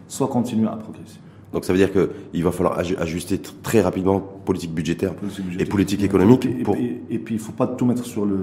soit 0.08 0.28
continuer 0.28 0.68
à 0.68 0.76
progresser. 0.76 1.18
Donc 1.54 1.64
ça 1.64 1.72
veut 1.72 1.78
dire 1.78 1.90
qu'il 1.90 2.44
va 2.44 2.52
falloir 2.52 2.78
ajuster 2.78 3.40
très 3.62 3.80
rapidement 3.80 4.20
politique 4.20 4.72
budgétaire, 4.72 5.14
et 5.58 5.64
politique 5.64 6.02
économique. 6.02 6.44
Et, 6.44 6.62
pour... 6.62 6.76
et, 6.76 7.18
puis 7.18 7.36
il 7.36 7.38
ne 7.38 7.42
faut 7.42 7.52
pas 7.52 7.66
tout 7.66 7.86
mettre 7.86 8.04
sur 8.04 8.24
le, 8.24 8.36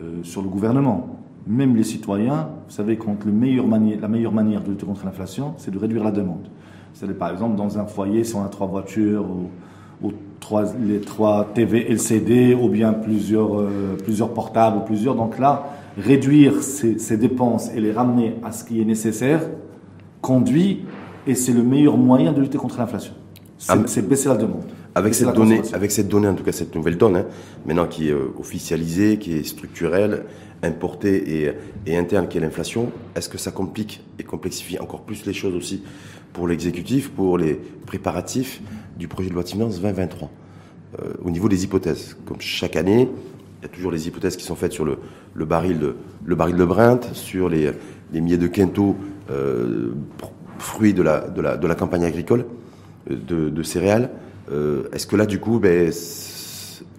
euh, 0.00 0.22
sur 0.22 0.42
le 0.42 0.48
gouvernement. 0.48 1.18
Même 1.46 1.74
les 1.76 1.82
citoyens, 1.82 2.48
vous 2.68 2.74
savez, 2.74 2.96
quand 2.96 3.24
le 3.24 3.32
meilleur 3.32 3.66
la 3.66 4.08
meilleure 4.08 4.32
manière 4.32 4.62
de 4.62 4.70
lutter 4.70 4.86
contre 4.86 5.04
l'inflation, 5.04 5.54
c'est 5.56 5.70
de 5.70 5.78
réduire 5.78 6.04
la 6.04 6.12
demande. 6.12 6.48
C'est 6.94 7.18
par 7.18 7.30
exemple 7.30 7.56
dans 7.56 7.78
un 7.78 7.86
foyer, 7.86 8.22
si 8.22 8.36
on 8.36 8.44
a 8.44 8.48
trois 8.48 8.66
voitures 8.66 9.26
ou, 10.02 10.12
trois, 10.40 10.64
les 10.80 11.00
trois 11.00 11.48
TV 11.54 11.90
LCD 11.90 12.54
ou 12.54 12.68
bien 12.68 12.92
plusieurs, 12.92 13.58
euh, 13.58 13.96
plusieurs 14.02 14.30
portables 14.30 14.78
ou 14.78 14.80
plusieurs, 14.80 15.14
donc 15.14 15.38
là, 15.38 15.66
réduire 15.96 16.62
ces, 16.62 16.98
ces 16.98 17.16
dépenses 17.16 17.70
et 17.74 17.80
les 17.80 17.92
ramener 17.92 18.36
à 18.44 18.52
ce 18.52 18.64
qui 18.64 18.80
est 18.80 18.84
nécessaire 18.84 19.42
conduit 20.20 20.84
et 21.26 21.34
c'est 21.34 21.52
le 21.52 21.62
meilleur 21.62 21.96
moyen 21.96 22.32
de 22.32 22.40
lutter 22.40 22.58
contre 22.58 22.78
l'inflation. 22.78 23.14
C'est 23.58 23.72
ah, 23.72 24.02
baisser 24.02 24.28
la 24.28 24.36
demande. 24.36 24.64
Avec 24.94 25.14
cette, 25.14 25.32
donnée, 25.34 25.62
avec 25.72 25.90
cette 25.90 26.08
donnée, 26.08 26.28
en 26.28 26.34
tout 26.34 26.44
cas 26.44 26.52
cette 26.52 26.74
nouvelle 26.74 26.98
donne, 26.98 27.16
hein, 27.16 27.26
maintenant 27.64 27.86
qui 27.86 28.08
est 28.08 28.12
euh, 28.12 28.34
officialisée, 28.38 29.18
qui 29.18 29.34
est 29.34 29.44
structurelle, 29.44 30.24
importée 30.62 31.44
et, 31.44 31.52
et 31.86 31.96
interne, 31.96 32.28
qui 32.28 32.38
est 32.38 32.40
l'inflation, 32.40 32.92
est-ce 33.16 33.28
que 33.28 33.38
ça 33.38 33.50
complique 33.50 34.02
et 34.18 34.22
complexifie 34.22 34.78
encore 34.78 35.02
plus 35.02 35.24
les 35.26 35.32
choses 35.32 35.54
aussi 35.54 35.82
pour 36.32 36.46
l'exécutif, 36.46 37.10
pour 37.10 37.38
les 37.38 37.54
préparatifs 37.86 38.60
du 38.96 39.08
projet 39.08 39.28
de 39.28 39.34
loi 39.34 39.42
de 39.42 39.48
finances 39.48 39.80
2023 39.80 40.30
euh, 41.00 41.12
Au 41.24 41.30
niveau 41.30 41.48
des 41.48 41.64
hypothèses, 41.64 42.16
comme 42.26 42.40
chaque 42.40 42.76
année, 42.76 43.08
il 43.60 43.62
y 43.62 43.66
a 43.66 43.68
toujours 43.68 43.92
les 43.92 44.08
hypothèses 44.08 44.36
qui 44.36 44.44
sont 44.44 44.56
faites 44.56 44.72
sur 44.72 44.84
le, 44.84 44.98
le 45.34 45.44
baril, 45.44 45.78
de, 45.78 45.96
le 46.24 46.34
baril 46.34 46.56
de 46.56 46.64
Brent, 46.64 47.12
sur 47.12 47.48
les, 47.48 47.70
les 48.12 48.20
milliers 48.20 48.38
de 48.38 48.46
quintaux 48.46 48.96
euh, 49.30 49.92
fruit 50.58 50.94
de 50.94 51.02
la, 51.02 51.28
de 51.28 51.40
la, 51.40 51.56
de 51.56 51.66
la 51.66 51.74
campagne 51.74 52.04
agricole 52.04 52.44
euh, 53.10 53.16
de, 53.16 53.48
de 53.50 53.62
céréales. 53.62 54.10
Euh, 54.50 54.88
est-ce 54.92 55.06
que 55.06 55.16
là, 55.16 55.26
du 55.26 55.38
coup, 55.38 55.58
ben, 55.58 55.92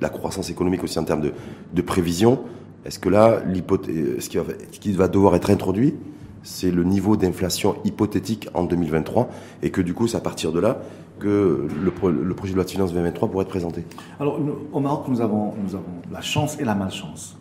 la 0.02 0.10
croissance 0.10 0.50
économique 0.50 0.84
aussi 0.84 1.00
en 1.00 1.04
termes 1.04 1.30
de, 1.74 1.82
prévision, 1.82 2.42
est-ce 2.86 3.00
que 3.00 3.10
là, 3.10 3.42
ce 3.46 4.30
qui 4.30 4.38
va, 4.38 4.44
ce 4.72 4.80
qui 4.80 4.92
va 4.94 5.08
devoir 5.08 5.36
être 5.36 5.50
introduit, 5.50 5.96
c'est 6.44 6.72
le 6.72 6.84
niveau 6.84 7.16
d'inflation 7.16 7.78
hypothétique 7.86 8.50
en 8.54 8.64
2023 8.64 9.30
et 9.62 9.70
que 9.70 9.82
du 9.82 9.94
coup, 9.94 10.08
c'est 10.08 10.18
à 10.18 10.22
partir 10.22 10.52
de 10.52 10.60
là 10.60 10.82
que 11.20 11.68
le, 11.82 11.92
projet 11.92 12.52
de 12.52 12.56
loi 12.56 12.66
de 12.66 12.70
finances 12.70 12.92
2023 12.92 13.30
pourrait 13.30 13.44
être 13.44 13.50
présenté? 13.50 13.86
Alors, 14.20 14.40
au 14.74 14.80
Maroc, 14.80 15.08
nous 15.08 15.22
avons, 15.22 15.54
nous 15.64 15.76
avons 15.76 16.02
la 16.12 16.22
chance 16.22 16.60
et 16.60 16.66
la 16.66 16.76
malchance 16.76 17.38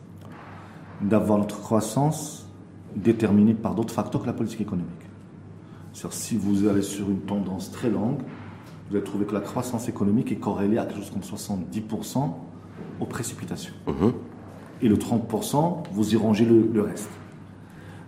d'avoir 1.00 1.38
notre 1.38 1.60
croissance 1.60 2.48
déterminée 2.94 3.54
par 3.54 3.74
d'autres 3.74 3.94
facteurs 3.94 4.22
que 4.22 4.26
la 4.26 4.32
politique 4.32 4.60
économique. 4.60 4.90
Si 5.92 6.36
vous 6.36 6.68
allez 6.68 6.82
sur 6.82 7.10
une 7.10 7.20
tendance 7.20 7.70
très 7.70 7.90
longue, 7.90 8.20
vous 8.92 8.98
allez 8.98 9.06
trouver 9.06 9.24
que 9.24 9.32
la 9.32 9.40
croissance 9.40 9.88
économique 9.88 10.30
est 10.32 10.36
corrélée 10.36 10.76
à 10.76 10.84
quelque 10.84 10.98
chose 10.98 11.10
comme 11.10 11.22
70% 11.22 12.30
aux 13.00 13.06
précipitations. 13.06 13.72
Mhm. 13.86 14.12
Et 14.82 14.88
le 14.88 14.96
30%, 14.96 15.84
vous 15.92 16.12
y 16.12 16.16
rangez 16.16 16.44
le, 16.44 16.82
reste. 16.82 17.08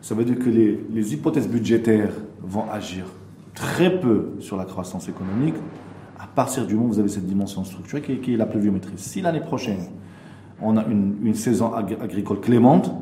Ça 0.02 0.14
veut 0.14 0.26
dire 0.26 0.38
que 0.38 0.50
les, 0.50 1.14
hypothèses 1.14 1.48
budgétaires 1.48 2.12
vont 2.42 2.70
agir 2.70 3.06
très 3.54 3.98
peu 3.98 4.32
sur 4.40 4.58
la 4.58 4.66
croissance 4.66 5.08
économique 5.08 5.54
à 6.18 6.26
partir 6.26 6.66
du 6.66 6.74
moment 6.74 6.88
où 6.88 6.92
vous 6.92 6.98
avez 6.98 7.08
cette 7.08 7.26
dimension 7.26 7.64
structurée 7.64 8.02
qui 8.20 8.34
est, 8.34 8.36
la 8.36 8.46
pluviométrie. 8.46 8.92
Si 8.96 9.22
l'année 9.22 9.40
prochaine, 9.40 9.86
on 10.60 10.76
a 10.76 10.84
une, 10.84 11.34
saison 11.34 11.72
agricole 11.72 12.40
clémente, 12.40 12.92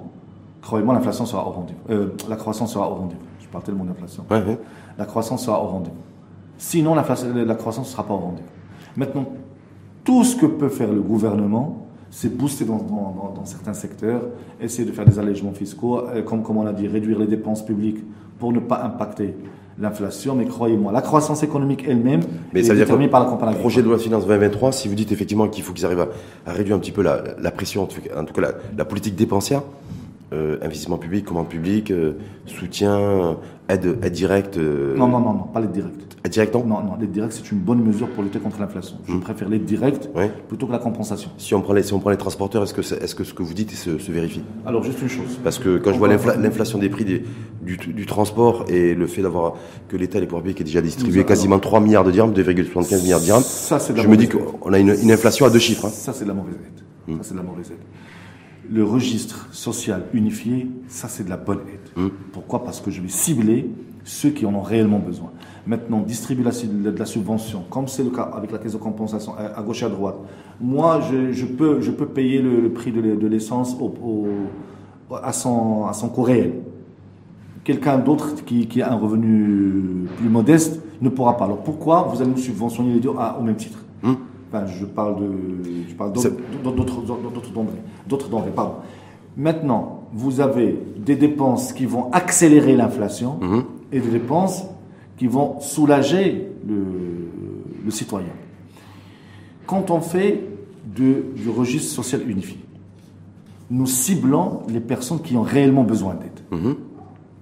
croyez-moi, 0.60 0.94
l'inflation 0.94 1.26
sera 1.26 1.48
au 1.48 1.50
rendez-vous. 1.50 1.80
Euh, 1.90 2.10
la 2.28 2.36
croissance 2.36 2.74
sera 2.74 2.88
au 2.88 2.94
rendez-vous 2.94 3.26
parle 3.52 3.64
tellement 3.64 3.84
d'inflation. 3.84 4.24
La 4.98 5.04
croissance 5.04 5.44
sera 5.44 5.62
au 5.62 5.66
rendez-vous. 5.68 5.96
Sinon, 6.58 6.94
la, 6.94 7.04
la 7.44 7.54
croissance 7.54 7.88
ne 7.88 7.92
sera 7.92 8.06
pas 8.06 8.14
au 8.14 8.18
rendez-vous. 8.18 8.48
Maintenant, 8.96 9.26
tout 10.04 10.24
ce 10.24 10.36
que 10.36 10.46
peut 10.46 10.68
faire 10.68 10.92
le 10.92 11.00
gouvernement, 11.00 11.86
c'est 12.10 12.36
booster 12.36 12.64
dans, 12.66 12.76
dans, 12.76 13.44
certains 13.44 13.72
secteurs, 13.72 14.22
essayer 14.60 14.86
de 14.86 14.92
faire 14.92 15.06
des 15.06 15.18
allègements 15.18 15.52
fiscaux, 15.52 15.98
euh, 15.98 16.22
comme, 16.22 16.42
comme 16.42 16.58
on 16.58 16.66
a 16.66 16.72
dit, 16.72 16.86
réduire 16.86 17.18
les 17.18 17.26
dépenses 17.26 17.64
publiques 17.64 18.04
pour 18.38 18.52
ne 18.52 18.60
pas 18.60 18.82
impacter 18.84 19.34
l'inflation. 19.78 20.34
Mais 20.34 20.44
croyez-moi, 20.44 20.92
la 20.92 21.00
croissance 21.00 21.42
économique 21.42 21.84
elle-même 21.88 22.20
est 22.54 22.68
déterminée 22.68 23.08
par 23.08 23.20
la 23.20 23.30
campagne 23.30 23.54
Projet 23.54 23.80
de 23.80 23.86
loi 23.86 23.96
de 23.96 24.02
finances 24.02 24.26
2023, 24.26 24.72
si 24.72 24.88
vous 24.88 24.94
dites 24.94 25.10
effectivement 25.10 25.48
qu'il 25.48 25.64
faut 25.64 25.72
qu'ils 25.72 25.86
arrivent 25.86 26.06
à, 26.46 26.52
réduire 26.52 26.76
un 26.76 26.80
petit 26.80 26.92
peu 26.92 27.02
la, 27.02 27.22
la 27.40 27.50
pression, 27.50 27.82
en 27.82 27.86
tout 27.86 28.32
cas 28.34 28.40
la, 28.40 28.52
la 28.76 28.84
politique 28.84 29.16
dépensière, 29.16 29.62
euh, 30.32 30.56
investissement 30.62 30.96
public, 30.96 31.26
commande 31.26 31.48
publique, 31.48 31.90
euh, 31.90 32.14
soutien, 32.46 33.36
aide, 33.68 33.98
aide 34.02 34.12
directe 34.12 34.56
euh, 34.56 34.96
Non, 34.96 35.06
non, 35.06 35.20
non, 35.20 35.34
non, 35.34 35.42
pas 35.52 35.60
l'aide 35.60 35.72
directe. 35.72 36.16
Aide 36.24 36.32
directe, 36.32 36.54
non? 36.54 36.64
Non, 36.64 36.82
non, 36.82 36.96
l'aide 36.98 37.10
directe, 37.10 37.34
c'est 37.34 37.52
une 37.52 37.58
bonne 37.58 37.82
mesure 37.82 38.08
pour 38.08 38.22
lutter 38.22 38.38
contre 38.38 38.58
l'inflation. 38.58 38.96
Je 39.06 39.12
hmm. 39.12 39.20
préfère 39.20 39.50
l'aide 39.50 39.66
directe 39.66 40.08
plutôt 40.48 40.66
que 40.66 40.72
la 40.72 40.78
compensation. 40.78 41.30
Si 41.36 41.54
on 41.54 41.60
prend 41.60 41.74
les, 41.74 41.82
si 41.82 41.92
on 41.92 42.00
prend 42.00 42.08
les 42.08 42.16
transporteurs, 42.16 42.62
est-ce 42.62 42.72
que, 42.72 42.80
est, 42.80 43.14
que 43.14 43.24
ce 43.24 43.34
que 43.34 43.42
vous 43.42 43.52
dites 43.52 43.72
se, 43.72 43.98
se, 43.98 44.10
vérifie? 44.10 44.42
Alors, 44.64 44.82
juste 44.82 45.02
une 45.02 45.10
chose. 45.10 45.38
Parce 45.44 45.58
que 45.58 45.76
quand 45.76 45.92
je 45.92 45.98
vois 45.98 46.08
l'inflation 46.08 46.78
des 46.78 46.88
prix 46.88 47.04
des, 47.04 47.24
du, 47.60 47.76
du, 47.76 48.06
transport 48.06 48.64
et 48.68 48.94
le 48.94 49.06
fait 49.06 49.20
d'avoir 49.20 49.56
que 49.88 49.98
l'État, 49.98 50.18
les 50.18 50.26
pouvoirs 50.26 50.42
publics, 50.42 50.62
ait 50.62 50.64
déjà 50.64 50.80
distribué 50.80 51.24
quasiment 51.24 51.58
3 51.58 51.80
milliards 51.80 52.04
de 52.04 52.10
dirhams, 52.10 52.32
2,75 52.32 53.02
milliards 53.02 53.20
de 53.20 53.24
dirhams, 53.24 53.42
ça, 53.42 53.78
je 53.78 54.08
me 54.08 54.16
dis 54.16 54.28
qu'on 54.28 54.72
a 54.72 54.78
une, 54.78 54.96
une, 55.02 55.12
inflation 55.12 55.44
à 55.44 55.50
deux 55.50 55.58
chiffres. 55.58 55.84
Hein. 55.84 55.90
Ça, 55.92 56.14
c'est 56.14 56.24
de 56.24 56.28
la 56.28 56.34
mauvaise 56.34 56.54
aide. 56.54 57.16
Ça, 57.18 57.22
c'est 57.22 57.34
de 57.34 57.38
la 57.38 57.44
mauvaise 57.44 57.70
aide 57.70 57.76
le 58.72 58.85
registre 58.85 59.48
social 59.52 60.04
unifié, 60.14 60.70
ça 60.88 61.08
c'est 61.08 61.24
de 61.24 61.30
la 61.30 61.37
bonne 61.37 61.61
aide. 61.68 62.04
Mmh. 62.04 62.08
Pourquoi? 62.32 62.64
Parce 62.64 62.80
que 62.80 62.90
je 62.90 63.02
vais 63.02 63.08
cibler 63.08 63.68
ceux 64.04 64.30
qui 64.30 64.46
en 64.46 64.54
ont 64.54 64.62
réellement 64.62 64.98
besoin. 64.98 65.30
Maintenant, 65.66 66.00
distribuer 66.00 66.44
la, 66.44 66.50
de 66.50 66.98
la 66.98 67.04
subvention, 67.04 67.64
comme 67.70 67.87
c'est 67.87 68.02
le 68.02 68.11
cas 68.11 68.30
avec 68.35 68.50
la 68.50 68.58
caisse 68.58 68.72
de 68.72 68.78
compensation 68.78 69.35
à, 69.37 69.62
gauche 69.62 69.82
et 69.82 69.87
à 69.87 69.88
droite. 69.88 70.16
Moi, 70.61 71.00
je, 71.32 71.44
peux, 71.44 71.80
je 71.80 71.90
peux 71.90 72.06
payer 72.06 72.40
le, 72.40 72.70
prix 72.70 72.90
de 72.90 73.26
l'essence 73.28 73.76
au, 73.78 74.26
à, 75.23 75.33
son, 75.33 75.87
à 75.87 75.92
son 75.92 76.08
coût 76.08 76.23
réel. 76.23 76.54
Quelqu'un 77.62 77.98
d'autre 77.98 78.35
qui, 78.44 78.66
qui, 78.66 78.83
a 78.83 78.92
un 78.92 78.96
revenu 78.96 80.08
plus 80.16 80.29
modeste 80.29 80.81
ne 81.00 81.10
pourra 81.10 81.37
pas. 81.37 81.44
Alors 81.44 81.62
pourquoi 81.62 82.10
vous 82.12 82.20
allez 82.20 82.31
nous 82.31 82.38
subventionner 82.38 82.94
les 82.94 83.00
deux 83.00 83.10
au 83.10 83.42
même 83.42 83.56
titre? 83.56 83.79
Mmh 84.02 84.14
je 84.67 84.85
parle 84.85 85.21
de, 85.21 85.31
je 85.88 85.94
parle 85.94 86.13
d'autres 86.13 87.03
denrées, 87.03 87.83
d'autres 88.07 88.29
denrées, 88.29 88.50
pardon. 88.55 88.75
Maintenant, 89.37 90.03
vous 90.13 90.40
avez 90.40 90.79
des 90.96 91.17
dépenses 91.17 91.73
qui 91.73 91.87
vont 91.87 92.11
accélérer 92.13 92.77
l'inflation 92.77 93.38
mhm. 93.40 93.65
et 93.92 94.00
des 94.00 94.11
dépenses 94.11 94.65
qui 95.17 95.27
vont 95.27 95.61
soulager 95.61 96.48
le, 96.67 97.90
citoyen. 97.90 98.33
Quand 99.67 99.90
on 99.90 100.00
fait 100.00 100.44
de, 100.96 101.25
du 101.37 101.48
registre 101.50 101.92
social 101.92 102.29
unifié, 102.29 102.59
nous 103.71 103.87
ciblons 103.87 104.63
les 104.69 104.81
personnes 104.81 105.21
qui 105.21 105.37
ont 105.37 105.42
réellement 105.42 105.85
besoin 105.85 106.15
d'aide. 106.15 106.40
Mhm. 106.61 106.77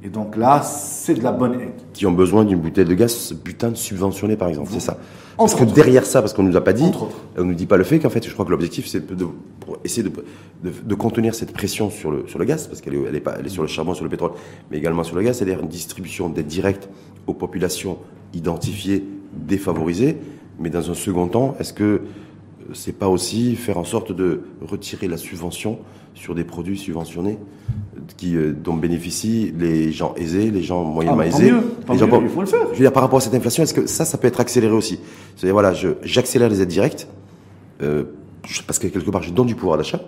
Et 0.03 0.09
donc 0.09 0.37
là, 0.37 0.63
c'est 0.63 1.15
de 1.15 1.23
la 1.23 1.33
bonne 1.33 1.61
aide. 1.61 1.73
Qui 1.93 2.07
ont 2.07 2.13
besoin 2.13 2.45
d'une 2.45 2.59
bouteille 2.59 2.87
de 2.87 2.95
gaz 2.95 3.35
putain 3.45 3.71
de 3.71 3.77
subventionnée, 3.77 4.37
par 4.37 4.49
exemple, 4.49 4.71
c'est 4.73 4.81
ça 4.81 4.97
parce 5.41 5.55
que 5.55 5.65
derrière 5.65 6.05
ça, 6.05 6.21
parce 6.21 6.35
qu'on 6.35 6.43
ne 6.43 6.51
nous 6.51 6.57
a 6.57 6.61
pas 6.61 6.73
dit, 6.73 6.91
on 7.37 7.41
ne 7.41 7.45
nous 7.45 7.55
dit 7.55 7.67
pas 7.67 7.79
le 7.79 7.85
fait 7.85 7.99
qu'en 7.99 8.11
fait, 8.11 8.27
je 8.27 8.33
crois 8.33 8.45
que 8.45 8.51
l'objectif, 8.51 8.87
c'est 8.87 9.15
de, 9.15 9.27
pour 9.61 9.79
essayer 9.85 10.03
de, 10.03 10.13
de, 10.63 10.95
contenir 10.95 11.35
cette 11.35 11.53
pression 11.53 11.89
sur 11.89 12.11
le, 12.11 12.25
sur 12.27 12.39
le 12.39 12.45
gaz, 12.45 12.67
parce 12.67 12.81
qu'elle 12.81 12.95
est, 12.95 13.03
elle 13.09 13.17
est, 13.17 13.21
pas, 13.21 13.37
elle 13.39 13.47
est 13.47 13.51
sur 13.51 13.63
le 13.63 13.69
charbon, 13.69 13.95
sur 13.95 14.05
le 14.05 14.11
pétrole, 14.11 14.33
mais 14.71 14.77
également 14.77 15.03
sur 15.03 15.17
le 15.17 15.23
gaz, 15.23 15.39
c'est-à-dire 15.39 15.61
une 15.61 15.69
distribution 15.69 16.29
d'aide 16.29 16.47
directe 16.47 16.91
aux 17.27 17.33
populations 17.33 17.99
identifiées, 18.35 19.05
défavorisées. 19.33 20.19
Mais 20.59 20.69
dans 20.69 20.91
un 20.91 20.95
second 20.95 21.27
temps, 21.27 21.57
est-ce 21.59 21.73
que 21.73 22.03
c'est 22.75 22.93
pas 22.99 23.09
aussi 23.09 23.57
faire 23.57 23.79
en 23.79 23.85
sorte 23.85 24.13
de 24.13 24.41
retirer 24.63 25.09
la 25.09 25.17
subvention 25.17 25.79
sur 26.15 26.35
des 26.35 26.45
produits 26.45 26.77
subventionnés 26.79 27.39
qui, 28.17 28.37
euh, 28.37 28.53
dont 28.53 28.75
bénéficient 28.75 29.53
les 29.59 29.93
gens 29.93 30.15
aisés, 30.17 30.51
les 30.51 30.63
gens 30.63 30.83
moyennement 30.85 31.23
Ah, 31.23 31.27
aisés. 31.27 31.53
mieux, 31.53 31.61
tant 31.87 31.93
les 31.93 31.99
gens 31.99 32.07
mieux, 32.07 32.11
pauvres. 32.11 32.23
il 32.27 32.31
faut 32.31 32.41
le 32.41 32.47
faire. 32.47 32.67
Je 32.73 32.79
veux 32.79 32.85
dire, 32.85 32.93
par 32.93 33.03
rapport 33.03 33.19
à 33.19 33.21
cette 33.21 33.35
inflation, 33.35 33.63
est-ce 33.63 33.75
que 33.75 33.87
ça, 33.87 34.05
ça 34.05 34.19
peut 34.19 34.27
être 34.27 34.41
accéléré 34.41 34.73
aussi? 34.75 34.99
C'est-à-dire, 35.37 35.55
voilà, 35.55 35.73
j'accélère 36.03 36.49
les 36.49 36.61
aides 36.61 36.69
directes, 36.69 37.09
euh, 37.83 38.05
parce 38.67 38.79
que 38.79 38.89
quelque 38.89 39.11
part, 39.11 39.23
je 39.23 39.31
donne 39.33 39.47
du 39.47 39.55
pouvoir 39.55 39.77
d'achat, 39.79 40.01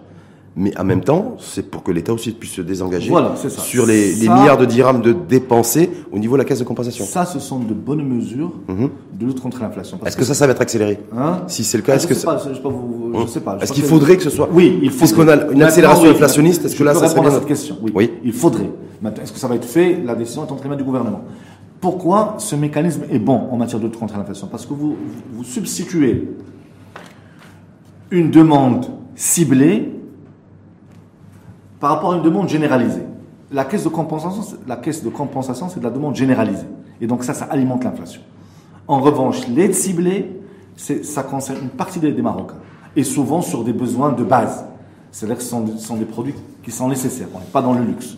mais 0.54 0.76
en 0.78 0.84
même 0.84 1.02
temps, 1.02 1.36
c'est 1.40 1.70
pour 1.70 1.82
que 1.82 1.90
l'État 1.92 2.12
aussi 2.12 2.32
puisse 2.32 2.52
se 2.52 2.60
désengager 2.60 3.08
Voilà, 3.08 3.32
c'est 3.36 3.48
ça. 3.48 3.62
sur 3.62 3.86
les, 3.86 4.14
milliards 4.16 4.58
de 4.58 4.66
dirhams 4.66 5.00
de 5.00 5.12
dépensés 5.12 5.88
au 6.12 6.18
niveau 6.18 6.34
de 6.34 6.38
la 6.38 6.44
caisse 6.44 6.58
de 6.58 6.64
compensation. 6.64 7.06
Ça, 7.06 7.24
ce 7.24 7.38
sont 7.38 7.58
de 7.60 7.72
bonnes 7.72 8.06
mesures 8.06 8.52
Mhm. 8.68 8.90
de 9.18 9.26
lutte 9.26 9.40
contre 9.40 9.60
l'inflation. 9.62 9.98
Est-ce 10.04 10.16
que 10.16 10.24
ça, 10.24 10.34
ça 10.34 10.46
va 10.46 10.52
être 10.52 10.60
accéléré 10.60 10.98
Hein 11.16 11.42
Si 11.46 11.64
c'est 11.64 11.78
le 11.78 11.82
cas, 11.82 11.92
Ah, 11.92 11.96
est-ce 11.96 12.06
que 12.06 12.12
sais 12.14 12.20
ça... 12.20 12.34
pas, 12.34 12.38
je 12.48 12.54
sais 12.54 12.60
pas, 12.60 12.68
vous- 12.68 13.12
je 13.22 13.26
sais 13.28 13.40
pas. 13.40 13.56
Je 13.58 13.64
Est-ce 13.64 13.72
qu'il 13.72 13.84
faudrait 13.84 14.16
que 14.18 14.22
ce 14.22 14.30
soit 14.30 14.48
Oui, 14.52 14.78
il 14.82 14.90
faut. 14.90 14.98
Puisqu'on 14.98 15.26
a 15.28 15.50
une 15.52 15.62
accélération 15.62 16.10
inflationniste, 16.10 16.64
est-ce 16.66 16.76
que 16.76 16.84
là, 16.84 16.94
ça 16.94 17.08
serait 17.08 17.20
bien 17.22 17.30
à 17.30 17.34
cette 17.34 17.46
question 17.46 17.78
Oui. 17.82 17.92
Oui. 17.94 18.10
Il 18.22 18.32
faudrait. 18.32 18.70
Maintenant, 19.00 19.22
est-ce 19.22 19.32
que 19.32 19.38
ça 19.38 19.48
va 19.48 19.54
être 19.54 19.64
fait 19.64 20.02
La 20.04 20.14
décision 20.14 20.44
est 20.46 20.52
entre 20.52 20.62
les 20.64 20.68
mains 20.70 20.76
du 20.76 20.84
gouvernement. 20.84 21.22
Pourquoi 21.80 22.34
ce 22.38 22.54
mécanisme 22.56 23.02
est 23.10 23.18
bon 23.18 23.48
en 23.50 23.56
matière 23.56 23.80
de 23.80 23.86
lutte 23.86 23.98
contre 23.98 24.16
l'inflation? 24.16 24.46
Parce 24.48 24.66
que 24.66 24.74
vous, 24.74 24.96
vous 25.32 25.42
substituez 25.44 26.28
une 28.10 28.30
demande 28.30 28.86
ciblée 29.16 29.90
par 31.82 31.90
rapport 31.90 32.12
à 32.12 32.16
une 32.16 32.22
demande 32.22 32.48
généralisée. 32.48 33.02
La 33.50 33.64
caisse 33.64 33.82
de 33.82 33.88
compensation, 33.88 35.68
c'est- 35.68 35.80
de 35.80 35.84
la 35.84 35.90
demande 35.90 36.14
généralisée. 36.14 36.68
Et 37.00 37.08
donc 37.08 37.24
ça, 37.24 37.34
ça 37.34 37.46
alimente 37.46 37.82
l'inflation. 37.82 38.20
En 38.86 39.00
revanche, 39.00 39.48
l'aide 39.48 39.74
ciblée, 39.74 40.40
ça 40.76 41.24
concerne 41.24 41.58
une 41.60 41.70
partie 41.70 41.98
des, 41.98 42.12
Marocains. 42.22 42.54
Et 42.94 43.02
souvent 43.02 43.42
sur 43.42 43.64
des 43.64 43.72
besoins 43.72 44.12
de 44.12 44.22
base. 44.22 44.64
C'est-à-dire 45.10 45.38
que 45.38 45.42
ce 45.42 45.50
sont, 45.78 45.96
des 45.96 46.04
produits 46.04 46.36
qui 46.62 46.70
sont 46.70 46.88
nécessaires. 46.88 47.26
On 47.34 47.40
n'est 47.40 47.44
pas 47.52 47.62
dans 47.62 47.74
le 47.74 47.82
luxe. 47.82 48.16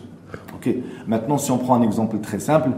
Maintenant, 1.07 1.39
si 1.39 1.49
on 1.49 1.57
prend 1.57 1.75
un 1.75 1.81
exemple 1.81 2.19
très 2.19 2.39
simple, 2.39 2.69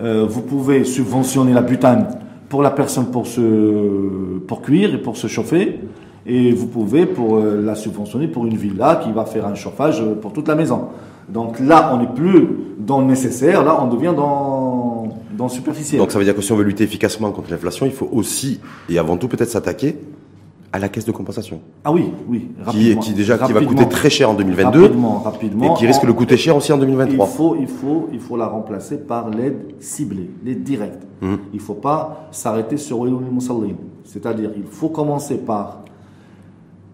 euh, 0.00 0.26
vous 0.28 0.42
pouvez 0.42 0.84
subventionner 0.84 1.54
la 1.54 1.62
butane 1.62 2.08
pour 2.50 2.62
la 2.62 2.70
personne 2.70 3.06
pour 3.06 3.26
se 3.26 4.38
pour 4.46 4.60
cuire 4.60 4.94
et 4.94 4.98
pour 4.98 5.16
se 5.16 5.28
chauffer, 5.28 5.80
et 6.26 6.52
vous 6.52 6.66
pouvez 6.66 7.06
pour 7.06 7.36
euh, 7.36 7.60
la 7.64 7.74
subventionner 7.74 8.28
pour 8.28 8.46
une 8.46 8.56
villa 8.56 9.00
qui 9.02 9.12
va 9.12 9.24
faire 9.24 9.46
un 9.46 9.54
chauffage 9.54 10.00
euh, 10.00 10.14
pour 10.14 10.32
toute 10.32 10.48
la 10.48 10.54
maison. 10.54 10.88
Donc 11.28 11.60
là, 11.60 11.92
on 11.94 11.98
n'est 11.98 12.12
plus 12.12 12.48
dans 12.78 13.00
le 13.00 13.06
nécessaire, 13.06 13.64
là, 13.64 13.78
on 13.80 13.86
devient 13.88 14.14
dans 14.16 15.08
dans 15.36 15.44
le 15.44 15.50
superficiel. 15.50 15.98
Donc 16.00 16.12
ça 16.12 16.18
veut 16.18 16.24
dire 16.24 16.34
que 16.36 16.42
si 16.42 16.52
on 16.52 16.56
veut 16.56 16.64
lutter 16.64 16.84
efficacement 16.84 17.30
contre 17.32 17.50
l'inflation, 17.50 17.86
il 17.86 17.92
faut 17.92 18.08
aussi, 18.12 18.60
et 18.90 18.98
avant 18.98 19.16
tout 19.16 19.26
peut-être 19.28 19.48
s'attaquer 19.48 19.96
à 20.72 20.78
la 20.78 20.88
caisse 20.88 21.04
de 21.04 21.10
compensation, 21.12 21.60
ah 21.82 21.90
oui, 21.90 22.12
oui, 22.28 22.48
rapidement. 22.62 23.00
qui 23.00 23.12
déjà 23.12 23.36
qui 23.38 23.52
va 23.52 23.60
coûter 23.64 23.88
très 23.88 24.08
cher 24.10 24.30
en 24.30 24.34
2022 24.34 24.82
Rapidement, 24.82 25.18
rapidement. 25.18 25.74
et 25.74 25.78
qui 25.78 25.86
risque 25.86 26.06
de 26.06 26.12
coûter 26.12 26.36
cher 26.36 26.54
aussi 26.56 26.72
en 26.72 26.76
Il 26.76 26.80
2023. 26.82 27.26
faut, 27.26 27.56
il, 27.58 27.66
faut, 27.66 28.08
il 28.12 28.20
faut 28.20 28.36
la 28.36 28.46
remplacer 28.46 28.98
par 28.98 29.30
l'aide 29.30 29.74
ciblée, 29.80 30.30
l'aide 30.44 30.62
directe. 30.62 31.02
Mhm. 31.22 31.38
Il 31.52 31.56
ne 31.56 31.62
faut 31.62 31.74
pas 31.74 32.28
s'arrêter 32.30 32.76
sur 32.76 33.02
Musallin. 33.04 33.74
C'est-à-dire, 34.04 34.50
il 34.56 34.62
faut 34.62 34.90
commencer 34.90 35.38
par 35.38 35.80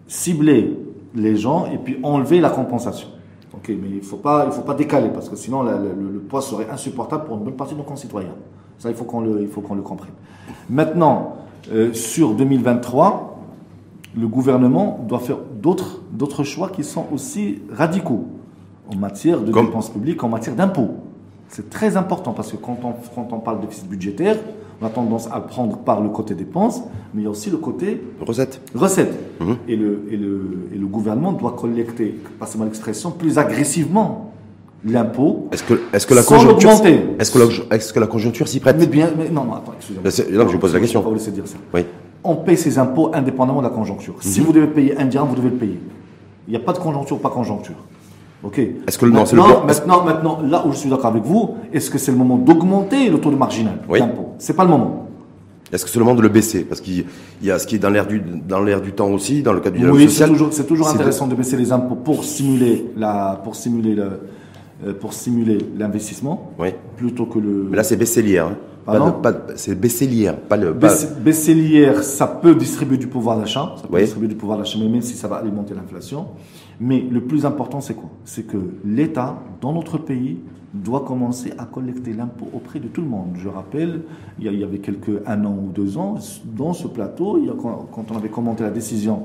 cibler 0.07 0.77
les 1.15 1.35
gens 1.35 1.65
et 1.65 1.77
puis 1.77 1.97
enlever 2.03 2.39
la 2.39 2.49
compensation. 2.49 3.07
Ok, 3.53 3.69
mais 3.69 3.89
il 3.89 3.95
ne 3.97 4.01
faut, 4.01 4.17
pas- 4.17 4.45
il 4.45 4.51
faut 4.51 4.61
pas 4.61 4.73
décaler 4.75 5.09
parce 5.09 5.29
que 5.29 5.35
sinon 5.35 5.63
la- 5.63 5.77
le, 5.77 5.89
le 6.13 6.19
poids 6.19 6.41
serait 6.41 6.67
insupportable 6.69 7.25
pour 7.25 7.37
une 7.37 7.43
bonne 7.43 7.55
partie 7.55 7.73
de 7.73 7.79
nos 7.79 7.85
concitoyens. 7.85 8.35
Ça, 8.77 8.89
il 8.89 8.95
faut 8.95 9.05
qu'on 9.05 9.21
le, 9.21 9.41
il 9.41 9.47
faut 9.47 9.61
qu'on 9.61 9.73
le 9.75 9.81
comprenne. 9.81 10.11
Maintenant, 10.69 11.37
euh, 11.71 11.91
sur 11.93 12.33
2023, 12.33 13.39
le 14.15 14.27
gouvernement 14.27 14.99
doit 15.07 15.19
faire 15.19 15.37
d'autres, 15.61 16.01
d'autres 16.11 16.43
choix 16.43 16.69
qui 16.69 16.83
sont 16.83 17.05
aussi 17.11 17.59
radicaux 17.71 18.25
en 18.93 18.95
matière 18.97 19.41
de 19.41 19.51
Comme- 19.51 19.65
dépenses 19.67 19.89
publiques, 19.89 20.23
en 20.23 20.29
matière 20.29 20.55
d'impôts. 20.55 20.91
C'est 21.49 21.69
très 21.69 21.97
important 21.97 22.33
parce 22.33 22.51
que 22.51 22.57
quand 22.57 22.77
on, 22.83 22.93
quand 23.15 23.33
on 23.33 23.39
parle 23.39 23.57
de 23.61 23.65
déficit 23.65 23.87
budgétaire, 23.87 24.35
on 24.81 24.85
a 24.85 24.89
tendance 24.89 25.27
à 25.31 25.37
le 25.37 25.43
prendre 25.45 25.77
par 25.77 26.01
le 26.01 26.09
côté 26.09 26.33
dépenses, 26.35 26.81
mais 27.13 27.21
il 27.21 27.23
y 27.23 27.27
a 27.27 27.29
aussi 27.31 27.49
le 27.49 27.57
côté 27.57 28.01
Recette. 28.25 28.61
recettes. 28.75 29.17
Mhm. 29.39 29.55
Et, 29.67 29.75
le, 29.75 30.03
et, 30.11 30.17
le, 30.17 30.41
et 30.73 30.77
le 30.77 30.85
gouvernement 30.85 31.31
doit 31.33 31.55
collecter, 31.59 32.19
passez-moi 32.39 32.65
l'expression, 32.67 33.11
plus 33.11 33.37
agressivement 33.39 34.31
l'impôt. 34.85 35.47
Est-ce 35.51 35.63
que, 35.63 36.13
la 36.13 36.21
conjoncture, 36.23 36.69
est-ce 37.19 37.31
que 37.31 37.39
la, 37.39 37.77
que 37.77 37.99
la 37.99 38.07
conjoncture 38.07 38.47
s'y 38.47 38.59
prête? 38.59 38.77
Mais 38.79 38.85
bien, 38.87 39.09
mais 39.17 39.29
non, 39.29 39.45
non, 39.45 39.53
attends, 39.55 39.73
excusez-moi. 39.77 40.03
Là, 40.37 40.43
non, 40.43 40.47
je 40.49 40.53
vous 40.53 40.59
pose 40.59 40.73
la 40.73 40.79
question. 40.79 40.99
Je 40.99 41.03
vais 41.03 41.09
pas 41.09 41.09
vous 41.09 41.19
laisser 41.19 41.31
dire 41.31 41.47
ça. 41.47 41.57
Oui. 41.73 41.81
On 42.23 42.35
paye 42.35 42.57
ses 42.57 42.77
impôts 42.77 43.09
indépendamment 43.13 43.59
de 43.59 43.67
la 43.67 43.73
conjoncture. 43.73 44.15
Si 44.19 44.39
vous 44.39 44.51
devez 44.53 44.67
payer 44.67 44.97
un 44.99 45.05
dirham, 45.05 45.27
vous 45.29 45.35
devez 45.35 45.49
le 45.49 45.55
payer. 45.55 45.79
Il 46.47 46.51
n'y 46.51 46.57
a 46.57 46.59
pas 46.59 46.73
de 46.73 46.77
conjoncture, 46.79 47.19
pas 47.19 47.29
conjoncture. 47.29 47.75
Ok. 48.43 48.59
Est-ce 48.59 48.97
que 48.99 49.05
le- 49.05 49.11
non, 49.11 49.25
c'est 49.25 49.35
le 49.35 49.41
maintenant, 49.41 49.67
est-ce- 49.67 49.79
maintenant, 49.81 50.03
maintenant, 50.03 50.39
là 50.43 50.63
où 50.67 50.71
je 50.71 50.77
suis 50.77 50.89
d'accord 50.89 51.07
avec 51.07 51.23
vous, 51.23 51.55
est-ce 51.73 51.89
que 51.89 51.97
c'est 51.97 52.11
le 52.11 52.17
moment 52.17 52.37
d'augmenter 52.37 53.09
le 53.09 53.19
taux 53.19 53.31
de 53.31 53.35
marginal 53.35 53.79
Oui. 53.89 53.99
d'impôt? 53.99 54.26
C'est 54.37 54.53
pas 54.55 54.63
le 54.63 54.69
moment. 54.69 55.03
Est-ce 55.71 55.83
que 55.83 55.89
c'est 55.91 55.99
le 55.99 56.05
moment 56.05 56.15
de 56.17 56.21
le 56.21 56.29
baisser? 56.29 56.63
Parce 56.63 56.79
qu'il 56.79 57.05
y 57.43 57.51
a 57.51 57.59
ce 57.59 57.67
qui 57.67 57.75
est 57.75 57.79
dans 57.79 57.89
l'air 57.89 58.07
du, 58.07 58.21
dans 58.21 58.61
l'air 58.63 58.81
du 58.81 58.93
temps 58.93 59.09
aussi, 59.11 59.41
dans 59.43 59.51
le 59.51 59.59
cadre 59.59 59.73
du 59.75 59.79
dialogue 59.79 59.97
Oui, 59.97 60.03
c'est 60.03 60.09
social. 60.09 60.29
toujours, 60.29 60.53
c'est 60.53 60.65
toujours 60.65 60.87
intéressant 60.87 61.27
de... 61.27 61.35
baisser 61.35 61.57
les 61.57 61.71
impôts 61.73 61.95
pour 61.95 62.23
simuler 62.23 62.85
la, 62.95 63.41
pour 63.43 63.55
simuler 63.55 63.93
le, 63.95 64.03
euh, 64.85 64.93
pour 64.93 65.11
simuler 65.13 65.57
l'investissement 65.77 66.51
Oui. 66.57 66.69
plutôt 66.95 67.25
que 67.25 67.39
le. 67.39 67.67
Mais 67.69 67.75
là, 67.77 67.83
c'est 67.83 67.97
baisser 67.97 68.21
l'IR. 68.21 68.45
hein. 68.47 68.55
Pardon? 68.85 69.11
pas 69.21 69.33
c'est 69.57 69.75
baisser 69.77 70.07
l'IR, 70.07 70.37
pas 70.37 70.55
le. 70.55 70.73
pas- 70.73 70.87
Baisser, 70.87 71.07
baisser 71.19 71.53
l'IR, 71.53 72.01
ça 72.03 72.25
peut 72.27 72.55
distribuer 72.55 72.97
du 72.97 73.07
pouvoir 73.07 73.37
d'achat, 73.37 73.73
ça 73.75 73.81
peut 73.85 73.95
Oui. 73.95 74.01
distribuer 74.03 74.29
du 74.29 74.35
pouvoir 74.35 74.57
d'achat, 74.59 74.79
mais 74.79 74.87
même 74.87 75.01
si 75.01 75.15
ça 75.15 75.27
va 75.27 75.35
alimenter 75.37 75.73
l'inflation. 75.73 76.27
Mais 76.79 77.01
le 77.11 77.19
plus 77.19 77.45
important, 77.45 77.81
c'est 77.81 77.95
quoi? 77.95 78.09
C'est 78.23 78.43
que 78.47 78.55
l'État, 78.85 79.37
dans 79.59 79.73
notre 79.73 79.97
pays, 79.97 80.37
doit 80.83 81.01
commencer 81.01 81.53
à 81.57 81.65
collecter 81.65 82.13
l'impôt 82.13 82.47
auprès 82.53 82.79
de 82.79 82.87
tout 82.87 83.01
le 83.01 83.07
monde. 83.07 83.29
Je 83.35 83.47
rappelle, 83.49 84.01
il 84.39 84.51
y, 84.51 84.63
avait 84.63 84.79
quelques 84.79 85.21
un 85.25 85.43
an 85.45 85.51
ou 85.53 85.71
deux 85.73 85.97
ans, 85.97 86.15
dans 86.55 86.73
ce 86.73 86.87
plateau, 86.87 87.39
quand, 87.61 88.05
on 88.11 88.17
avait 88.17 88.29
commenté 88.29 88.63
la 88.63 88.69
décision 88.71 89.23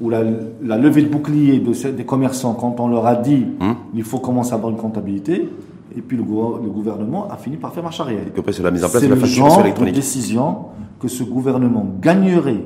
ou 0.00 0.08
la, 0.10 0.22
la 0.62 0.78
levée 0.78 1.02
de 1.02 1.08
bouclier 1.08 1.58
de 1.60 1.90
des 1.90 2.04
commerçants, 2.04 2.54
quand 2.54 2.80
on 2.80 2.88
leur 2.88 3.06
a 3.06 3.14
dit 3.16 3.46
Hum. 3.60 3.76
il 3.94 4.02
faut 4.04 4.18
commencer 4.18 4.52
à 4.52 4.56
avoir 4.56 4.70
une 4.72 4.78
comptabilité, 4.78 5.48
et 5.94 6.00
puis 6.00 6.16
le, 6.16 6.22
gouver- 6.22 6.62
le 6.62 6.70
gouvernement 6.70 7.28
a 7.30 7.36
fini 7.36 7.56
par 7.56 7.72
faire 7.72 7.82
marche 7.82 8.00
arrière. 8.00 8.22
Et 8.34 8.38
après, 8.38 8.52
c'est 8.52 8.62
la 8.62 8.70
mise 8.70 8.84
en 8.84 8.88
place 8.88 9.02
C'est 9.02 9.08
de 9.08 9.14
la 9.14 9.20
facturation 9.20 9.60
électronique. 9.60 9.94
décision 9.94 10.56
que 10.98 11.08
ce 11.08 11.22
gouvernement 11.24 11.86
gagnerait 12.00 12.64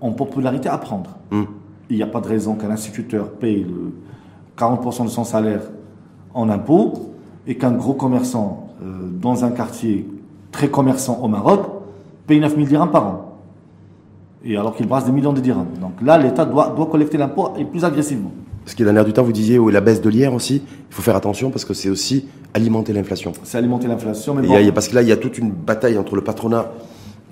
en 0.00 0.12
popularité 0.12 0.68
à 0.68 0.78
prendre. 0.78 1.16
Hum. 1.30 1.46
Il 1.88 1.96
n'y 1.96 2.02
a 2.02 2.06
pas 2.06 2.20
de 2.20 2.28
raison 2.28 2.54
qu'un 2.54 2.70
instituteur 2.70 3.30
paye 3.30 3.64
le 3.64 3.92
40% 4.58 5.04
de 5.04 5.08
son 5.08 5.24
salaire 5.24 5.62
en 6.34 6.48
impôts 6.48 7.11
et 7.46 7.56
qu'un 7.56 7.72
gros 7.72 7.94
commerçant 7.94 8.68
euh, 8.82 9.08
dans 9.20 9.44
un 9.44 9.50
quartier 9.50 10.06
très 10.52 10.68
commerçant 10.68 11.18
au 11.22 11.28
Maroc 11.28 11.60
paye 12.26 12.40
9 12.40 12.54
000 12.54 12.66
dirhams 12.66 12.90
par 12.90 13.06
an. 13.06 13.38
Et 14.44 14.56
alors 14.56 14.74
qu'il 14.76 14.86
brasse 14.86 15.04
des 15.06 15.12
millions 15.12 15.32
de 15.32 15.40
dirhams. 15.40 15.66
Donc 15.80 15.92
là, 16.02 16.18
l'État 16.18 16.44
doit, 16.44 16.72
doit 16.76 16.86
collecter 16.86 17.16
l'impôt 17.16 17.50
et 17.58 17.64
plus 17.64 17.84
agressivement. 17.84 18.32
Ce 18.66 18.74
qui 18.76 18.82
est 18.82 18.86
dans 18.86 18.92
l'air 18.92 19.04
du 19.04 19.12
temps, 19.12 19.22
vous 19.24 19.32
disiez, 19.32 19.58
oui, 19.58 19.72
la 19.72 19.80
baisse 19.80 20.00
de 20.00 20.08
l'IR 20.08 20.34
aussi, 20.34 20.62
il 20.66 20.94
faut 20.94 21.02
faire 21.02 21.16
attention 21.16 21.50
parce 21.50 21.64
que 21.64 21.74
c'est 21.74 21.88
aussi 21.88 22.26
alimenter 22.54 22.92
l'inflation. 22.92 23.32
C'est 23.44 23.58
alimenter 23.58 23.88
l'inflation. 23.88 24.34
Mais 24.34 24.42
bon, 24.48 24.72
parce 24.72 24.88
que 24.88 24.94
là, 24.94 25.02
il 25.02 25.08
y 25.08 25.12
a 25.12 25.16
toute 25.16 25.38
une 25.38 25.50
bataille 25.50 25.96
entre 25.98 26.14
le 26.16 26.22
patronat 26.22 26.70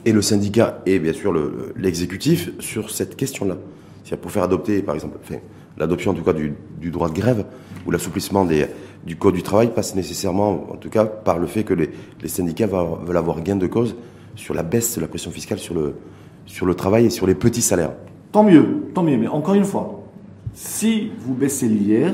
et 0.05 0.13
le 0.13 0.23
syndicat 0.23 0.81
et 0.87 0.99
bien 0.99 1.13
sûr 1.13 1.31
le- 1.33 1.41
le- 1.77 1.83
l'exécutif 1.83 2.51
sur 2.59 2.91
cette 2.91 3.17
question-là. 3.17 3.57
C'est 4.05 4.17
pour 4.21 4.31
faire 4.31 4.43
adopter, 4.45 4.83
par 4.83 4.95
exemple, 4.95 5.19
l'adoption 5.79 6.13
en 6.13 6.15
tout 6.15 6.25
cas 6.25 6.33
du, 6.33 6.55
du 6.81 6.91
droit 6.91 7.09
de 7.09 7.15
grève 7.15 7.45
ou 7.87 7.91
l'assouplissement 7.91 8.45
des- 8.45 8.67
du 9.05 9.17
code 9.17 9.35
du 9.35 9.43
travail 9.43 9.73
passe 9.75 9.95
nécessairement, 9.95 10.67
en 10.73 10.77
tout 10.77 10.91
cas, 10.91 11.05
par 11.05 11.39
le 11.39 11.47
fait 11.47 11.65
que 11.65 11.75
les, 11.75 11.91
syndicats 12.27 12.67
veulent 12.67 13.17
avoir 13.17 13.41
gain 13.41 13.57
de 13.57 13.67
cause 13.67 13.97
sur 14.37 14.55
la 14.55 14.63
baisse 14.63 14.97
de 14.97 15.01
la 15.01 15.09
pression 15.09 15.31
fiscale 15.31 15.59
sur 15.59 15.75
le, 15.75 15.95
sur 16.47 16.67
le 16.67 16.75
travail 16.75 17.07
et 17.07 17.11
sur 17.11 17.27
les 17.27 17.35
petits 17.35 17.63
salaires. 17.63 17.93
Tant 18.33 18.45
mieux, 18.45 18.89
tant 18.95 19.03
mieux. 19.03 19.17
Mais 19.17 19.29
encore 19.29 19.55
une 19.55 19.65
fois, 19.65 20.03
si 20.53 21.11
vous 21.19 21.35
baissez 21.35 21.69
l'IR, 21.69 22.13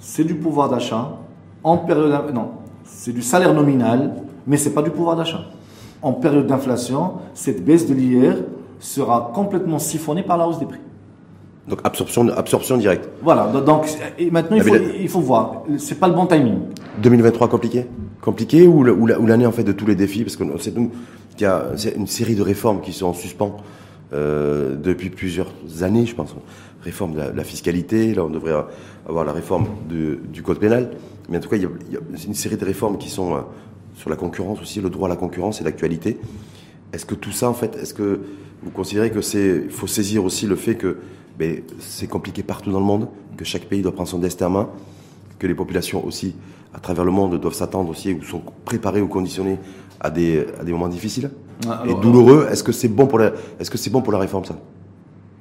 c'est 0.00 0.24
du 0.24 0.34
pouvoir 0.34 0.68
d'achat 0.68 1.18
en 1.64 1.78
période 1.78 2.32
non, 2.32 2.50
c'est 2.84 3.12
du 3.12 3.22
salaire 3.22 3.52
nominal, 3.52 4.14
mais 4.46 4.56
c'est 4.56 4.72
pas 4.72 4.82
du 4.82 4.90
pouvoir 4.90 5.16
d'achat. 5.16 5.46
En 6.02 6.12
période 6.12 6.46
d'inflation, 6.46 7.14
cette 7.34 7.64
baisse 7.64 7.88
de 7.88 7.94
l'IR 7.94 8.36
sera 8.78 9.32
complètement 9.34 9.78
siphonnée 9.78 10.22
par 10.22 10.36
la 10.36 10.46
hausse 10.46 10.58
des 10.58 10.66
prix. 10.66 10.78
Donc 11.68 11.80
absorption, 11.84 12.28
absorption 12.28 12.76
directe. 12.76 13.08
Voilà. 13.22 13.48
Donc 13.48 13.86
et 14.18 14.30
maintenant 14.30 14.56
il 14.56 14.62
faut, 14.62 14.76
il 15.00 15.08
faut 15.08 15.20
voir. 15.20 15.62
C'est 15.78 15.98
pas 15.98 16.06
le 16.08 16.14
bon 16.14 16.26
timing. 16.26 16.58
2023 17.02 17.48
compliqué? 17.48 17.86
Compliqué 18.20 18.66
ou, 18.68 18.82
l'année 19.06 19.46
en 19.46 19.52
fait 19.52 19.64
de 19.64 19.72
tous 19.72 19.86
les 19.86 19.96
défis? 19.96 20.22
Parce 20.22 20.36
que 20.36 20.44
c'est 20.60 20.76
nous 20.76 20.90
qu'il 21.36 21.44
y 21.44 21.50
a 21.50 21.64
une 21.96 22.06
série 22.06 22.34
de 22.36 22.42
réformes 22.42 22.80
qui 22.80 22.92
sont 22.92 23.06
en 23.06 23.12
suspens 23.12 23.56
euh, 24.12 24.76
depuis 24.76 25.10
plusieurs 25.10 25.52
années, 25.82 26.06
je 26.06 26.14
pense. 26.14 26.34
Réforme 26.82 27.14
de 27.14 27.18
la, 27.18 27.30
de 27.32 27.36
la 27.36 27.42
fiscalité, 27.44 28.14
là 28.14 28.24
on 28.24 28.30
devrait 28.30 28.54
avoir 29.08 29.24
la 29.24 29.32
réforme 29.32 29.66
de- 29.88 30.20
du 30.32 30.42
code 30.42 30.58
pénal. 30.60 30.90
Mais 31.28 31.38
en 31.38 31.40
tout 31.40 31.48
cas, 31.48 31.56
il 31.56 31.62
y 31.62 31.66
a, 31.66 31.68
il 31.88 31.94
y 31.94 31.96
a 31.96 32.00
une 32.28 32.34
série 32.34 32.56
de 32.56 32.64
réformes 32.64 32.96
qui 32.98 33.10
sont 33.10 33.34
euh, 33.34 33.38
sur 33.96 34.08
la 34.08 34.14
concurrence 34.16 34.60
aussi, 34.62 34.80
le 34.80 34.88
droit 34.90 35.08
à 35.08 35.10
la 35.10 35.16
concurrence 35.16 35.60
et 35.60 35.64
l'actualité. 35.64 36.18
Est-ce 36.92 37.06
que 37.06 37.14
tout 37.14 37.32
ça, 37.32 37.48
en 37.48 37.54
fait, 37.54 37.76
est-ce 37.76 37.94
que 37.94 38.20
vous 38.62 38.70
considérez 38.70 39.10
que 39.10 39.20
c'est, 39.20 39.62
il 39.64 39.70
faut 39.70 39.86
saisir 39.86 40.24
aussi 40.24 40.46
le 40.46 40.56
fait 40.56 40.76
que 40.76 40.98
ben, 41.38 41.62
c'est 41.78 42.06
compliqué 42.06 42.42
partout 42.42 42.70
dans 42.72 42.80
le 42.80 42.86
monde 42.86 43.08
que 43.36 43.44
chaque 43.44 43.64
pays 43.66 43.82
doit 43.82 43.92
prendre 43.92 44.08
son 44.08 44.18
destin 44.18 44.46
en 44.46 44.50
main, 44.50 44.68
que 45.38 45.46
les 45.46 45.54
populations 45.54 46.04
aussi, 46.04 46.34
à 46.72 46.78
travers 46.80 47.04
le 47.04 47.10
monde, 47.10 47.38
doivent 47.38 47.54
s'attendre 47.54 47.90
aussi 47.90 48.14
ou 48.14 48.22
sont 48.22 48.42
préparées 48.64 49.02
ou 49.02 49.08
conditionnées 49.08 49.58
à 50.00 50.10
des, 50.10 50.46
à 50.58 50.64
des 50.64 50.72
moments 50.72 50.88
difficiles 50.88 51.30
Ah, 51.68 51.82
et 51.84 51.88
alors, 51.88 52.00
douloureux? 52.00 52.46
Est-ce 52.50 52.62
que 52.64 52.72
c'est 52.72 52.88
bon 52.88 53.06
pour 53.06 53.18
la, 53.18 53.32
est-ce 53.60 53.70
que 53.70 53.76
c'est 53.78 53.90
bon 53.90 54.00
pour 54.00 54.12
la 54.12 54.18
réforme 54.18 54.44
ça? 54.46 54.58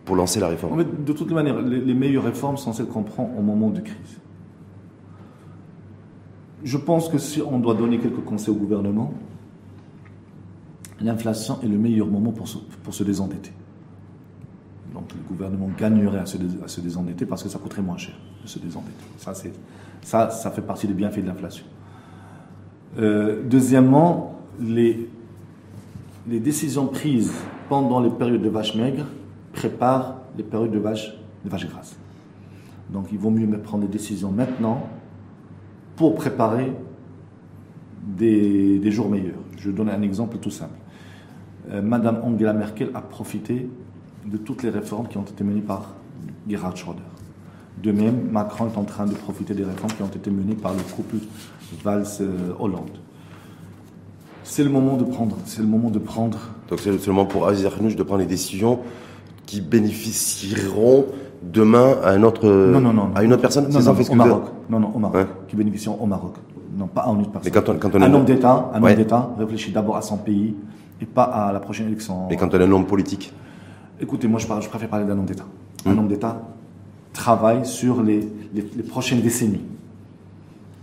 Pour 0.03 0.15
lancer 0.17 0.39
la 0.39 0.47
En 0.47 0.49
réforme 0.49 0.77
fait, 0.79 1.03
de 1.05 1.13
toute 1.13 1.31
manière, 1.31 1.61
les, 1.61 1.79
les 1.79 1.93
meilleures 1.93 2.25
réformes 2.25 2.57
sont 2.57 2.73
celles 2.73 2.87
qu'on 2.87 3.03
prend 3.03 3.33
au 3.37 3.41
moment 3.41 3.69
de 3.69 3.79
crise. 3.79 4.19
Je 6.63 6.77
pense 6.77 7.09
que 7.09 7.17
si 7.17 7.41
on 7.41 7.59
doit 7.59 7.75
donner 7.75 7.99
quelques 7.99 8.23
conseils 8.23 8.53
au 8.53 8.57
gouvernement, 8.57 9.13
l'inflation 11.01 11.59
est 11.61 11.67
le 11.67 11.77
meilleur 11.77 12.07
moment 12.07 12.31
pour 12.31 12.47
se, 12.47 13.03
désendetter. 13.03 13.51
Donc 14.93 15.13
le 15.13 15.21
gouvernement 15.27 15.69
gagnerait 15.77 16.19
à 16.19 16.25
se, 16.25 16.81
désendetter 16.81 17.25
parce 17.25 17.43
que 17.43 17.49
ça 17.49 17.59
coûterait 17.59 17.81
moins 17.81 17.97
cher 17.97 18.15
de 18.43 18.47
se 18.47 18.59
désendetter. 18.59 19.05
Ça 19.17 20.51
fait 20.51 20.61
partie 20.61 20.87
des 20.87 20.93
bienfaits 20.93 21.19
de 21.19 21.27
l'inflation. 21.27 21.65
Euh, 22.97 23.41
deuxièmement, 23.43 24.39
les, 24.59 25.09
les 26.27 26.39
décisions 26.39 26.87
prises 26.87 27.33
pendant 27.67 27.99
les 27.99 28.09
périodes 28.09 28.41
de 28.41 28.49
vaches 28.49 28.75
maigres 28.75 29.05
préparent 29.51 30.21
les 30.37 30.43
périodes 30.43 30.71
de 30.71 30.79
vaches, 30.79 31.13
de 31.43 31.49
vaches 31.49 31.67
grasses. 31.67 31.97
Donc 32.89 33.07
il 33.11 33.17
vaut 33.17 33.31
mieux 33.31 33.47
prendre 33.59 33.83
des 33.83 33.91
décisions 33.91 34.31
maintenant 34.31 34.87
pour 35.95 36.15
préparer 36.15 36.71
des, 38.05 38.79
des 38.79 38.91
jours 38.91 39.09
meilleurs. 39.09 39.39
Je 39.57 39.71
donne 39.71 39.89
un 39.89 40.01
exemple 40.01 40.37
tout 40.37 40.51
simple. 40.51 40.75
Euh, 41.71 41.81
Madame 41.81 42.19
Angela 42.23 42.53
Merkel 42.53 42.89
a 42.93 43.01
profité 43.01 43.69
de 44.25 44.37
toutes 44.37 44.63
les 44.63 44.69
réformes 44.69 45.07
qui 45.07 45.17
ont 45.17 45.23
été 45.23 45.43
menées 45.43 45.61
par 45.61 45.93
Gerhard 46.47 46.75
Schröder. 46.75 46.99
De 47.83 47.91
même, 47.91 48.29
Macron 48.31 48.67
est 48.67 48.77
en 48.77 48.83
train 48.83 49.05
de 49.05 49.13
profiter 49.13 49.53
des 49.53 49.63
réformes 49.63 49.91
qui 49.91 50.01
ont 50.03 50.07
été 50.15 50.29
menées 50.31 50.55
par 50.55 50.73
le 50.73 50.79
couple 50.95 51.17
Valls-Hollande. 51.83 52.91
C'est 54.43 54.63
le 54.63 54.69
moment 54.69 54.95
de 54.95 55.03
prendre, 55.03 55.37
c'est 55.45 55.61
le 55.61 55.67
moment 55.67 55.89
de 55.89 55.99
prendre 55.99 56.37
Donc 56.69 56.79
c'est 56.79 56.97
seulement 56.99 57.25
pour 57.25 57.47
Aziz 57.47 57.65
Arnouch 57.65 57.95
de 57.95 58.03
prendre 58.03 58.21
les 58.21 58.27
décisions 58.27 58.79
qui 59.45 59.59
bénéficieront 59.59 61.05
demain 61.43 61.95
à 62.03 62.11
un 62.11 62.23
autre, 62.23 62.47
Non, 62.47 62.79
non, 62.79 62.93
non. 62.93 63.09
à 63.15 63.23
une 63.23 63.33
autre 63.33 63.41
personne. 63.41 63.65
Non, 63.65 63.79
non, 63.81 63.95
ce 64.03 64.11
au 64.11 64.15
Maroc. 64.15 64.43
Non, 64.69 64.79
non, 64.79 64.91
au 64.95 64.99
Maroc. 64.99 65.27
Qui 65.47 65.55
bénéficient 65.55 65.89
au 65.89 66.05
Maroc. 66.05 66.35
Non, 66.77 66.87
pas 66.87 67.01
à 67.01 67.11
une 67.11 67.21
autre 67.21 67.31
personne. 67.31 67.51
Mais 67.53 67.61
quand 67.61 67.69
on- 67.71 67.77
quand 67.77 67.95
on 67.95 68.01
un 68.01 68.13
homme 68.13 68.25
d'État, 68.25 68.71
un 68.73 68.81
Ouais. 68.81 68.91
homme 68.91 68.97
d'État 68.97 69.29
réfléchit 69.37 69.71
d'abord 69.71 69.97
à 69.97 70.01
son 70.01 70.17
pays 70.17 70.55
et 71.01 71.05
pas 71.05 71.23
à 71.23 71.51
la 71.51 71.59
prochaine 71.59 71.87
élection. 71.87 72.27
Mais 72.29 72.35
quand 72.37 72.53
on 72.53 72.59
est 72.59 72.63
un 72.63 72.71
homme 72.71 72.85
politique, 72.85 73.33
Écoutez, 74.01 74.27
moi 74.27 74.39
je, 74.39 74.47
parle- 74.47 74.61
je 74.61 74.67
préfère 74.67 74.89
parler 74.89 75.05
d'un 75.05 75.13
homme 75.17 75.25
d'État. 75.25 75.45
Un 75.85 75.97
homme 75.97 76.09
d'État 76.09 76.41
travaille 77.13 77.65
sur 77.65 78.03
les, 78.03 78.27
les- 78.53 78.69
les 78.75 78.83
prochaines 78.83 79.21
décennies. 79.21 79.61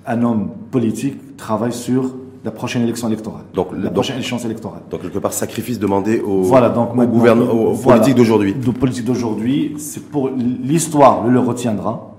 Un 0.06 0.22
homme 0.22 0.48
politique 0.70 1.36
travaille 1.36 1.72
sur 1.74 2.14
la 2.44 2.50
prochaine 2.50 2.82
élection 2.82 3.06
électorale. 3.08 3.42
Donc, 3.54 3.68
la 3.72 3.82
donc- 3.84 3.92
prochaine 3.92 4.18
échéance 4.18 4.44
électorale. 4.46 4.80
donc 4.90 5.02
quelque 5.02 5.18
part 5.18 5.32
sacrifice 5.34 5.78
demandé 5.78 6.20
au, 6.20 6.42
Voilà, 6.42 6.70
donc 6.70 6.92
au 6.92 6.94
maintenant, 6.94 7.12
gouvernement, 7.14 7.52
aux, 7.52 7.70
aux 7.70 7.72
voilà. 7.74 7.98
politiques 8.00 8.16
d'aujourd'hui. 8.16 8.54
De 8.54 8.70
politique 8.70 9.04
d'aujourd'hui, 9.04 9.74
c'est 9.78 10.02
pour 10.10 10.30
l'histoire 10.30 11.26
le 11.26 11.38
retiendra. 11.38 12.14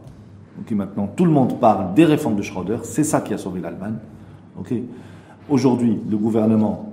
Ok, 0.61 0.71
maintenant, 0.71 1.07
tout 1.07 1.25
le 1.25 1.31
monde 1.31 1.59
parle 1.59 1.93
des 1.95 2.05
réformes 2.05 2.35
de 2.35 2.41
Schroeder, 2.43 2.77
c'est 2.83 3.03
ça 3.03 3.19
qui 3.19 3.33
a 3.33 3.37
sauvé 3.39 3.59
l'Allemagne. 3.59 3.95
Ok, 4.59 4.71
aujourd'hui, 5.49 5.99
le 6.09 6.15
gouvernement 6.17 6.92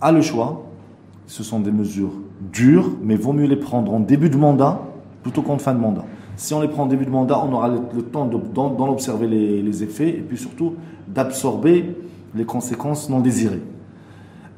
a 0.00 0.12
le 0.12 0.22
choix. 0.22 0.64
Ce 1.26 1.42
sont 1.42 1.60
des 1.60 1.72
mesures 1.72 2.12
dures, 2.52 2.90
mais 3.02 3.16
vaut 3.16 3.32
mieux 3.32 3.46
les 3.46 3.56
prendre 3.56 3.92
en 3.92 4.00
début 4.00 4.28
de 4.28 4.36
mandat 4.36 4.80
plutôt 5.22 5.42
qu'en 5.42 5.58
fin 5.58 5.72
de 5.72 5.78
mandat. 5.78 6.04
Si 6.36 6.52
on 6.52 6.60
les 6.60 6.68
prend 6.68 6.82
en 6.82 6.86
début 6.86 7.06
de 7.06 7.10
mandat, 7.10 7.42
on 7.44 7.52
aura 7.52 7.68
le, 7.68 8.02
temps 8.02 8.26
de- 8.26 8.36
d'en 8.36 8.88
observer 8.88 9.26
les, 9.26 9.82
effets 9.82 10.08
et 10.08 10.24
puis 10.26 10.36
surtout 10.36 10.74
d'absorber 11.08 11.96
les 12.34 12.44
conséquences 12.44 13.08
non 13.08 13.20
désirées 13.20 13.62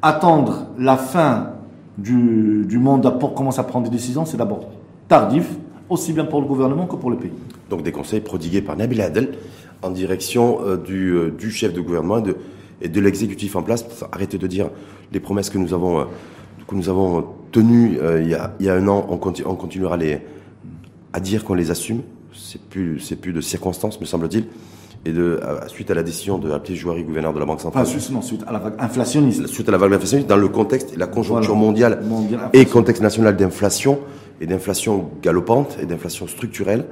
attendre 0.01 0.67
la 0.77 0.97
fin 0.97 1.53
du, 1.97 2.77
mandat 2.79 3.11
pour 3.11 3.33
commencer 3.33 3.59
à 3.59 3.63
prendre 3.63 3.89
des 3.89 3.95
décisions, 3.95 4.25
c'est 4.25 4.37
d'abord 4.37 4.69
tardif, 5.07 5.49
aussi 5.89 6.13
bien 6.13 6.25
pour 6.25 6.41
le 6.41 6.47
gouvernement 6.47 6.85
que 6.85 6.95
pour 6.95 7.09
le 7.09 7.17
pays. 7.17 7.31
Donc 7.69 7.83
des 7.83 7.91
conseils 7.91 8.19
prodigués 8.19 8.61
par 8.61 8.75
Nabil 8.77 9.01
Adel 9.01 9.33
en 9.81 9.89
direction 9.89 10.59
euh, 10.63 10.77
du, 10.77 11.11
euh, 11.11 11.31
du 11.31 11.49
chef 11.51 11.73
de 11.73 11.81
gouvernement 11.81 12.19
de, 12.19 12.35
et 12.81 12.89
de 12.89 12.99
l'exécutif 12.99 13.55
en 13.55 13.63
place. 13.63 13.85
Arrêtez 14.11 14.37
de 14.37 14.47
dire 14.47 14.69
les 15.11 15.19
promesses 15.19 15.49
que 15.49 15.57
nous 15.57 15.73
avons, 15.73 15.99
euh, 15.99 16.03
que 16.67 16.75
nous 16.75 16.89
avons 16.89 17.25
tenues 17.51 17.97
euh, 18.01 18.21
il, 18.21 18.29
y 18.29 18.33
a, 18.35 18.53
il 18.59 18.65
y 18.65 18.69
a 18.69 18.75
un 18.75 18.87
an, 18.87 19.05
on, 19.09 19.17
conti- 19.17 19.43
on 19.45 19.55
continuera 19.55 19.97
les, 19.97 20.19
à 21.13 21.19
dire 21.19 21.43
qu'on 21.43 21.53
les 21.55 21.71
assume. 21.71 22.01
C'est 22.33 22.61
plus, 22.61 22.99
c'est 22.99 23.15
plus 23.15 23.33
de 23.33 23.41
circonstances, 23.41 23.99
me 23.99 24.05
semble-t-il. 24.05 24.45
Et 25.05 25.11
de, 25.13 25.39
à- 25.43 25.67
suite 25.69 25.89
à 25.91 25.93
la 25.93 26.03
décision 26.03 26.37
de 26.37 26.51
appeler 26.51 26.75
Jouari, 26.75 27.03
gouverneur 27.03 27.33
de 27.33 27.39
la 27.39 27.45
Banque 27.45 27.61
centrale, 27.61 27.85
suite, 27.87 28.11
non, 28.11 28.21
suite 28.21 28.43
à 28.47 28.51
la 28.51 28.59
vague 28.59 28.73
inflationniste. 28.79 29.47
suite 29.47 29.69
à 29.69 29.71
la 29.71 29.77
vague 29.77 29.93
inflationniste, 29.93 30.27
dans 30.29 30.37
le 30.37 30.47
contexte 30.49 30.95
la 30.97 31.07
conjoncture 31.07 31.53
Voilà. 31.53 31.65
mondiale 31.65 31.99
Mondiale, 32.03 32.49
et 32.53 32.65
contexte 32.65 33.01
national 33.01 33.35
d'inflation 33.37 33.99
et 34.41 34.45
d'inflation 34.47 35.09
galopante 35.23 35.77
et 35.81 35.85
d'inflation 35.85 36.27
structurelle 36.27 36.85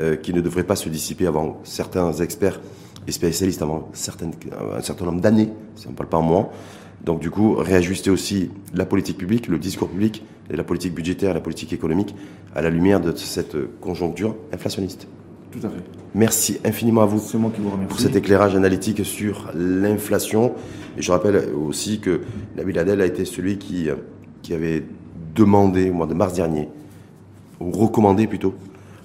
euh, 0.00 0.16
qui 0.16 0.34
ne 0.34 0.40
devrait 0.40 0.64
pas 0.64 0.76
se 0.76 0.88
dissiper 0.88 1.26
avant 1.26 1.60
certains 1.62 2.12
experts 2.14 2.60
et 3.06 3.12
spécialistes 3.12 3.62
avant 3.62 3.90
certaines, 3.92 4.32
un 4.76 4.82
certain 4.82 5.06
nombre 5.06 5.20
d'années, 5.20 5.48
si 5.76 5.86
on 5.86 5.90
ne 5.90 5.96
parle 5.96 6.08
pas 6.08 6.18
en 6.18 6.22
mois. 6.22 6.52
Donc 7.04 7.20
du 7.20 7.30
coup, 7.30 7.54
réajuster 7.54 8.10
aussi 8.10 8.50
la 8.74 8.84
politique 8.84 9.18
publique, 9.18 9.48
le 9.48 9.58
discours 9.58 9.88
public 9.88 10.24
et 10.50 10.56
la 10.56 10.64
politique 10.64 10.94
budgétaire, 10.94 11.34
la 11.34 11.40
politique 11.40 11.72
économique 11.72 12.14
à 12.54 12.62
la 12.62 12.70
lumière 12.70 13.00
de 13.00 13.14
cette 13.16 13.56
conjoncture 13.80 14.36
inflationniste. 14.52 15.08
Tout 15.50 15.66
à 15.66 15.68
fait. 15.68 15.82
Merci 16.14 16.58
infiniment 16.64 17.02
à 17.02 17.06
vous 17.06 17.20
moi 17.38 17.50
qui 17.54 17.60
vous 17.60 17.70
remercie. 17.70 17.88
pour 17.88 18.00
cet 18.00 18.16
éclairage 18.16 18.54
analytique 18.54 19.04
sur 19.04 19.50
l'inflation. 19.54 20.54
Et 20.96 21.02
je 21.02 21.10
rappelle 21.12 21.48
aussi 21.54 22.00
que 22.00 22.20
Nabil 22.56 22.78
Adel 22.78 23.00
a 23.00 23.06
été 23.06 23.24
celui 23.24 23.58
qui, 23.58 23.90
euh, 23.90 23.96
qui 24.42 24.54
avait 24.54 24.84
demandé 25.34 25.90
au 25.90 25.94
mois 25.94 26.06
de 26.06 26.14
mars 26.14 26.34
dernier, 26.34 26.68
ou 27.60 27.70
recommandé 27.70 28.26
plutôt, 28.26 28.54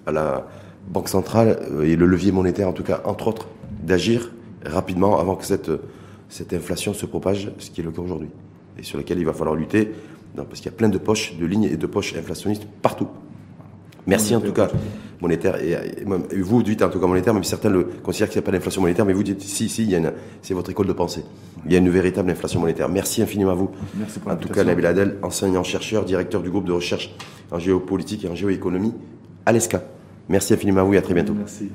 à 0.06 0.12
la 0.12 0.48
Banque 0.90 1.10
centrale 1.10 1.60
euh, 1.72 1.84
et 1.84 1.96
le 1.96 2.06
levier 2.06 2.32
monétaire 2.32 2.70
en 2.70 2.74
tout 2.74 2.84
cas, 2.84 3.02
entre 3.04 3.28
autres, 3.28 3.48
d'agir 3.88 4.32
rapidement 4.66 5.20
avant 5.20 5.36
que 5.36 5.46
cette, 5.46 5.72
cette 6.30 6.54
inflation 6.54 6.94
se 6.94 7.06
propage, 7.06 7.52
ce 7.58 7.72
qui 7.72 7.82
est 7.82 7.84
le 7.84 7.92
cas 7.92 8.02
aujourd'hui, 8.02 8.30
et 8.78 8.84
sur 8.84 8.98
lequel 8.98 9.18
il 9.18 9.26
va 9.26 9.34
falloir 9.34 9.56
lutter, 9.56 9.92
parce 10.36 10.60
qu'il 10.60 10.66
y 10.66 10.74
a 10.76 10.78
plein 10.78 10.90
de 10.90 10.98
poches, 11.00 11.36
de 11.38 11.46
lignes 11.46 11.64
et 11.64 11.78
de 11.78 11.88
poches 11.88 12.16
inflationnistes 12.16 12.68
partout. 12.82 13.08
Merci 14.06 14.36
en 14.36 14.40
tout 14.42 14.54
cas, 14.54 14.70
monétaire. 15.20 15.56
Et, 15.62 15.76
vous 16.42 16.64
dites 16.64 16.82
en 16.82 16.90
tout 16.90 17.00
cas 17.00 17.08
monétaire, 17.08 17.34
même 17.34 17.44
certains 17.44 17.70
le 17.70 17.84
considèrent 18.04 18.30
qu'il 18.30 18.40
n'y 18.40 18.44
a 18.44 18.46
pas 18.46 18.52
d'inflation 18.52 18.82
monétaire, 18.82 19.06
mais 19.06 19.12
vous 19.14 19.24
dites 19.24 19.42
si, 19.42 19.68
si, 19.68 19.84
il 19.84 19.90
y 19.90 19.96
a 19.96 19.98
une- 19.98 20.14
c'est 20.42 20.54
votre 20.54 20.70
école 20.70 20.88
de 20.88 20.94
pensée. 20.94 21.24
Il 21.66 21.74
y 21.74 21.76
a 21.76 21.80
une 21.80 21.90
véritable 21.90 22.30
inflation 22.30 22.60
monétaire. 22.62 22.88
Merci 22.88 23.22
infiniment 23.22 23.52
à 23.52 23.56
vous. 23.56 23.70
Merci 23.98 24.20
pour 24.20 24.32
En 24.32 24.38
tout 24.38 24.48
cas, 24.50 24.64
Nabil 24.64 24.86
Adel, 24.86 25.18
enseignant-chercheur, 25.24 26.06
directeur 26.06 26.42
du 26.42 26.50
groupe 26.50 26.66
de 26.66 26.72
recherche 26.72 27.14
en 27.52 27.60
géopolitique 27.60 28.24
et 28.26 28.30
en 28.30 28.36
géoéconomie 28.36 28.94
à 29.46 29.52
l'ESCA. 29.52 29.84
Merci 30.30 30.54
infiniment 30.54 30.82
à 30.82 30.84
vous 30.84 30.94
et 30.94 30.98
à 30.98 31.02
très 31.02 31.14
bientôt. 31.14 31.34
Merci. 31.34 31.70